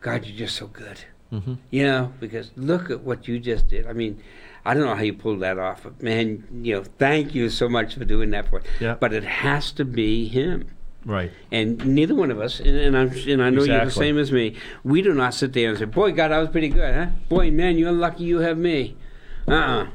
"God, 0.01 0.25
you're 0.25 0.37
just 0.37 0.55
so 0.57 0.67
good," 0.67 0.99
Mm-hmm. 1.31 1.53
you 1.71 1.83
know, 1.83 2.11
because 2.19 2.51
look 2.57 2.89
at 2.91 3.01
what 3.01 3.27
you 3.27 3.39
just 3.39 3.67
did. 3.69 3.87
I 3.87 3.93
mean, 3.93 4.21
I 4.65 4.73
don't 4.73 4.83
know 4.83 4.95
how 4.95 5.01
you 5.01 5.13
pulled 5.13 5.39
that 5.41 5.57
off, 5.57 5.83
but 5.83 6.01
man, 6.03 6.43
you 6.61 6.75
know, 6.75 6.83
thank 6.97 7.33
you 7.33 7.49
so 7.49 7.69
much 7.69 7.95
for 7.95 8.03
doing 8.05 8.31
that 8.31 8.49
for 8.49 8.59
us. 8.59 8.65
Yeah. 8.81 8.95
But 8.99 9.13
it 9.13 9.23
has 9.23 9.71
to 9.73 9.85
be 9.85 10.27
Him. 10.27 10.67
Right. 11.05 11.31
And 11.51 11.85
neither 11.85 12.15
one 12.15 12.31
of 12.31 12.39
us, 12.39 12.59
and, 12.59 12.69
and, 12.75 12.97
I'm, 12.97 13.11
and 13.11 13.43
I 13.43 13.49
know 13.51 13.63
you're 13.63 13.77
the 13.77 13.83
Exactly. 13.83 14.05
same 14.07 14.17
as 14.17 14.31
me, 14.31 14.55
we 14.83 15.01
do 15.03 15.13
not 15.13 15.35
sit 15.35 15.53
there 15.53 15.69
and 15.69 15.77
say, 15.77 15.85
Boy, 15.85 16.11
God, 16.11 16.31
I 16.31 16.39
was 16.39 16.49
pretty 16.49 16.69
good, 16.69 16.95
huh? 16.95 17.07
Boy, 17.29 17.51
man, 17.51 17.77
you're 17.77 17.91
lucky 17.91 18.23
you 18.23 18.39
have 18.39 18.57
me. 18.57 18.95
Uh 19.47 19.51
uh 19.53 19.87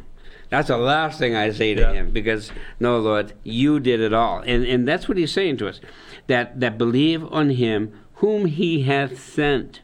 That's 0.50 0.68
the 0.68 0.76
last 0.78 1.18
thing 1.18 1.34
I 1.34 1.50
say 1.50 1.74
to 1.74 1.80
Yeah. 1.80 1.92
him 1.94 2.10
because, 2.12 2.52
no, 2.78 2.98
Lord, 2.98 3.32
you 3.42 3.80
did 3.80 4.00
it 4.00 4.12
all. 4.12 4.38
And, 4.46 4.64
and 4.64 4.86
that's 4.86 5.08
what 5.08 5.18
he's 5.18 5.32
saying 5.32 5.56
to 5.58 5.68
us 5.68 5.80
that, 6.28 6.60
that 6.60 6.78
believe 6.78 7.24
on 7.32 7.50
him 7.50 7.92
whom 8.14 8.46
he 8.46 8.82
hath 8.82 9.20
sent. 9.20 9.80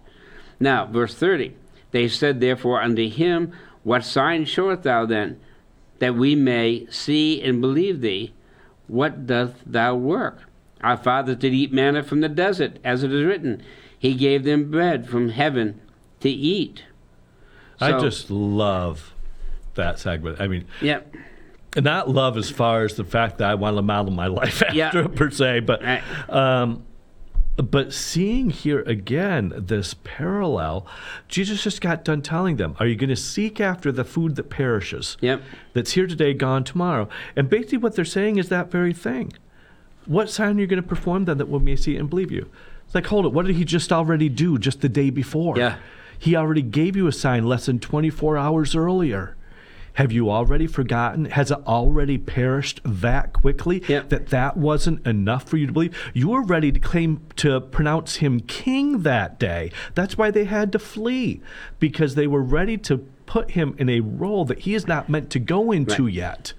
Now, 0.60 0.86
verse 0.86 1.14
30 1.14 1.54
they 1.92 2.08
said, 2.08 2.40
therefore, 2.40 2.82
unto 2.82 3.08
him, 3.08 3.52
What 3.82 4.04
sign 4.04 4.44
showeth 4.44 4.82
thou 4.82 5.06
then, 5.06 5.40
that 5.98 6.14
we 6.14 6.34
may 6.34 6.86
see 6.90 7.40
and 7.42 7.60
believe 7.60 8.00
thee? 8.00 8.32
What 8.86 9.26
doth 9.26 9.54
thou 9.64 9.94
work? 9.96 10.42
Our 10.86 10.96
fathers 10.96 11.34
did 11.38 11.52
eat 11.52 11.72
manna 11.72 12.04
from 12.04 12.20
the 12.20 12.28
desert, 12.28 12.78
as 12.84 13.02
it 13.02 13.12
is 13.12 13.24
written, 13.24 13.60
He 13.98 14.14
gave 14.14 14.44
them 14.44 14.70
bread 14.70 15.08
from 15.08 15.30
heaven 15.30 15.80
to 16.20 16.28
eat. 16.30 16.84
I 17.80 17.98
just 17.98 18.30
love 18.30 19.12
that 19.74 19.98
segment. 19.98 20.40
I 20.40 20.46
mean, 20.46 20.64
Yep. 20.80 21.16
and 21.74 21.84
not 21.84 22.08
love 22.08 22.36
as 22.36 22.50
far 22.50 22.84
as 22.84 22.94
the 22.94 23.02
fact 23.02 23.38
that 23.38 23.50
I 23.50 23.54
want 23.56 23.76
to 23.76 23.82
model 23.82 24.12
my 24.12 24.26
life 24.40 24.62
after 24.62 24.76
Yeah. 24.76 25.06
per 25.08 25.28
se, 25.30 25.60
but 25.60 25.82
Right. 25.82 26.02
um, 26.30 26.84
but 27.56 27.92
seeing 27.92 28.50
here 28.50 28.82
again 28.82 29.52
this 29.56 29.94
parallel, 30.04 30.86
Jesus 31.26 31.64
just 31.64 31.80
got 31.80 32.04
done 32.04 32.22
telling 32.22 32.56
them, 32.56 32.76
"Are 32.78 32.86
you 32.86 32.94
going 32.94 33.08
to 33.10 33.16
seek 33.16 33.60
after 33.60 33.90
the 33.90 34.04
food 34.04 34.36
that 34.36 34.50
perishes, 34.50 35.16
Yep. 35.20 35.42
that's 35.72 35.92
here 35.92 36.06
today, 36.06 36.32
gone 36.32 36.62
tomorrow?" 36.62 37.08
And 37.34 37.50
basically, 37.50 37.78
what 37.78 37.96
they're 37.96 38.04
saying 38.04 38.36
is 38.36 38.50
that 38.50 38.70
very 38.70 38.92
thing. 38.92 39.32
What 40.06 40.30
sign 40.30 40.56
are 40.56 40.60
you 40.60 40.66
going 40.66 40.82
to 40.82 40.88
perform 40.88 41.24
then 41.24 41.38
that 41.38 41.48
we 41.48 41.58
may 41.58 41.76
see 41.76 41.96
and 41.96 42.08
believe 42.08 42.30
you? 42.30 42.48
It's 42.84 42.94
like, 42.94 43.06
hold 43.06 43.26
it. 43.26 43.32
What 43.32 43.46
did 43.46 43.56
he 43.56 43.64
just 43.64 43.92
already 43.92 44.28
do 44.28 44.58
just 44.58 44.80
the 44.80 44.88
day 44.88 45.10
before? 45.10 45.58
Yeah. 45.58 45.76
He 46.18 46.36
already 46.36 46.62
gave 46.62 46.96
you 46.96 47.06
a 47.08 47.12
sign 47.12 47.44
less 47.46 47.66
than 47.66 47.78
24 47.80 48.38
hours 48.38 48.74
earlier. 48.76 49.36
Have 49.94 50.12
you 50.12 50.30
already 50.30 50.66
forgotten? 50.66 51.24
Has 51.24 51.50
it 51.50 51.58
already 51.66 52.18
perished 52.18 52.80
that 52.84 53.32
quickly 53.32 53.82
Yep. 53.88 54.10
that 54.10 54.26
that 54.28 54.56
wasn't 54.56 55.04
enough 55.06 55.44
for 55.48 55.56
you 55.56 55.66
to 55.66 55.72
believe? 55.72 55.96
You 56.12 56.28
were 56.28 56.42
ready 56.42 56.70
to 56.70 56.78
claim 56.78 57.22
to 57.36 57.60
pronounce 57.60 58.16
him 58.16 58.40
king 58.40 59.02
that 59.02 59.38
day. 59.40 59.72
That's 59.94 60.18
why 60.18 60.30
they 60.30 60.44
had 60.44 60.70
to 60.72 60.78
flee 60.78 61.40
because 61.80 62.14
they 62.14 62.26
were 62.26 62.42
ready 62.42 62.76
to 62.78 62.98
put 63.24 63.52
him 63.52 63.74
in 63.78 63.88
a 63.88 64.00
role 64.00 64.44
that 64.44 64.60
he 64.60 64.74
is 64.74 64.86
not 64.86 65.08
meant 65.08 65.30
to 65.30 65.38
go 65.38 65.72
into 65.72 66.04
Right. 66.04 66.12
yet. 66.14 66.52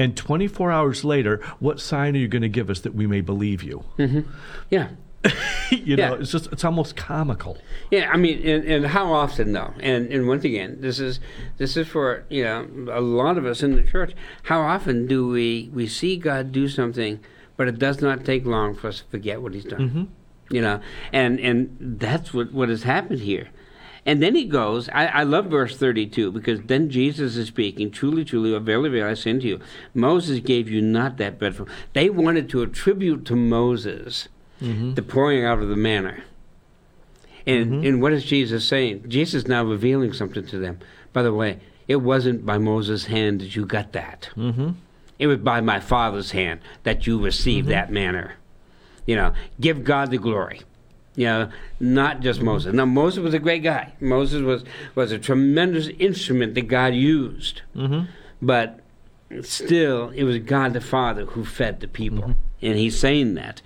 And 0.00 0.16
24 0.16 0.72
hours 0.72 1.04
later, 1.04 1.42
what 1.58 1.78
sign 1.78 2.16
are 2.16 2.18
you 2.18 2.26
going 2.26 2.40
to 2.40 2.48
give 2.48 2.70
us 2.70 2.80
that 2.80 2.94
we 2.94 3.06
may 3.06 3.20
believe 3.20 3.62
you? 3.62 3.84
Mm-hmm. 3.98 4.30
Yeah. 4.70 4.88
you 5.70 5.96
know, 5.96 6.14
it's 6.14 6.32
just 6.32 6.50
it's 6.50 6.64
almost 6.64 6.96
comical. 6.96 7.58
Yeah, 7.90 8.10
I 8.10 8.16
mean, 8.16 8.38
and, 8.46 8.64
and 8.64 8.86
how 8.86 9.12
often 9.12 9.52
though? 9.52 9.74
And 9.80 10.10
and 10.10 10.26
once 10.26 10.44
again, 10.44 10.78
this 10.80 10.98
is 10.98 11.20
this 11.58 11.76
is 11.76 11.86
for 11.86 12.24
you 12.30 12.42
know 12.42 12.66
a 12.90 13.02
lot 13.02 13.36
of 13.36 13.44
us 13.44 13.62
in 13.62 13.76
the 13.76 13.82
church. 13.82 14.14
How 14.44 14.62
often 14.62 15.06
do 15.06 15.28
we 15.28 15.68
we 15.74 15.86
see 15.86 16.16
God 16.16 16.52
do 16.52 16.68
something, 16.68 17.20
but 17.58 17.68
it 17.68 17.78
does 17.78 18.00
not 18.00 18.24
take 18.24 18.46
long 18.46 18.74
for 18.74 18.88
us 18.88 19.00
to 19.00 19.04
forget 19.10 19.42
what 19.42 19.52
He's 19.52 19.66
done? 19.66 19.80
Mm-hmm. 19.80 20.04
You 20.54 20.62
know, 20.62 20.80
and 21.12 21.38
and 21.38 21.76
that's 21.78 22.32
what 22.32 22.50
what 22.54 22.70
has 22.70 22.84
happened 22.84 23.20
here. 23.20 23.50
And 24.10 24.20
then 24.20 24.34
he 24.34 24.44
goes. 24.44 24.88
I, 24.88 25.06
I 25.06 25.22
love 25.22 25.46
verse 25.46 25.76
thirty-two 25.76 26.32
because 26.32 26.60
then 26.62 26.90
Jesus 26.90 27.36
is 27.36 27.46
speaking. 27.46 27.92
Truly, 27.92 28.24
truly, 28.24 28.52
or 28.52 28.58
verily, 28.58 28.90
verily, 28.90 29.12
I 29.12 29.14
say 29.14 29.30
unto 29.30 29.46
you, 29.46 29.60
Moses 29.94 30.40
gave 30.40 30.68
you 30.68 30.82
not 30.82 31.16
that 31.18 31.38
bread 31.38 31.54
from. 31.54 31.68
They 31.92 32.10
wanted 32.10 32.48
to 32.48 32.62
attribute 32.62 33.24
to 33.26 33.36
Moses 33.36 34.26
mm-hmm. 34.60 34.94
the 34.94 35.02
pouring 35.02 35.44
out 35.44 35.60
of 35.60 35.68
the 35.68 35.76
manna. 35.76 36.24
And 37.46 37.66
mm-hmm. 37.70 37.86
and 37.86 38.02
what 38.02 38.12
is 38.12 38.24
Jesus 38.24 38.66
saying? 38.66 39.04
Jesus 39.08 39.44
is 39.44 39.48
now 39.48 39.62
revealing 39.62 40.12
something 40.12 40.44
to 40.44 40.58
them. 40.58 40.80
By 41.12 41.22
the 41.22 41.32
way, 41.32 41.60
it 41.86 42.02
wasn't 42.02 42.44
by 42.44 42.58
Moses' 42.58 43.04
hand 43.04 43.40
that 43.42 43.54
you 43.54 43.64
got 43.64 43.92
that. 43.92 44.30
Mm-hmm. 44.34 44.70
It 45.20 45.28
was 45.28 45.38
by 45.38 45.60
my 45.60 45.78
Father's 45.78 46.32
hand 46.32 46.58
that 46.82 47.06
you 47.06 47.22
received 47.22 47.68
mm-hmm. 47.68 47.74
that 47.74 47.92
manna. 47.92 48.32
You 49.06 49.14
know, 49.14 49.34
give 49.60 49.84
God 49.84 50.10
the 50.10 50.18
glory. 50.18 50.62
You 51.20 51.26
know, 51.26 51.50
not 51.80 52.20
just 52.20 52.40
Moses. 52.40 52.72
Now 52.72 52.86
Moses 52.86 53.22
was 53.22 53.34
a 53.34 53.38
great 53.38 53.62
guy. 53.62 53.92
Moses 54.00 54.40
was 54.40 54.64
was 54.94 55.12
a 55.12 55.18
tremendous 55.18 55.88
instrument 55.98 56.54
that 56.54 56.62
God 56.68 56.94
used. 56.94 57.60
Mm-hmm. 57.76 58.06
But 58.40 58.80
still, 59.42 60.08
it 60.10 60.24
was 60.24 60.38
God 60.38 60.72
the 60.72 60.80
Father 60.80 61.26
who 61.26 61.44
fed 61.44 61.80
the 61.80 61.88
people. 61.88 62.36
And 62.62 62.76
he's 62.78 62.98
saying 62.98 63.34
that. 63.34 63.60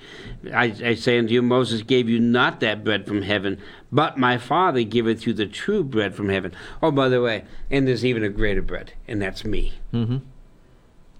I, 0.52 0.74
I 0.84 0.94
say 0.94 1.16
unto 1.18 1.32
you, 1.32 1.42
Moses 1.42 1.82
gave 1.82 2.08
you 2.08 2.18
not 2.18 2.58
that 2.60 2.82
bread 2.82 3.06
from 3.06 3.22
heaven, 3.22 3.60
but 3.92 4.18
my 4.18 4.36
Father 4.36 4.82
giveth 4.82 5.24
you 5.24 5.32
the 5.32 5.46
true 5.46 5.84
bread 5.84 6.14
from 6.16 6.28
heaven. 6.30 6.52
Oh, 6.82 6.90
by 6.90 7.08
the 7.08 7.20
way, 7.20 7.44
and 7.70 7.86
there's 7.86 8.04
even 8.04 8.24
a 8.24 8.28
greater 8.28 8.62
bread, 8.62 8.92
and 9.06 9.22
that's 9.22 9.44
me. 9.44 9.74
Mm-hmm. 9.92 10.18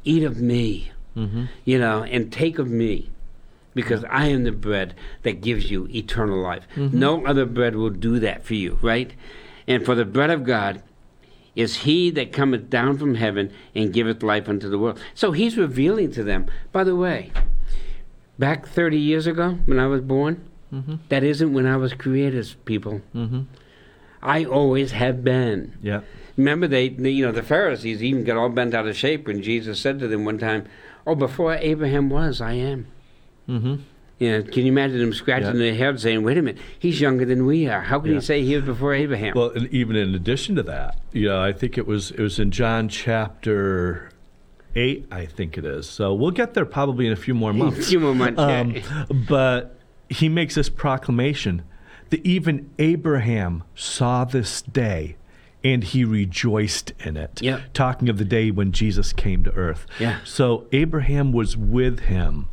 Eat 0.05 0.25
of 0.25 0.39
me, 0.41 0.91
Mm-hmm. 1.17 1.45
you 1.65 1.79
know, 1.79 2.03
and 2.03 2.33
take 2.33 2.59
of 2.59 2.69
me. 2.69 3.09
Because 3.75 4.05
I 4.09 4.27
am 4.29 4.45
the 4.45 4.53
bread 4.53 4.95
that 5.23 5.41
gives 5.41 5.71
you 5.71 5.89
eternal 5.89 6.39
life. 6.41 6.65
No 6.77 7.25
other 7.27 7.45
bread 7.45 7.75
will 7.75 7.91
do 7.91 8.19
that 8.21 8.45
for 8.45 8.55
you, 8.55 8.79
right? 8.83 9.13
And 9.67 9.85
for 9.85 9.95
the 9.95 10.05
bread 10.05 10.31
of 10.31 10.45
God 10.45 10.83
is 11.57 11.79
he 11.79 12.11
that 12.11 12.33
cometh 12.33 12.69
down 12.71 12.99
from 12.99 13.15
heaven 13.17 13.53
and 13.75 13.93
giveth 13.93 14.23
life 14.23 14.49
unto 14.49 14.69
the 14.69 14.79
world. 14.79 15.01
So 15.15 15.33
he's 15.33 15.57
revealing 15.59 16.13
to 16.13 16.23
them, 16.25 16.47
by 16.73 16.85
the 16.85 16.95
way, 16.97 17.33
back 18.39 18.67
30 18.67 18.99
years 18.99 19.27
ago 19.27 19.59
when 19.67 19.79
I 19.79 19.87
was 19.87 20.01
born, 20.01 20.49
Mm-hmm. 20.73 20.95
that 21.09 21.23
isn't 21.23 21.53
when 21.53 21.67
I 21.67 21.77
was 21.77 21.95
created, 21.95 22.53
people. 22.65 23.01
Mm-hmm. 23.15 23.43
I 24.21 24.45
always 24.45 24.91
have 24.91 25.23
been. 25.23 25.79
Yeah. 25.81 26.01
Remember, 26.37 26.67
they, 26.67 26.89
they, 26.89 27.11
you 27.11 27.25
know, 27.25 27.31
the 27.31 27.45
Pharisees 27.45 28.03
even 28.03 28.25
got 28.25 28.37
all 28.37 28.49
bent 28.49 28.75
out 28.75 28.89
of 28.89 28.97
shape 28.97 29.29
when 29.29 29.41
Jesus 29.41 29.79
said 29.79 30.01
to 30.01 30.09
them 30.09 30.25
one 30.25 30.37
time, 30.39 30.67
"Oh, 31.07 31.15
before 31.15 31.55
Abraham 31.55 32.11
was, 32.11 32.41
I 32.41 32.55
am." 32.55 32.89
Mm-hmm. 33.49 33.75
You 34.21 34.31
know, 34.31 34.43
can 34.45 34.65
you 34.65 34.73
imagine 34.73 34.99
them 35.01 35.13
scratching 35.13 35.49
Yeah. 35.57 35.71
their 35.73 35.75
head, 35.75 35.99
saying, 36.01 36.23
"Wait 36.23 36.39
a 36.39 36.43
minute, 36.43 36.61
he's 36.79 37.01
younger 37.01 37.25
than 37.25 37.47
we 37.47 37.67
are. 37.69 37.81
How 37.83 37.99
can 37.99 38.11
Yeah. 38.13 38.21
he 38.21 38.25
say 38.25 38.43
he 38.43 38.55
was 38.55 38.65
before 38.65 38.95
Abraham?" 38.95 39.33
Well, 39.35 39.51
and 39.51 39.67
even 39.73 39.97
in 39.97 40.15
addition 40.15 40.55
to 40.57 40.63
that, 40.63 40.99
you 41.13 41.27
know, 41.29 41.43
I 41.43 41.53
think 41.53 41.77
it 41.77 41.87
was 41.87 42.11
it 42.13 42.21
was 42.21 42.39
in 42.39 42.51
John 42.53 42.89
chapter 42.89 44.11
eight, 44.77 45.07
I 45.11 45.27
think 45.27 45.59
it 45.59 45.65
is. 45.65 45.89
So 45.89 46.15
we'll 46.15 46.31
get 46.31 46.55
there 46.55 46.65
probably 46.65 47.07
in 47.07 47.13
a 47.13 47.17
few 47.17 47.35
more 47.35 47.51
a 47.53 47.55
months. 47.55 47.89
few 47.89 48.01
more 48.01 48.15
months. 48.15 48.39
yeah. 48.41 48.61
Um, 49.11 49.25
but 49.29 49.77
he 50.09 50.29
makes 50.29 50.55
this 50.55 50.69
proclamation 50.69 51.63
that 52.11 52.25
even 52.25 52.71
Abraham 52.79 53.63
saw 53.75 54.25
this 54.25 54.63
day 54.63 55.17
and 55.63 55.83
he 55.83 56.05
rejoiced 56.05 56.93
in 57.05 57.17
it. 57.17 57.41
Yeah. 57.43 57.61
Talking 57.73 58.09
of 58.09 58.19
the 58.19 58.25
day 58.25 58.51
when 58.51 58.71
Jesus 58.73 59.13
came 59.13 59.43
to 59.45 59.53
earth. 59.53 59.87
Yeah. 59.99 60.19
So 60.25 60.67
Abraham 60.73 61.33
was 61.33 61.57
with 61.57 62.01
him 62.01 62.47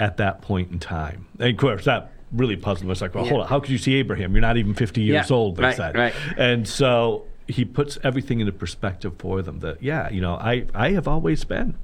at 0.00 0.16
that 0.18 0.42
point 0.42 0.70
in 0.70 0.78
time. 0.78 1.26
And 1.38 1.50
of 1.50 1.56
course, 1.56 1.84
that 1.84 2.12
really 2.32 2.56
puzzled 2.56 2.86
me. 2.86 2.92
It's 2.92 3.00
like, 3.00 3.14
well, 3.14 3.24
Yeah. 3.24 3.30
hold 3.30 3.42
on. 3.42 3.48
How 3.48 3.60
could 3.60 3.70
you 3.70 3.78
see 3.78 3.94
Abraham? 3.94 4.32
You're 4.32 4.40
not 4.40 4.56
even 4.56 4.74
50 4.74 5.02
years 5.02 5.30
Yeah, 5.30 5.36
old, 5.36 5.56
they 5.56 5.62
right, 5.64 5.76
said. 5.76 5.94
right. 5.94 6.14
And 6.36 6.66
so 6.66 7.24
he 7.46 7.64
puts 7.64 7.98
everything 8.02 8.40
into 8.40 8.52
perspective 8.52 9.12
for 9.18 9.40
them 9.42 9.60
that, 9.60 9.82
yeah, 9.82 10.10
you 10.10 10.20
know, 10.20 10.34
I, 10.34 10.66
I 10.74 10.90
have 10.92 11.06
always 11.06 11.44
been. 11.44 11.76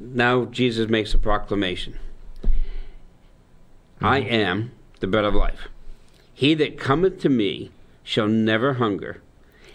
now 0.00 0.44
Jesus 0.44 0.88
makes 0.88 1.14
a 1.14 1.18
proclamation. 1.18 1.98
I 4.00 4.20
Mm-hmm. 4.20 4.32
am 4.32 4.70
the 5.00 5.06
bread 5.06 5.24
of 5.24 5.34
life. 5.34 5.68
He 6.34 6.54
that 6.54 6.78
cometh 6.78 7.20
to 7.22 7.28
me 7.28 7.70
shall 8.04 8.28
never 8.28 8.74
hunger, 8.74 9.20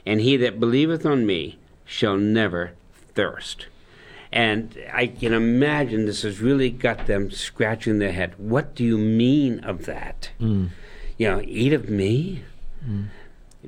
and 0.06 0.22
he 0.22 0.38
that 0.38 0.60
believeth 0.60 1.06
on 1.06 1.26
me 1.26 1.58
shall 1.86 2.16
never 2.18 2.72
thirst. 3.16 3.68
And 4.34 4.76
I 4.92 5.06
can 5.06 5.32
imagine 5.32 6.08
this 6.08 6.24
has 6.24 6.42
really 6.42 6.72
got 6.72 7.06
them 7.06 7.30
scratching 7.30 8.00
their 8.00 8.12
head. 8.12 8.34
What 8.40 8.74
do 8.74 8.84
you 8.84 8.98
mean 8.98 9.60
of 9.60 9.86
that? 9.86 10.32
Mm. 10.42 10.70
You 11.20 11.28
know, 11.30 11.42
eat 11.46 11.72
of 11.72 11.88
me, 11.88 12.44
mm. 12.84 13.10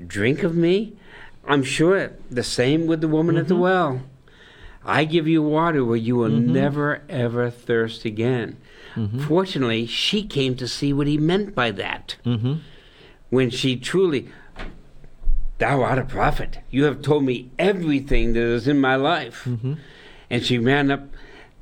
drink 0.07 0.41
of 0.41 0.55
me. 0.55 0.93
I'm 1.47 1.61
sure 1.61 2.13
the 2.31 2.43
same 2.43 2.87
with 2.87 3.01
the 3.01 3.07
woman 3.07 3.37
at 3.37 3.47
the 3.47 3.53
mm-hmm. 3.53 3.61
well. 3.61 4.01
I 4.83 5.05
give 5.05 5.27
you 5.27 5.43
water 5.43 5.85
where 5.85 5.97
you 5.97 6.15
will 6.15 6.31
mm-hmm. 6.31 6.51
never 6.51 7.03
ever 7.09 7.51
thirst 7.51 8.03
again. 8.03 8.57
Mm-hmm. 8.95 9.19
Fortunately, 9.19 9.85
she 9.85 10.25
came 10.25 10.55
to 10.55 10.67
see 10.67 10.91
what 10.93 11.05
he 11.05 11.19
meant 11.19 11.53
by 11.53 11.69
that. 11.71 12.15
Mm-hmm. 12.25 12.55
When 13.29 13.51
she 13.51 13.75
truly, 13.75 14.29
Thou 15.59 15.83
art 15.83 15.99
a 15.99 16.05
prophet. 16.05 16.57
You 16.71 16.85
have 16.85 17.03
told 17.03 17.23
me 17.23 17.51
everything 17.59 18.33
that 18.33 18.41
is 18.41 18.67
in 18.67 18.79
my 18.79 18.95
life. 18.95 19.47
Mm-hmm. 20.25 20.33
And 20.33 20.45
she 20.45 20.57
ran 20.57 20.91
up 20.91 21.07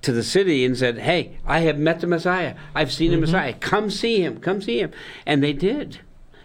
to 0.04 0.12
the 0.12 0.24
city 0.24 0.64
and 0.66 0.78
said, 0.78 1.00
Hey, 1.00 1.38
I 1.46 1.60
have 1.62 1.80
met 1.80 2.02
the 2.02 2.08
Messiah. 2.08 2.56
I've 2.76 2.92
seen 2.92 3.12
the 3.12 3.18
mm-hmm. 3.18 3.22
Messiah. 3.22 3.54
Come 3.54 3.90
see 3.90 4.24
him. 4.24 4.40
Come 4.40 4.62
see 4.62 4.80
him. 4.80 4.92
And 5.26 5.44
they 5.44 5.54
did. 5.54 6.00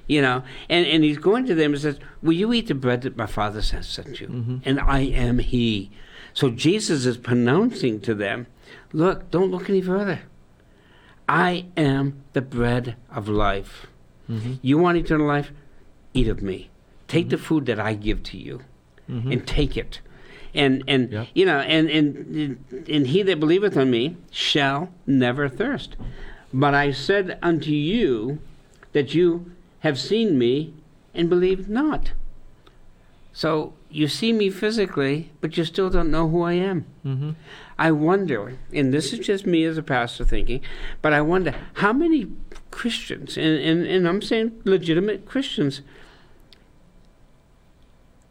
You 0.07 0.23
know, 0.23 0.43
and, 0.71 0.87
and 0.87 1.05
he's 1.05 1.19
going 1.19 1.45
to 1.47 1.55
them 1.55 1.75
and 1.75 1.83
says, 1.83 1.99
Will 2.23 2.33
you 2.33 2.53
eat 2.53 2.69
the 2.69 2.75
bread 2.75 3.03
that 3.03 3.17
my 3.17 3.27
father 3.27 3.61
has 3.61 3.87
sent 3.87 4.21
you? 4.21 4.29
Mm-hmm. 4.29 4.57
And 4.65 4.81
I 4.81 5.01
am 5.01 5.39
he. 5.39 5.91
So 6.33 6.51
Jesus 6.51 7.05
is 7.05 7.19
pronouncing 7.19 8.01
to 8.03 8.15
them, 8.15 8.47
Look, 8.93 9.31
don't 9.31 9.51
look 9.51 9.69
any 9.69 9.83
further. 9.83 10.21
I 11.29 11.67
am 11.77 12.23
the 12.33 12.41
bread 12.41 12.97
of 13.11 13.29
life. 13.29 13.87
Mm-hmm. 14.31 14.55
You 14.63 14.79
want 14.79 14.97
eternal 14.97 15.27
life? 15.27 15.53
Eat 16.15 16.29
of 16.29 16.43
me. 16.43 16.71
Take 17.07 17.29
the 17.29 17.39
food 17.39 17.67
that 17.67 17.79
I 17.79 17.95
give 17.95 18.23
to 18.25 18.39
you 18.39 18.61
and 19.09 19.47
take 19.47 19.77
it. 19.77 20.01
And 20.55 20.83
and 20.89 21.13
Yep. 21.13 21.29
you 21.35 21.45
know, 21.47 21.59
and, 21.59 21.89
and 21.91 22.65
and 22.89 23.07
he 23.07 23.23
that 23.23 23.39
believeth 23.39 23.77
on 23.77 23.91
me 23.91 24.17
shall 24.31 24.91
never 25.07 25.49
thirst. 25.49 25.97
But 26.53 26.75
I 26.75 26.93
said 26.93 27.39
unto 27.43 27.71
you 27.71 28.39
that 28.93 29.15
you 29.15 29.53
have 29.81 29.99
seen 29.99 30.39
me 30.39 30.73
and 31.15 31.29
believed 31.29 31.69
not. 31.69 32.13
So 33.33 33.75
you 33.91 34.09
see 34.09 34.33
me 34.33 34.51
physically, 34.51 35.31
but 35.41 35.57
you 35.57 35.65
still 35.65 35.91
don't 35.91 36.11
know 36.11 36.29
who 36.29 36.43
I 36.43 36.55
am. 36.55 36.87
Mm-hmm. 37.05 37.31
I 37.79 37.93
wonder, 37.93 38.59
and 38.73 38.93
this 38.93 39.13
is 39.13 39.21
just 39.21 39.47
me 39.47 39.65
as 39.65 39.79
a 39.79 39.83
pastor 39.83 40.25
thinking, 40.25 40.61
but 41.01 41.13
I 41.13 41.21
wonder 41.21 41.55
how 41.75 41.93
many 41.93 42.27
Christians, 42.71 43.37
and, 43.37 43.59
and, 43.61 43.87
and 43.87 44.09
I'm 44.09 44.21
saying 44.21 44.61
legitimate 44.65 45.27
Christians, 45.27 45.83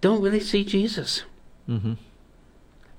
don't 0.02 0.22
really 0.22 0.42
see 0.42 0.64
Jesus 0.66 1.24
Mm-hmm. 1.68 1.94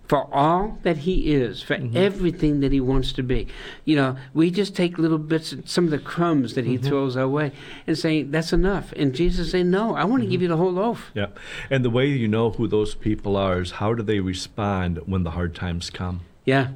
For 0.09 0.27
all 0.35 0.79
that 0.83 0.99
he 0.99 1.35
is, 1.35 1.61
for 1.61 1.77
mm-hmm. 1.77 1.97
everything 1.97 2.61
that 2.61 2.73
he 2.73 2.81
wants 2.81 3.13
to 3.13 3.23
be. 3.23 3.47
You 3.85 3.97
know, 3.97 4.17
we 4.33 4.51
just 4.51 4.75
take 4.75 4.99
little 4.99 5.19
bits, 5.19 5.55
some 5.67 5.85
of 5.85 5.91
the 5.91 5.99
crumbs 5.99 6.55
that 6.55 6.65
he 6.65 6.77
mm-hmm. 6.77 6.87
throws 6.87 7.17
our 7.17 7.29
way, 7.29 7.53
and 7.87 7.97
say, 7.97 8.23
that's 8.23 8.53
enough. 8.53 8.93
And 8.93 9.15
Jesus 9.15 9.51
say, 9.51 9.63
no, 9.63 9.95
I 9.95 10.05
want 10.05 10.23
to 10.23 10.29
give 10.29 10.37
mm-hmm. 10.37 10.43
you 10.45 10.49
the 10.49 10.57
whole 10.57 10.73
loaf. 10.73 11.11
Yeah. 11.15 11.27
And 11.69 11.85
the 11.85 11.91
way 11.91 12.07
you 12.07 12.27
know 12.27 12.51
who 12.51 12.67
those 12.67 12.95
people 12.95 13.37
are 13.37 13.61
is 13.61 13.73
how 13.73 13.93
do 13.93 14.03
they 14.03 14.21
respond 14.21 14.99
when 15.05 15.25
the 15.25 15.33
hard 15.33 15.55
times 15.55 15.91
come? 15.91 16.23
Yeah, 16.47 16.69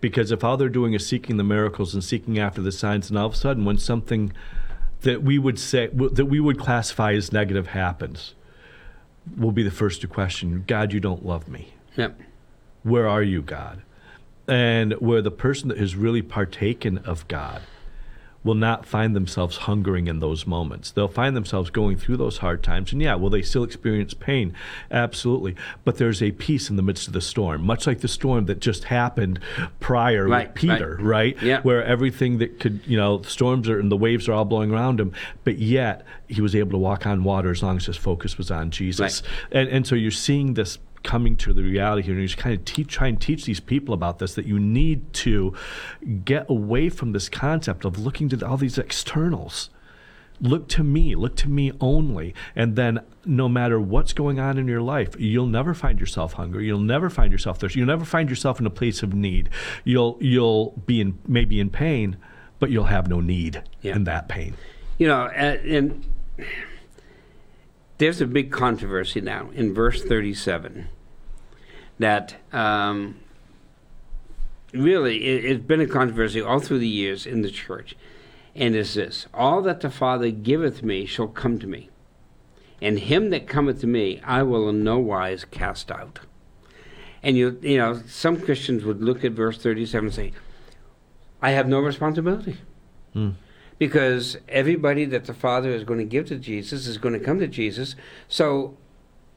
Because 0.00 0.30
if 0.30 0.44
all 0.44 0.56
they're 0.56 0.68
doing 0.68 0.94
is 0.94 1.04
seeking 1.04 1.38
the 1.38 1.44
miracles 1.44 1.94
and 1.94 2.04
seeking 2.04 2.38
after 2.38 2.62
the 2.62 2.70
signs, 2.70 3.10
and 3.10 3.18
all 3.18 3.26
of 3.26 3.32
a 3.32 3.36
sudden, 3.36 3.64
when 3.64 3.78
something 3.78 4.32
that 5.00 5.24
we 5.24 5.36
would 5.36 5.58
say 5.58 5.88
that 5.88 6.26
we 6.26 6.38
would 6.38 6.60
classify 6.60 7.12
as 7.12 7.32
negative 7.32 7.68
happens, 7.68 8.34
we'll 9.36 9.50
be 9.50 9.64
the 9.64 9.72
first 9.72 10.00
to 10.02 10.06
question, 10.06 10.62
God, 10.68 10.92
you 10.92 11.00
don't 11.00 11.26
love 11.26 11.48
me. 11.48 11.74
yep, 11.96 12.20
Where 12.82 13.08
are 13.08 13.22
you, 13.22 13.42
God? 13.42 13.82
And 14.48 14.92
where 14.94 15.22
the 15.22 15.30
person 15.30 15.68
that 15.68 15.78
has 15.78 15.94
really 15.94 16.22
partaken 16.22 16.98
of 16.98 17.26
God 17.28 17.62
will 18.44 18.54
not 18.54 18.84
find 18.84 19.14
themselves 19.14 19.56
hungering 19.56 20.08
in 20.08 20.18
those 20.18 20.46
moments. 20.46 20.90
They'll 20.90 21.06
find 21.06 21.36
themselves 21.36 21.70
going 21.70 21.96
through 21.96 22.16
those 22.16 22.38
hard 22.38 22.62
times. 22.62 22.92
And 22.92 23.00
yeah, 23.00 23.14
will 23.14 23.30
they 23.30 23.42
still 23.42 23.62
experience 23.62 24.14
pain? 24.14 24.54
Absolutely. 24.90 25.54
But 25.84 25.98
there's 25.98 26.22
a 26.22 26.32
peace 26.32 26.68
in 26.68 26.76
the 26.76 26.82
midst 26.82 27.06
of 27.06 27.12
the 27.12 27.20
storm, 27.20 27.64
much 27.64 27.86
like 27.86 28.00
the 28.00 28.08
storm 28.08 28.46
that 28.46 28.58
just 28.58 28.84
happened 28.84 29.38
prior 29.78 30.26
Right, 30.26 30.48
with 30.48 30.56
Peter, 30.56 30.96
right. 31.00 31.36
right? 31.36 31.42
Yeah. 31.42 31.60
Where 31.60 31.84
everything 31.84 32.38
that 32.38 32.58
could, 32.58 32.80
you 32.84 32.96
know, 32.96 33.18
the 33.18 33.30
storms 33.30 33.68
are 33.68 33.78
and 33.78 33.92
the 33.92 33.96
waves 33.96 34.28
are 34.28 34.32
all 34.32 34.44
blowing 34.44 34.72
around 34.72 34.98
him, 34.98 35.12
but 35.44 35.58
yet 35.58 36.04
he 36.26 36.40
was 36.40 36.56
able 36.56 36.72
to 36.72 36.78
walk 36.78 37.06
on 37.06 37.22
water 37.22 37.50
as 37.52 37.62
long 37.62 37.76
as 37.76 37.86
his 37.86 37.96
focus 37.96 38.38
was 38.38 38.50
on 38.50 38.72
Jesus. 38.72 39.22
Right. 39.22 39.58
And, 39.60 39.68
and 39.68 39.86
so 39.86 39.94
you're 39.94 40.10
seeing 40.10 40.54
this 40.54 40.78
coming 41.02 41.36
to 41.36 41.52
the 41.52 41.62
reality 41.62 42.02
here 42.02 42.12
and 42.14 42.22
you 42.22 42.28
just 42.28 42.38
kind 42.38 42.56
of 42.58 42.64
teach, 42.64 42.88
try 42.88 43.08
and 43.08 43.20
teach 43.20 43.44
these 43.44 43.60
people 43.60 43.92
about 43.94 44.18
this 44.18 44.34
that 44.34 44.46
you 44.46 44.58
need 44.58 45.12
to 45.14 45.54
get 46.24 46.46
away 46.48 46.88
from 46.88 47.12
this 47.12 47.28
concept 47.28 47.84
of 47.84 47.98
looking 47.98 48.28
to 48.30 48.46
all 48.46 48.56
these 48.56 48.78
externals. 48.78 49.70
Look 50.40 50.68
to 50.70 50.82
me 50.82 51.14
look 51.14 51.36
to 51.36 51.48
me 51.48 51.70
only 51.80 52.34
and 52.56 52.74
then 52.74 53.00
no 53.24 53.48
matter 53.48 53.78
what's 53.80 54.12
going 54.12 54.40
on 54.40 54.58
in 54.58 54.66
your 54.66 54.80
life 54.82 55.14
you'll 55.16 55.46
never 55.46 55.72
find 55.72 56.00
yourself 56.00 56.32
hungry 56.32 56.66
you'll 56.66 56.80
never 56.80 57.08
find 57.08 57.30
yourself 57.30 57.60
thirsty 57.60 57.78
you'll 57.78 57.86
never 57.86 58.04
find 58.04 58.28
yourself 58.28 58.58
in 58.58 58.66
a 58.66 58.70
place 58.70 59.04
of 59.04 59.14
need. 59.14 59.48
You'll 59.84 60.18
you'll 60.20 60.70
be 60.84 61.00
in 61.00 61.18
maybe 61.28 61.60
in 61.60 61.70
pain 61.70 62.16
but 62.58 62.70
you'll 62.70 62.84
have 62.84 63.08
no 63.08 63.20
need 63.20 63.62
Yeah. 63.82 63.94
in 63.94 64.04
that 64.04 64.28
pain. 64.28 64.54
You 64.98 65.06
know, 65.08 65.26
and 65.26 66.04
there's 68.02 68.20
a 68.20 68.26
big 68.26 68.50
controversy 68.50 69.20
now 69.20 69.48
in 69.54 69.72
verse 69.72 70.02
37 70.02 70.88
that 72.00 72.34
um, 72.52 73.20
really 74.72 75.24
it, 75.24 75.44
has 75.44 75.58
been 75.58 75.80
a 75.80 75.86
controversy 75.86 76.40
all 76.40 76.58
through 76.58 76.80
the 76.80 76.88
years 76.88 77.26
in 77.26 77.42
the 77.42 77.50
church. 77.50 77.94
And 78.56 78.74
it's 78.74 78.94
this 78.94 79.26
All 79.32 79.62
that 79.62 79.82
the 79.82 79.88
Father 79.88 80.32
giveth 80.32 80.82
me 80.82 81.06
shall 81.06 81.28
come 81.28 81.60
to 81.60 81.68
me, 81.68 81.90
and 82.80 82.98
him 82.98 83.30
that 83.30 83.46
cometh 83.46 83.80
to 83.82 83.86
me 83.86 84.20
I 84.24 84.42
will 84.42 84.68
in 84.68 84.82
no 84.82 84.98
wise 84.98 85.44
cast 85.44 85.92
out. 85.92 86.18
And 87.22 87.36
you, 87.36 87.56
you 87.62 87.78
know, 87.78 88.02
some 88.08 88.40
Christians 88.40 88.84
would 88.84 89.00
look 89.00 89.24
at 89.24 89.30
verse 89.30 89.58
37 89.58 90.06
and 90.06 90.14
say, 90.14 90.32
I 91.40 91.52
have 91.52 91.68
no 91.68 91.78
responsibility. 91.78 92.56
Mm. 93.14 93.34
Because 93.82 94.36
everybody 94.48 95.04
that 95.06 95.24
the 95.24 95.34
Father 95.34 95.70
is 95.70 95.82
going 95.82 95.98
to 95.98 96.04
give 96.04 96.26
to 96.26 96.36
Jesus 96.36 96.86
is 96.86 96.98
going 96.98 97.18
to 97.18 97.18
come 97.18 97.40
to 97.40 97.48
Jesus. 97.48 97.96
So 98.28 98.76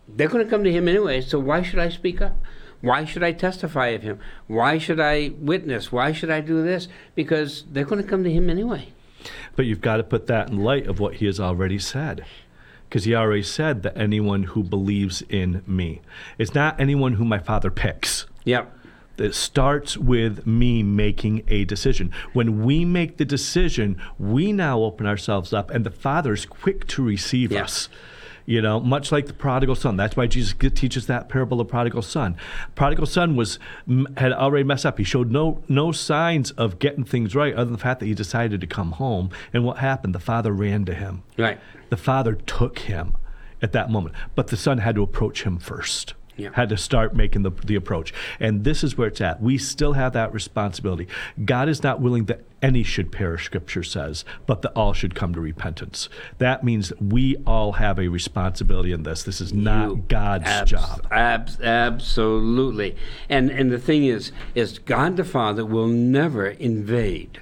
they're 0.07 0.27
going 0.27 0.43
to 0.43 0.49
come 0.49 0.63
to 0.63 0.71
him 0.71 0.87
anyway. 0.87 1.21
So 1.21 1.39
why 1.39 1.63
should 1.63 1.79
I 1.79 1.89
speak 1.89 2.21
up? 2.21 2.37
Why 2.81 3.05
should 3.05 3.23
I 3.23 3.31
testify 3.31 3.87
of 3.87 4.03
him? 4.03 4.19
Why 4.45 4.77
should 4.77 4.99
I 4.99 5.31
witness? 5.39 5.91
Why 5.91 6.11
should 6.11 6.29
I 6.29 6.41
do 6.41 6.61
this? 6.61 6.87
Because 7.15 7.63
they're 7.71 7.85
going 7.85 8.03
to 8.03 8.07
come 8.07 8.23
to 8.23 8.31
him 8.31 8.47
anyway. 8.47 8.89
But 9.55 9.65
you've 9.65 9.81
got 9.81 9.97
to 9.97 10.03
put 10.03 10.27
that 10.27 10.51
in 10.51 10.63
light 10.63 10.85
of 10.85 10.99
what 10.99 11.15
he 11.15 11.25
has 11.25 11.39
already 11.39 11.79
said 11.79 12.23
because 12.87 13.05
he 13.05 13.15
already 13.15 13.41
said 13.41 13.81
that 13.81 13.97
anyone 13.97 14.43
who 14.43 14.63
believes 14.63 15.23
in 15.23 15.63
me. 15.65 16.01
It's 16.37 16.53
not 16.53 16.79
anyone 16.79 17.13
who 17.13 17.25
my 17.25 17.39
father 17.39 17.71
picks. 17.71 18.27
Yep. 18.43 18.74
It 19.17 19.35
starts 19.35 19.97
with 19.97 20.45
me 20.45 20.83
making 20.83 21.43
a 21.47 21.65
decision. 21.65 22.11
When 22.33 22.63
we 22.63 22.85
make 22.85 23.17
the 23.17 23.25
decision, 23.25 24.01
we 24.19 24.51
now 24.51 24.79
open 24.79 25.05
ourselves 25.05 25.53
up, 25.53 25.71
and 25.71 25.85
the 25.85 25.91
Father 25.91 26.33
is 26.33 26.45
quick 26.45 26.87
to 26.87 27.03
receive 27.03 27.51
yep. 27.51 27.65
us. 27.65 27.89
You 28.47 28.61
know, 28.61 28.79
much 28.79 29.11
like 29.11 29.25
the 29.25 29.33
prodigal 29.33 29.73
son. 29.73 29.97
That's 29.97 30.15
why 30.15 30.27
Jesus 30.27 30.53
teaches 30.75 31.07
that 31.07 31.29
parable 31.29 31.59
of 31.59 31.67
prodigal 31.67 32.03
son. 32.03 32.37
Prodigal 32.75 33.07
son 33.07 33.35
was 33.35 33.57
had 34.17 34.31
already 34.31 34.63
messed 34.63 34.85
up. 34.85 34.99
He 34.99 35.03
showed 35.03 35.31
no 35.31 35.63
no 35.67 35.91
signs 35.91 36.51
of 36.51 36.77
getting 36.77 37.03
things 37.03 37.33
right, 37.33 37.55
other 37.55 37.65
than 37.65 37.73
the 37.73 37.79
fact 37.79 38.01
that 38.01 38.05
he 38.05 38.13
decided 38.13 38.61
to 38.61 38.67
come 38.67 38.91
home. 38.93 39.31
And 39.51 39.65
what 39.65 39.79
happened? 39.79 40.13
The 40.13 40.19
father 40.19 40.51
ran 40.51 40.85
to 40.85 40.93
him. 40.93 41.23
Right. 41.39 41.59
The 41.89 41.97
father 41.97 42.35
took 42.35 42.79
him 42.79 43.17
at 43.63 43.71
that 43.71 43.89
moment, 43.89 44.13
but 44.35 44.47
the 44.47 44.57
son 44.57 44.77
had 44.77 44.93
to 44.93 45.01
approach 45.01 45.41
him 45.41 45.57
first 45.57 46.13
yeah. 46.37 46.49
had 46.53 46.69
to 46.69 46.77
start 46.77 47.15
making 47.15 47.43
the, 47.43 47.51
the 47.51 47.75
approach. 47.75 48.13
And 48.39 48.63
this 48.63 48.83
is 48.83 48.97
where 48.97 49.07
it's 49.07 49.21
at. 49.21 49.41
We 49.41 49.57
still 49.57 49.93
have 49.93 50.13
that 50.13 50.33
responsibility. 50.33 51.07
God 51.43 51.69
is 51.69 51.83
not 51.83 52.01
willing 52.01 52.25
that 52.25 52.41
any 52.61 52.83
should 52.83 53.11
perish, 53.11 53.45
Scripture 53.45 53.83
says, 53.83 54.25
but 54.45 54.61
that 54.63 54.71
all 54.71 54.93
should 54.93 55.13
come 55.15 55.33
to 55.33 55.39
repentance. 55.39 56.09
That 56.39 56.63
means 56.63 56.91
we 56.99 57.35
all 57.45 57.73
have 57.73 57.99
a 57.99 58.07
responsibility 58.07 58.91
in 58.91 59.03
this. 59.03 59.23
This 59.23 59.39
is 59.39 59.53
not 59.53 59.89
you, 59.89 60.03
God's 60.07 60.45
abs- 60.47 60.71
job. 60.71 61.07
Abs- 61.11 61.59
absolutely. 61.61 62.95
And 63.29 63.49
and 63.49 63.71
the 63.71 63.79
thing 63.79 64.05
is, 64.05 64.31
is 64.55 64.79
God 64.79 65.17
the 65.17 65.23
Father 65.23 65.65
will 65.65 65.87
never 65.87 66.47
invade 66.47 67.41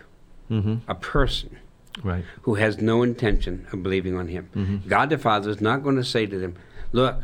mm-hmm. 0.49 0.77
a 0.87 0.95
person. 0.95 1.57
Right. 2.03 2.25
Who 2.41 2.55
has 2.55 2.81
no 2.81 3.03
intention 3.03 3.67
of 3.71 3.83
believing 3.83 4.17
on 4.17 4.27
him. 4.27 4.49
Mm-hmm. 4.55 4.89
God 4.89 5.09
the 5.09 5.17
Father 5.17 5.51
is 5.51 5.61
not 5.61 5.83
going 5.83 5.95
to 5.95 6.03
say 6.03 6.25
to 6.25 6.39
them, 6.39 6.55
Look, 6.91 7.23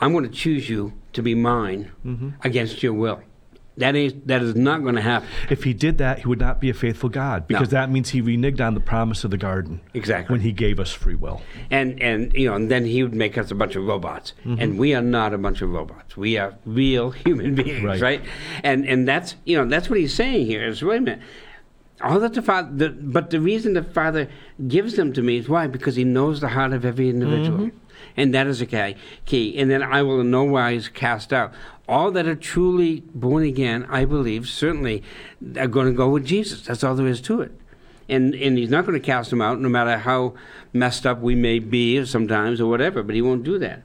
I'm 0.00 0.12
going 0.12 0.24
to 0.24 0.30
choose 0.30 0.68
you 0.68 0.94
to 1.12 1.22
be 1.22 1.34
mine 1.34 1.92
mm-hmm. 2.04 2.30
against 2.42 2.82
your 2.82 2.94
will. 2.94 3.22
That 3.76 3.96
is 3.96 4.12
that 4.26 4.42
is 4.42 4.54
not 4.54 4.82
going 4.82 4.96
to 4.96 5.00
happen. 5.00 5.26
If 5.48 5.64
he 5.64 5.72
did 5.72 5.98
that, 5.98 6.18
he 6.18 6.28
would 6.28 6.38
not 6.38 6.60
be 6.60 6.68
a 6.68 6.74
faithful 6.74 7.08
God 7.08 7.46
because 7.46 7.72
no. 7.72 7.78
that 7.78 7.90
means 7.90 8.10
he 8.10 8.20
reneged 8.20 8.60
on 8.60 8.74
the 8.74 8.80
promise 8.80 9.24
of 9.24 9.30
the 9.30 9.38
garden. 9.38 9.80
Exactly. 9.94 10.34
When 10.34 10.42
he 10.42 10.52
gave 10.52 10.78
us 10.78 10.92
free 10.92 11.14
will. 11.14 11.40
And 11.70 12.00
and 12.02 12.32
you 12.34 12.46
know, 12.46 12.56
and 12.56 12.70
then 12.70 12.84
he 12.84 13.02
would 13.02 13.14
make 13.14 13.38
us 13.38 13.50
a 13.50 13.54
bunch 13.54 13.76
of 13.76 13.84
robots. 13.84 14.34
Mm-hmm. 14.44 14.60
And 14.60 14.78
we 14.78 14.94
are 14.94 15.00
not 15.00 15.32
a 15.32 15.38
bunch 15.38 15.62
of 15.62 15.70
robots. 15.70 16.14
We 16.14 16.36
are 16.36 16.56
real 16.66 17.10
human 17.24 17.54
beings, 17.54 17.82
right? 17.82 18.00
right? 18.02 18.22
And 18.62 18.84
and 18.86 19.08
that's 19.08 19.36
you 19.44 19.56
know, 19.56 19.64
that's 19.64 19.88
what 19.88 19.98
he's 19.98 20.14
saying 20.14 20.46
here 20.46 20.66
is 20.66 20.82
wait 20.82 20.98
a 20.98 21.00
minute. 21.00 21.22
All 22.02 22.18
that 22.20 22.34
the 22.34 22.42
father, 22.42 22.70
the, 22.72 22.88
but 22.90 23.30
the 23.30 23.40
reason 23.40 23.74
the 23.74 23.82
father 23.82 24.28
gives 24.68 24.96
them 24.96 25.12
to 25.12 25.22
me 25.22 25.36
is 25.36 25.48
why? 25.48 25.66
Because 25.68 25.96
he 25.96 26.04
knows 26.04 26.40
the 26.40 26.48
heart 26.48 26.72
of 26.72 26.84
every 26.84 27.08
individual. 27.08 27.58
Mm-hmm 27.58 27.76
and 28.20 28.34
that 28.34 28.46
is 28.46 28.60
a 28.60 28.94
key. 29.24 29.56
And 29.56 29.70
then 29.70 29.82
I 29.82 30.02
will 30.02 30.20
in 30.20 30.30
no 30.30 30.44
wise 30.44 30.88
cast 30.88 31.32
out. 31.32 31.54
All 31.88 32.10
that 32.10 32.26
are 32.26 32.36
truly 32.36 33.00
born 33.14 33.44
again, 33.44 33.86
I 33.88 34.04
believe, 34.04 34.46
certainly 34.46 35.02
are 35.56 35.66
going 35.66 35.86
to 35.86 35.94
go 35.94 36.10
with 36.10 36.26
Jesus. 36.26 36.60
That's 36.60 36.84
all 36.84 36.94
there 36.94 37.06
is 37.06 37.22
to 37.22 37.40
it. 37.40 37.52
And, 38.10 38.34
and 38.34 38.58
he's 38.58 38.68
not 38.68 38.84
going 38.84 39.00
to 39.00 39.04
cast 39.04 39.30
them 39.30 39.40
out, 39.40 39.58
no 39.58 39.70
matter 39.70 39.96
how 39.96 40.34
messed 40.74 41.06
up 41.06 41.20
we 41.20 41.34
may 41.34 41.60
be 41.60 42.04
sometimes 42.04 42.60
or 42.60 42.68
whatever, 42.68 43.02
but 43.02 43.14
he 43.14 43.22
won't 43.22 43.42
do 43.42 43.58
that. 43.58 43.82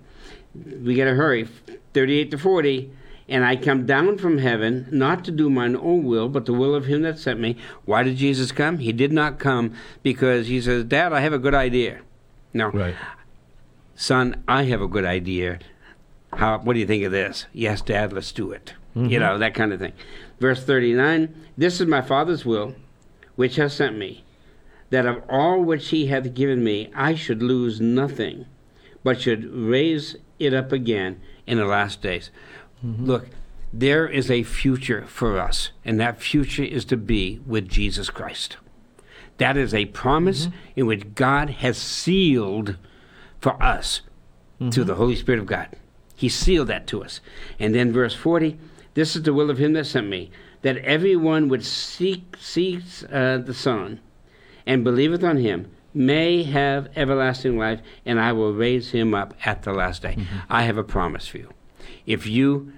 We 0.54 0.96
got 0.96 1.06
to 1.06 1.16
hurry. 1.16 1.48
38 1.94 2.32
to 2.32 2.38
40. 2.38 2.92
And 3.30 3.46
I 3.46 3.56
come 3.56 3.86
down 3.86 4.18
from 4.18 4.40
heaven, 4.40 4.88
not 4.92 5.24
to 5.26 5.32
do 5.32 5.50
mine 5.50 5.78
own 5.78 6.04
will, 6.04 6.28
but 6.28 6.46
the 6.46 6.54
will 6.54 6.76
of 6.76 6.86
him 6.86 7.04
that 7.04 7.20
sent 7.20 7.40
me. 7.40 7.56
Why 7.86 8.04
did 8.04 8.18
Jesus 8.18 8.52
come? 8.52 8.80
He 8.80 8.92
did 8.92 9.14
not 9.14 9.40
come 9.40 9.74
because 10.04 10.48
he 10.48 10.62
says, 10.62 10.84
Dad, 10.84 11.14
I 11.14 11.22
have 11.22 11.34
a 11.34 11.40
good 11.40 11.56
idea. 11.56 12.02
No. 12.54 12.70
Right 12.70 12.96
son, 13.96 14.44
I 14.48 14.64
have 14.64 14.82
a 14.82 14.88
good 14.88 15.06
idea. 15.06 15.60
How, 16.34 16.60
what 16.60 16.74
do 16.74 16.80
you 16.80 16.88
think 16.88 17.04
of 17.04 17.12
this? 17.12 17.46
Yes, 17.54 17.82
Dad, 17.82 18.14
let's 18.14 18.32
do 18.32 18.52
it. 18.52 18.74
Mm-hmm. 18.96 19.10
You 19.10 19.20
know, 19.20 19.38
that 19.38 19.54
kind 19.54 19.74
of 19.74 19.80
thing. 19.80 19.94
Verse 20.40 20.64
39 20.64 21.34
This 21.58 21.82
is 21.82 21.88
my 21.88 22.02
Father's 22.02 22.46
will, 22.46 22.76
which 23.36 23.56
has 23.56 23.74
sent 23.74 23.98
me, 23.98 24.24
that 24.90 25.06
of 25.06 25.24
all 25.30 25.62
which 25.62 25.90
he 25.90 26.08
hath 26.08 26.34
given 26.34 26.64
me, 26.64 26.92
I 26.96 27.16
should 27.16 27.42
lose 27.42 27.82
nothing, 27.82 28.46
but 29.04 29.22
should 29.22 29.52
raise 29.54 30.16
it 30.40 30.54
up 30.54 30.72
again 30.72 31.22
in 31.48 31.58
the 31.58 31.66
last 31.66 32.02
days. 32.02 32.32
Mm-hmm. 32.86 33.06
Look, 33.06 33.28
there 33.74 34.08
is 34.08 34.32
a 34.32 34.44
future 34.44 35.06
for 35.08 35.40
us, 35.40 35.72
and 35.84 36.00
that 36.00 36.22
future 36.22 36.64
is 36.64 36.86
to 36.86 36.98
be 36.98 37.42
with 37.46 37.68
Jesus 37.68 38.10
Christ. 38.10 38.58
That 39.38 39.58
is 39.58 39.74
a 39.74 39.86
promise 39.86 40.48
mm-hmm. 40.48 40.58
in 40.78 40.86
which 40.86 41.14
God 41.14 41.50
has 41.50 41.78
sealed 41.78 42.78
for 43.46 43.62
us 43.62 44.02
mm-hmm. 44.60 44.72
to 44.72 44.84
the 44.84 44.96
Holy 44.96 45.16
Spirit 45.16 45.40
of 45.40 45.46
God. 45.46 45.68
He 46.16 46.30
sealed 46.30 46.70
that 46.70 46.88
to 46.88 47.04
us. 47.04 47.22
And 47.60 47.76
then 47.76 47.94
verse 47.94 48.16
40 48.16 48.58
this 48.96 49.16
is 49.16 49.22
the 49.22 49.34
will 49.34 49.52
of 49.52 49.58
him 49.58 49.74
that 49.74 49.86
sent 49.86 50.08
me, 50.08 50.32
that 50.62 50.78
everyone 50.78 51.50
would 51.50 51.64
seek 51.64 52.38
seeks 52.40 53.04
uh, 53.04 53.44
the 53.46 53.54
Son 53.54 54.00
and 54.66 54.84
believeth 54.84 55.24
on 55.24 55.38
him 55.38 55.70
may 55.94 56.44
have 56.44 56.90
everlasting 56.96 57.58
life, 57.58 57.82
and 58.06 58.20
I 58.20 58.32
will 58.32 58.54
raise 58.54 58.92
him 58.92 59.14
up 59.14 59.36
at 59.46 59.62
the 59.62 59.74
last 59.74 60.02
day. 60.02 60.16
Mm-hmm. 60.16 60.38
I 60.50 60.64
have 60.64 60.78
a 60.78 60.84
promise 60.84 61.28
for 61.28 61.38
you. 61.38 61.54
If 62.06 62.26
you 62.26 62.74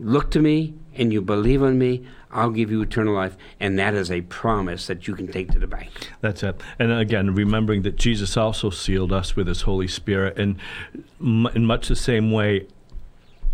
look 0.00 0.32
to 0.32 0.40
me 0.40 0.74
and 0.96 1.12
you 1.12 1.22
believe 1.22 1.62
on 1.62 1.78
me, 1.78 2.06
I'll 2.32 2.50
give 2.50 2.70
you 2.70 2.82
eternal 2.82 3.14
life. 3.14 3.36
And 3.60 3.78
that 3.78 3.94
is 3.94 4.10
a 4.10 4.22
promise 4.22 4.86
that 4.86 5.06
you 5.06 5.14
can 5.14 5.28
take 5.28 5.50
to 5.52 5.58
the 5.58 5.66
bank. 5.66 5.90
That's 6.20 6.42
it. 6.42 6.60
And 6.78 6.92
again, 6.92 7.34
remembering 7.34 7.82
that 7.82 7.96
Jesus 7.96 8.36
also 8.36 8.70
sealed 8.70 9.12
us 9.12 9.36
with 9.36 9.46
his 9.46 9.62
Holy 9.62 9.88
Spirit. 9.88 10.38
And 10.38 10.56
in 11.20 11.66
much 11.66 11.88
the 11.88 11.96
same 11.96 12.30
way, 12.32 12.66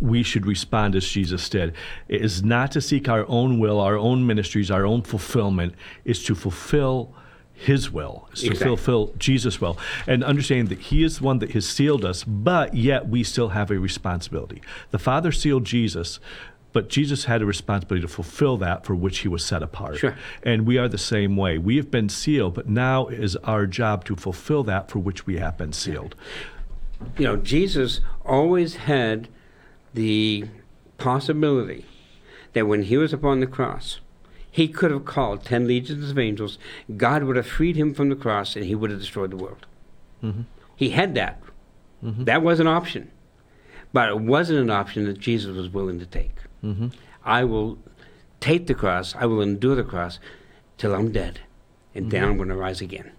we 0.01 0.22
should 0.22 0.47
respond 0.47 0.95
as 0.95 1.07
Jesus 1.09 1.49
did. 1.49 1.74
It 2.09 2.22
is 2.22 2.45
not 2.45 2.70
to 2.72 2.81
seek 2.81 3.09
our 3.09 3.26
own 3.29 3.59
will, 3.59 3.81
our 3.81 3.97
own 3.97 4.26
ministries, 4.26 4.70
our 4.70 4.87
own 4.87 5.03
fulfillment, 5.03 5.74
is 6.05 6.22
to 6.24 6.35
fulfill 6.35 7.12
his 7.53 7.91
will, 7.91 8.29
is 8.33 8.43
to 8.43 8.47
exactly. 8.47 8.68
fulfill 8.68 9.12
Jesus' 9.18 9.61
will. 9.61 9.76
And 10.07 10.22
understanding 10.22 10.66
that 10.66 10.79
he 10.79 11.03
is 11.03 11.18
the 11.18 11.24
one 11.24 11.41
that 11.41 11.51
has 11.51 11.68
sealed 11.68 12.05
us, 12.05 12.22
but 12.22 12.74
yet 12.74 13.09
we 13.09 13.24
still 13.24 13.49
have 13.49 13.72
a 13.72 13.79
responsibility. 13.81 14.62
The 14.93 15.01
Father 15.01 15.33
sealed 15.33 15.64
Jesus 15.64 16.20
but 16.73 16.89
Jesus 16.89 17.25
had 17.25 17.43
a 17.43 17.47
responsibility 17.47 18.03
to 18.03 18.12
fulfill 18.12 18.57
that 18.59 18.85
for 18.85 18.95
which 18.95 19.21
he 19.21 19.29
was 19.29 19.45
set 19.45 19.62
apart. 19.62 19.99
Sure. 19.99 20.16
And 20.43 20.66
we 20.66 20.79
are 20.79 20.89
the 20.89 20.99
same 20.99 21.37
way. 21.37 21.59
We 21.59 21.77
have 21.77 21.91
been 21.91 22.09
sealed, 22.09 22.55
but 22.55 22.69
now 22.69 23.07
is 23.09 23.37
our 23.37 23.66
job 23.66 24.05
to 24.07 24.16
fulfill 24.16 24.62
that 24.64 24.91
for 24.91 24.99
which 24.99 25.27
we 25.27 25.39
have 25.39 25.57
been 25.57 25.73
sealed. 25.73 26.14
You 27.16 27.25
know, 27.25 27.37
Jesus 27.37 28.01
always 28.25 28.77
had 28.77 29.29
the 29.95 30.47
possibility 30.99 31.87
that 32.53 32.66
when 32.66 32.83
he 32.83 32.97
was 32.97 33.12
upon 33.12 33.41
the 33.41 33.47
cross, 33.47 34.01
he 34.51 34.69
could 34.69 34.91
have 34.91 35.05
called 35.05 35.45
10 35.45 35.66
legions 35.66 36.11
of 36.11 36.19
angels, 36.19 36.59
God 36.97 37.23
would 37.23 37.37
have 37.37 37.47
freed 37.47 37.77
him 37.77 37.95
from 37.95 38.09
the 38.09 38.16
cross, 38.16 38.57
and 38.57 38.64
he 38.64 38.75
would 38.75 38.91
have 38.91 38.99
destroyed 38.99 39.31
the 39.31 39.37
world. 39.37 39.66
Mm-hmm. 40.23 40.43
He 40.75 40.91
had 40.91 41.14
that. 41.14 41.41
Mm-hmm. 42.05 42.25
That 42.25 42.43
was 42.43 42.61
an 42.61 42.66
option. 42.66 43.11
But 43.93 44.09
it 44.09 44.21
wasn't 44.21 44.59
an 44.59 44.71
option 44.71 45.05
that 45.05 45.19
Jesus 45.19 45.57
was 45.57 45.69
willing 45.69 45.99
to 45.99 46.07
take. 46.07 46.35
Mm-hmm. 46.65 46.89
I 47.25 47.45
will 47.45 47.79
take 48.41 48.67
the 48.67 48.75
cross, 48.75 49.15
I 49.17 49.27
will 49.27 49.41
endure 49.41 49.77
the 49.77 49.85
cross 49.85 50.19
till 50.77 50.95
I'm 50.95 51.13
dead, 51.13 51.41
and 51.95 52.05
mm-hmm. 52.05 52.11
then 52.11 52.25
I'm 52.25 52.37
going 52.37 52.49
to 52.49 52.57
rise 52.57 52.81
again. 52.81 53.13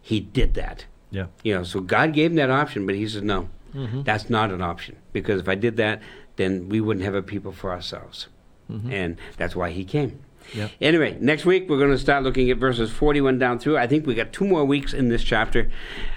He 0.00 0.20
did 0.20 0.54
that. 0.54 0.86
Yeah. 1.10 1.26
You 1.42 1.54
know, 1.54 1.64
so 1.64 1.80
God 1.80 2.12
gave 2.12 2.30
him 2.30 2.36
that 2.36 2.50
option, 2.50 2.86
but 2.86 2.94
he 2.94 3.08
said, 3.08 3.24
no, 3.24 3.48
mm-hmm. 3.74 4.02
that's 4.02 4.30
not 4.30 4.50
an 4.50 4.62
option. 4.62 4.96
Because 5.12 5.40
if 5.40 5.48
I 5.48 5.56
did 5.56 5.76
that, 5.76 6.00
then 6.36 6.68
we 6.68 6.80
wouldn't 6.80 7.04
have 7.04 7.14
a 7.14 7.22
people 7.22 7.52
for 7.52 7.70
ourselves. 7.70 8.28
Mm-hmm. 8.70 8.92
And 8.92 9.16
that's 9.36 9.56
why 9.56 9.70
he 9.70 9.84
came. 9.84 10.20
Yep. 10.54 10.70
Anyway, 10.80 11.16
next 11.20 11.44
week 11.44 11.68
we're 11.68 11.78
going 11.78 11.90
to 11.90 11.98
start 11.98 12.24
looking 12.24 12.50
at 12.50 12.58
verses 12.58 12.90
41 12.90 13.38
down 13.38 13.58
through. 13.58 13.76
I 13.78 13.86
think 13.86 14.06
we 14.06 14.14
got 14.14 14.32
two 14.32 14.44
more 14.44 14.64
weeks 14.64 14.92
in 14.92 15.08
this 15.08 15.22
chapter, 15.22 15.70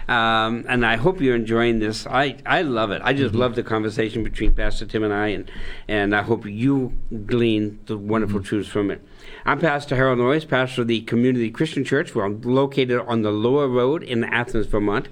um, 0.08 0.66
and 0.68 0.86
I 0.86 0.96
hope 0.96 1.22
you're 1.22 1.36
enjoying 1.36 1.80
this. 1.80 2.08
I, 2.08 2.38
I 2.46 2.64
love 2.64 2.92
it. 2.92 3.02
I 3.04 3.14
just 3.14 3.36
love 3.36 3.56
the 3.56 3.64
conversation 3.64 4.24
between 4.24 4.54
Pastor 4.54 4.86
Tim 4.86 5.04
and 5.04 5.14
I, 5.14 5.28
and 5.28 5.52
and 5.88 6.16
I 6.16 6.24
hope 6.24 6.46
you 6.46 6.94
glean 7.26 7.80
the 7.86 7.98
wonderful 7.98 8.42
truths 8.42 8.70
from 8.70 8.90
it. 8.90 9.02
I'm 9.46 9.60
Pastor 9.60 9.96
Harold 9.96 10.20
Noyes, 10.20 10.46
pastor 10.46 10.82
of 10.82 10.88
the 10.88 11.02
Community 11.02 11.52
Christian 11.52 11.84
Church. 11.84 12.16
We're 12.16 12.30
located 12.30 13.02
on 13.02 13.22
the 13.22 13.32
Lower 13.32 13.68
Road 13.68 14.02
in 14.02 14.24
Athens, 14.24 14.68
Vermont. 14.68 15.10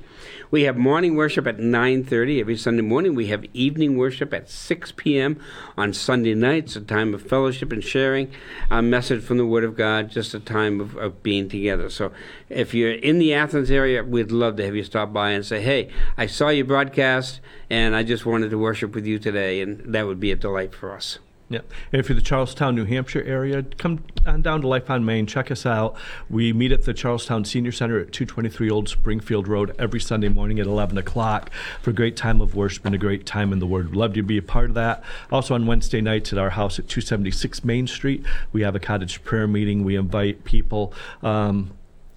We 0.51 0.63
have 0.63 0.75
morning 0.75 1.15
worship 1.15 1.47
at 1.47 1.59
9:30 1.59 2.41
every 2.41 2.57
Sunday 2.57 2.81
morning. 2.81 3.15
We 3.15 3.27
have 3.27 3.45
evening 3.53 3.95
worship 3.95 4.33
at 4.33 4.49
6 4.49 4.91
p.m. 4.97 5.39
on 5.77 5.93
Sunday 5.93 6.33
nights, 6.33 6.75
a 6.75 6.81
time 6.81 7.13
of 7.13 7.21
fellowship 7.21 7.71
and 7.71 7.81
sharing 7.81 8.29
a 8.69 8.81
message 8.81 9.23
from 9.23 9.37
the 9.37 9.45
Word 9.45 9.63
of 9.63 9.77
God, 9.77 10.11
just 10.11 10.33
a 10.33 10.41
time 10.41 10.81
of, 10.81 10.97
of 10.97 11.23
being 11.23 11.47
together. 11.47 11.89
So 11.89 12.11
if 12.49 12.73
you're 12.73 12.91
in 12.91 13.17
the 13.17 13.33
Athens 13.33 13.71
area, 13.71 14.03
we'd 14.03 14.33
love 14.33 14.57
to 14.57 14.65
have 14.65 14.75
you 14.75 14.83
stop 14.83 15.13
by 15.13 15.29
and 15.29 15.45
say, 15.45 15.61
"Hey, 15.61 15.87
I 16.17 16.25
saw 16.25 16.49
your 16.49 16.65
broadcast 16.65 17.39
and 17.69 17.95
I 17.95 18.03
just 18.03 18.25
wanted 18.25 18.49
to 18.49 18.57
worship 18.57 18.93
with 18.93 19.05
you 19.05 19.19
today," 19.19 19.61
and 19.61 19.93
that 19.93 20.05
would 20.05 20.19
be 20.19 20.33
a 20.33 20.35
delight 20.35 20.75
for 20.75 20.91
us. 20.93 21.19
Yeah. 21.51 21.59
And 21.91 21.99
if 21.99 22.07
you're 22.07 22.15
the 22.15 22.21
Charlestown, 22.21 22.75
New 22.75 22.85
Hampshire 22.85 23.21
area, 23.23 23.61
come 23.77 24.05
on 24.25 24.41
down 24.41 24.61
to 24.61 24.67
Life 24.69 24.89
on 24.89 25.03
Main. 25.03 25.27
Check 25.27 25.51
us 25.51 25.65
out. 25.65 25.97
We 26.29 26.53
meet 26.53 26.71
at 26.71 26.83
the 26.83 26.93
Charlestown 26.93 27.43
Senior 27.43 27.73
Center 27.73 27.99
at 27.99 28.13
223 28.13 28.69
Old 28.69 28.87
Springfield 28.87 29.49
Road 29.49 29.75
every 29.77 29.99
Sunday 29.99 30.29
morning 30.29 30.61
at 30.61 30.65
11 30.65 30.97
o'clock 30.97 31.51
for 31.81 31.89
a 31.89 31.93
great 31.93 32.15
time 32.15 32.39
of 32.39 32.55
worship 32.55 32.85
and 32.85 32.95
a 32.95 32.97
great 32.97 33.25
time 33.25 33.51
in 33.51 33.59
the 33.59 33.67
Word. 33.67 33.89
We'd 33.89 33.97
love 33.97 34.13
to 34.13 34.23
be 34.23 34.37
a 34.37 34.41
part 34.41 34.69
of 34.69 34.75
that. 34.75 35.03
Also 35.29 35.53
on 35.53 35.65
Wednesday 35.65 35.99
nights 35.99 36.31
at 36.31 36.39
our 36.39 36.51
house 36.51 36.79
at 36.79 36.87
276 36.87 37.65
Main 37.65 37.85
Street, 37.85 38.25
we 38.53 38.61
have 38.61 38.73
a 38.73 38.79
cottage 38.79 39.21
prayer 39.25 39.45
meeting. 39.45 39.83
We 39.83 39.97
invite 39.97 40.45
people. 40.45 40.93
Um, 41.21 41.71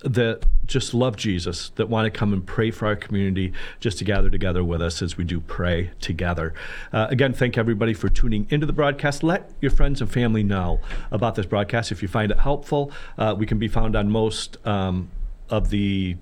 that 0.04 0.44
just 0.66 0.94
love 0.94 1.16
Jesus, 1.16 1.70
that 1.76 1.88
want 1.88 2.06
to 2.06 2.10
come 2.10 2.32
and 2.32 2.46
pray 2.46 2.70
for 2.70 2.86
our 2.86 2.96
community, 2.96 3.52
just 3.80 3.98
to 3.98 4.04
gather 4.04 4.30
together 4.30 4.62
with 4.62 4.80
us 4.80 5.02
as 5.02 5.16
we 5.16 5.24
do 5.24 5.40
pray 5.40 5.90
together. 6.00 6.54
Uh, 6.92 7.06
again, 7.10 7.32
thank 7.32 7.58
everybody 7.58 7.94
for 7.94 8.08
tuning 8.08 8.46
into 8.50 8.66
the 8.66 8.72
broadcast. 8.72 9.22
Let 9.22 9.50
your 9.60 9.70
friends 9.70 10.00
and 10.00 10.10
family 10.10 10.42
know 10.42 10.80
about 11.10 11.34
this 11.34 11.46
broadcast 11.46 11.92
if 11.92 12.02
you 12.02 12.08
find 12.08 12.30
it 12.30 12.38
helpful. 12.38 12.92
Uh, 13.18 13.34
we 13.36 13.46
can 13.46 13.58
be 13.58 13.68
found 13.68 13.96
on 13.96 14.10
most 14.10 14.56
um, 14.66 15.10
of 15.50 15.70
the 15.70 16.16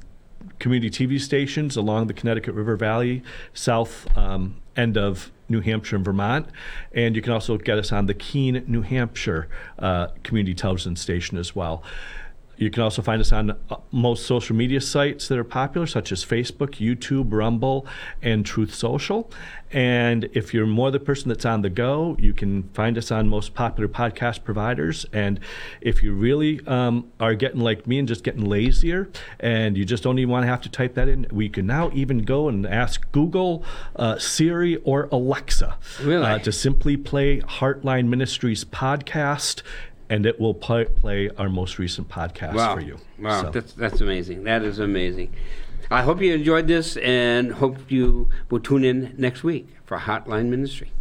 community 0.58 0.90
TV 0.90 1.20
stations 1.20 1.76
along 1.76 2.06
the 2.06 2.14
Connecticut 2.14 2.54
River 2.54 2.76
Valley, 2.76 3.22
south 3.52 4.06
um, 4.16 4.60
end 4.76 4.96
of 4.96 5.30
New 5.48 5.60
Hampshire 5.60 5.96
and 5.96 6.04
Vermont. 6.04 6.46
And 6.92 7.14
you 7.14 7.22
can 7.22 7.32
also 7.32 7.58
get 7.58 7.78
us 7.78 7.92
on 7.92 8.06
the 8.06 8.14
Keene, 8.14 8.64
New 8.66 8.82
Hampshire 8.82 9.48
uh, 9.78 10.08
community 10.22 10.54
television 10.54 10.96
station 10.96 11.36
as 11.38 11.54
well. 11.54 11.82
You 12.56 12.70
can 12.70 12.82
also 12.82 13.02
find 13.02 13.20
us 13.20 13.32
on 13.32 13.50
uh, 13.50 13.76
most 13.90 14.26
social 14.26 14.54
media 14.54 14.80
sites 14.80 15.26
that 15.28 15.38
are 15.38 15.44
popular, 15.44 15.86
such 15.86 16.12
as 16.12 16.24
Facebook, 16.24 16.76
YouTube, 16.76 17.32
Rumble, 17.32 17.86
and 18.20 18.44
Truth 18.46 18.74
Social. 18.74 19.30
And 19.72 20.28
if 20.34 20.52
you're 20.52 20.66
more 20.66 20.90
the 20.90 21.00
person 21.00 21.30
that's 21.30 21.46
on 21.46 21.62
the 21.62 21.70
go, 21.70 22.14
you 22.20 22.34
can 22.34 22.64
find 22.74 22.98
us 22.98 23.10
on 23.10 23.28
most 23.28 23.54
popular 23.54 23.88
podcast 23.88 24.44
providers. 24.44 25.06
And 25.12 25.40
if 25.80 26.02
you 26.02 26.12
really 26.12 26.60
um, 26.66 27.10
are 27.18 27.34
getting 27.34 27.60
like 27.60 27.86
me 27.86 27.98
and 27.98 28.06
just 28.06 28.22
getting 28.22 28.44
lazier, 28.44 29.08
and 29.40 29.76
you 29.76 29.84
just 29.86 30.02
don't 30.02 30.18
even 30.18 30.30
want 30.30 30.42
to 30.44 30.48
have 30.48 30.60
to 30.62 30.68
type 30.68 30.94
that 30.94 31.08
in, 31.08 31.26
we 31.32 31.48
can 31.48 31.66
now 31.66 31.90
even 31.94 32.18
go 32.18 32.48
and 32.48 32.66
ask 32.66 33.10
Google, 33.12 33.64
uh, 33.96 34.18
Siri, 34.18 34.76
or 34.84 35.08
Alexa 35.10 35.76
Really? 36.02 36.24
uh, 36.26 36.38
to 36.40 36.52
simply 36.52 36.96
play 36.98 37.40
Heartline 37.40 38.08
Ministries 38.08 38.64
podcast 38.66 39.62
and 40.12 40.26
it 40.26 40.38
will 40.38 40.52
play, 40.52 40.84
play 40.84 41.30
our 41.38 41.48
most 41.48 41.78
recent 41.78 42.06
podcast 42.06 42.52
wow. 42.52 42.74
for 42.74 42.82
you. 42.82 42.98
Wow, 43.18 43.44
so. 43.44 43.50
that's, 43.50 43.72
that's 43.72 44.02
amazing. 44.02 44.44
That 44.44 44.62
is 44.62 44.78
amazing. 44.78 45.34
I 45.90 46.02
hope 46.02 46.20
you 46.20 46.34
enjoyed 46.34 46.66
this 46.66 46.98
and 46.98 47.50
hope 47.50 47.90
you 47.90 48.28
will 48.50 48.60
tune 48.60 48.84
in 48.84 49.14
next 49.16 49.42
week 49.42 49.68
for 49.86 49.96
Hotline 49.96 50.50
Ministry. 50.50 50.92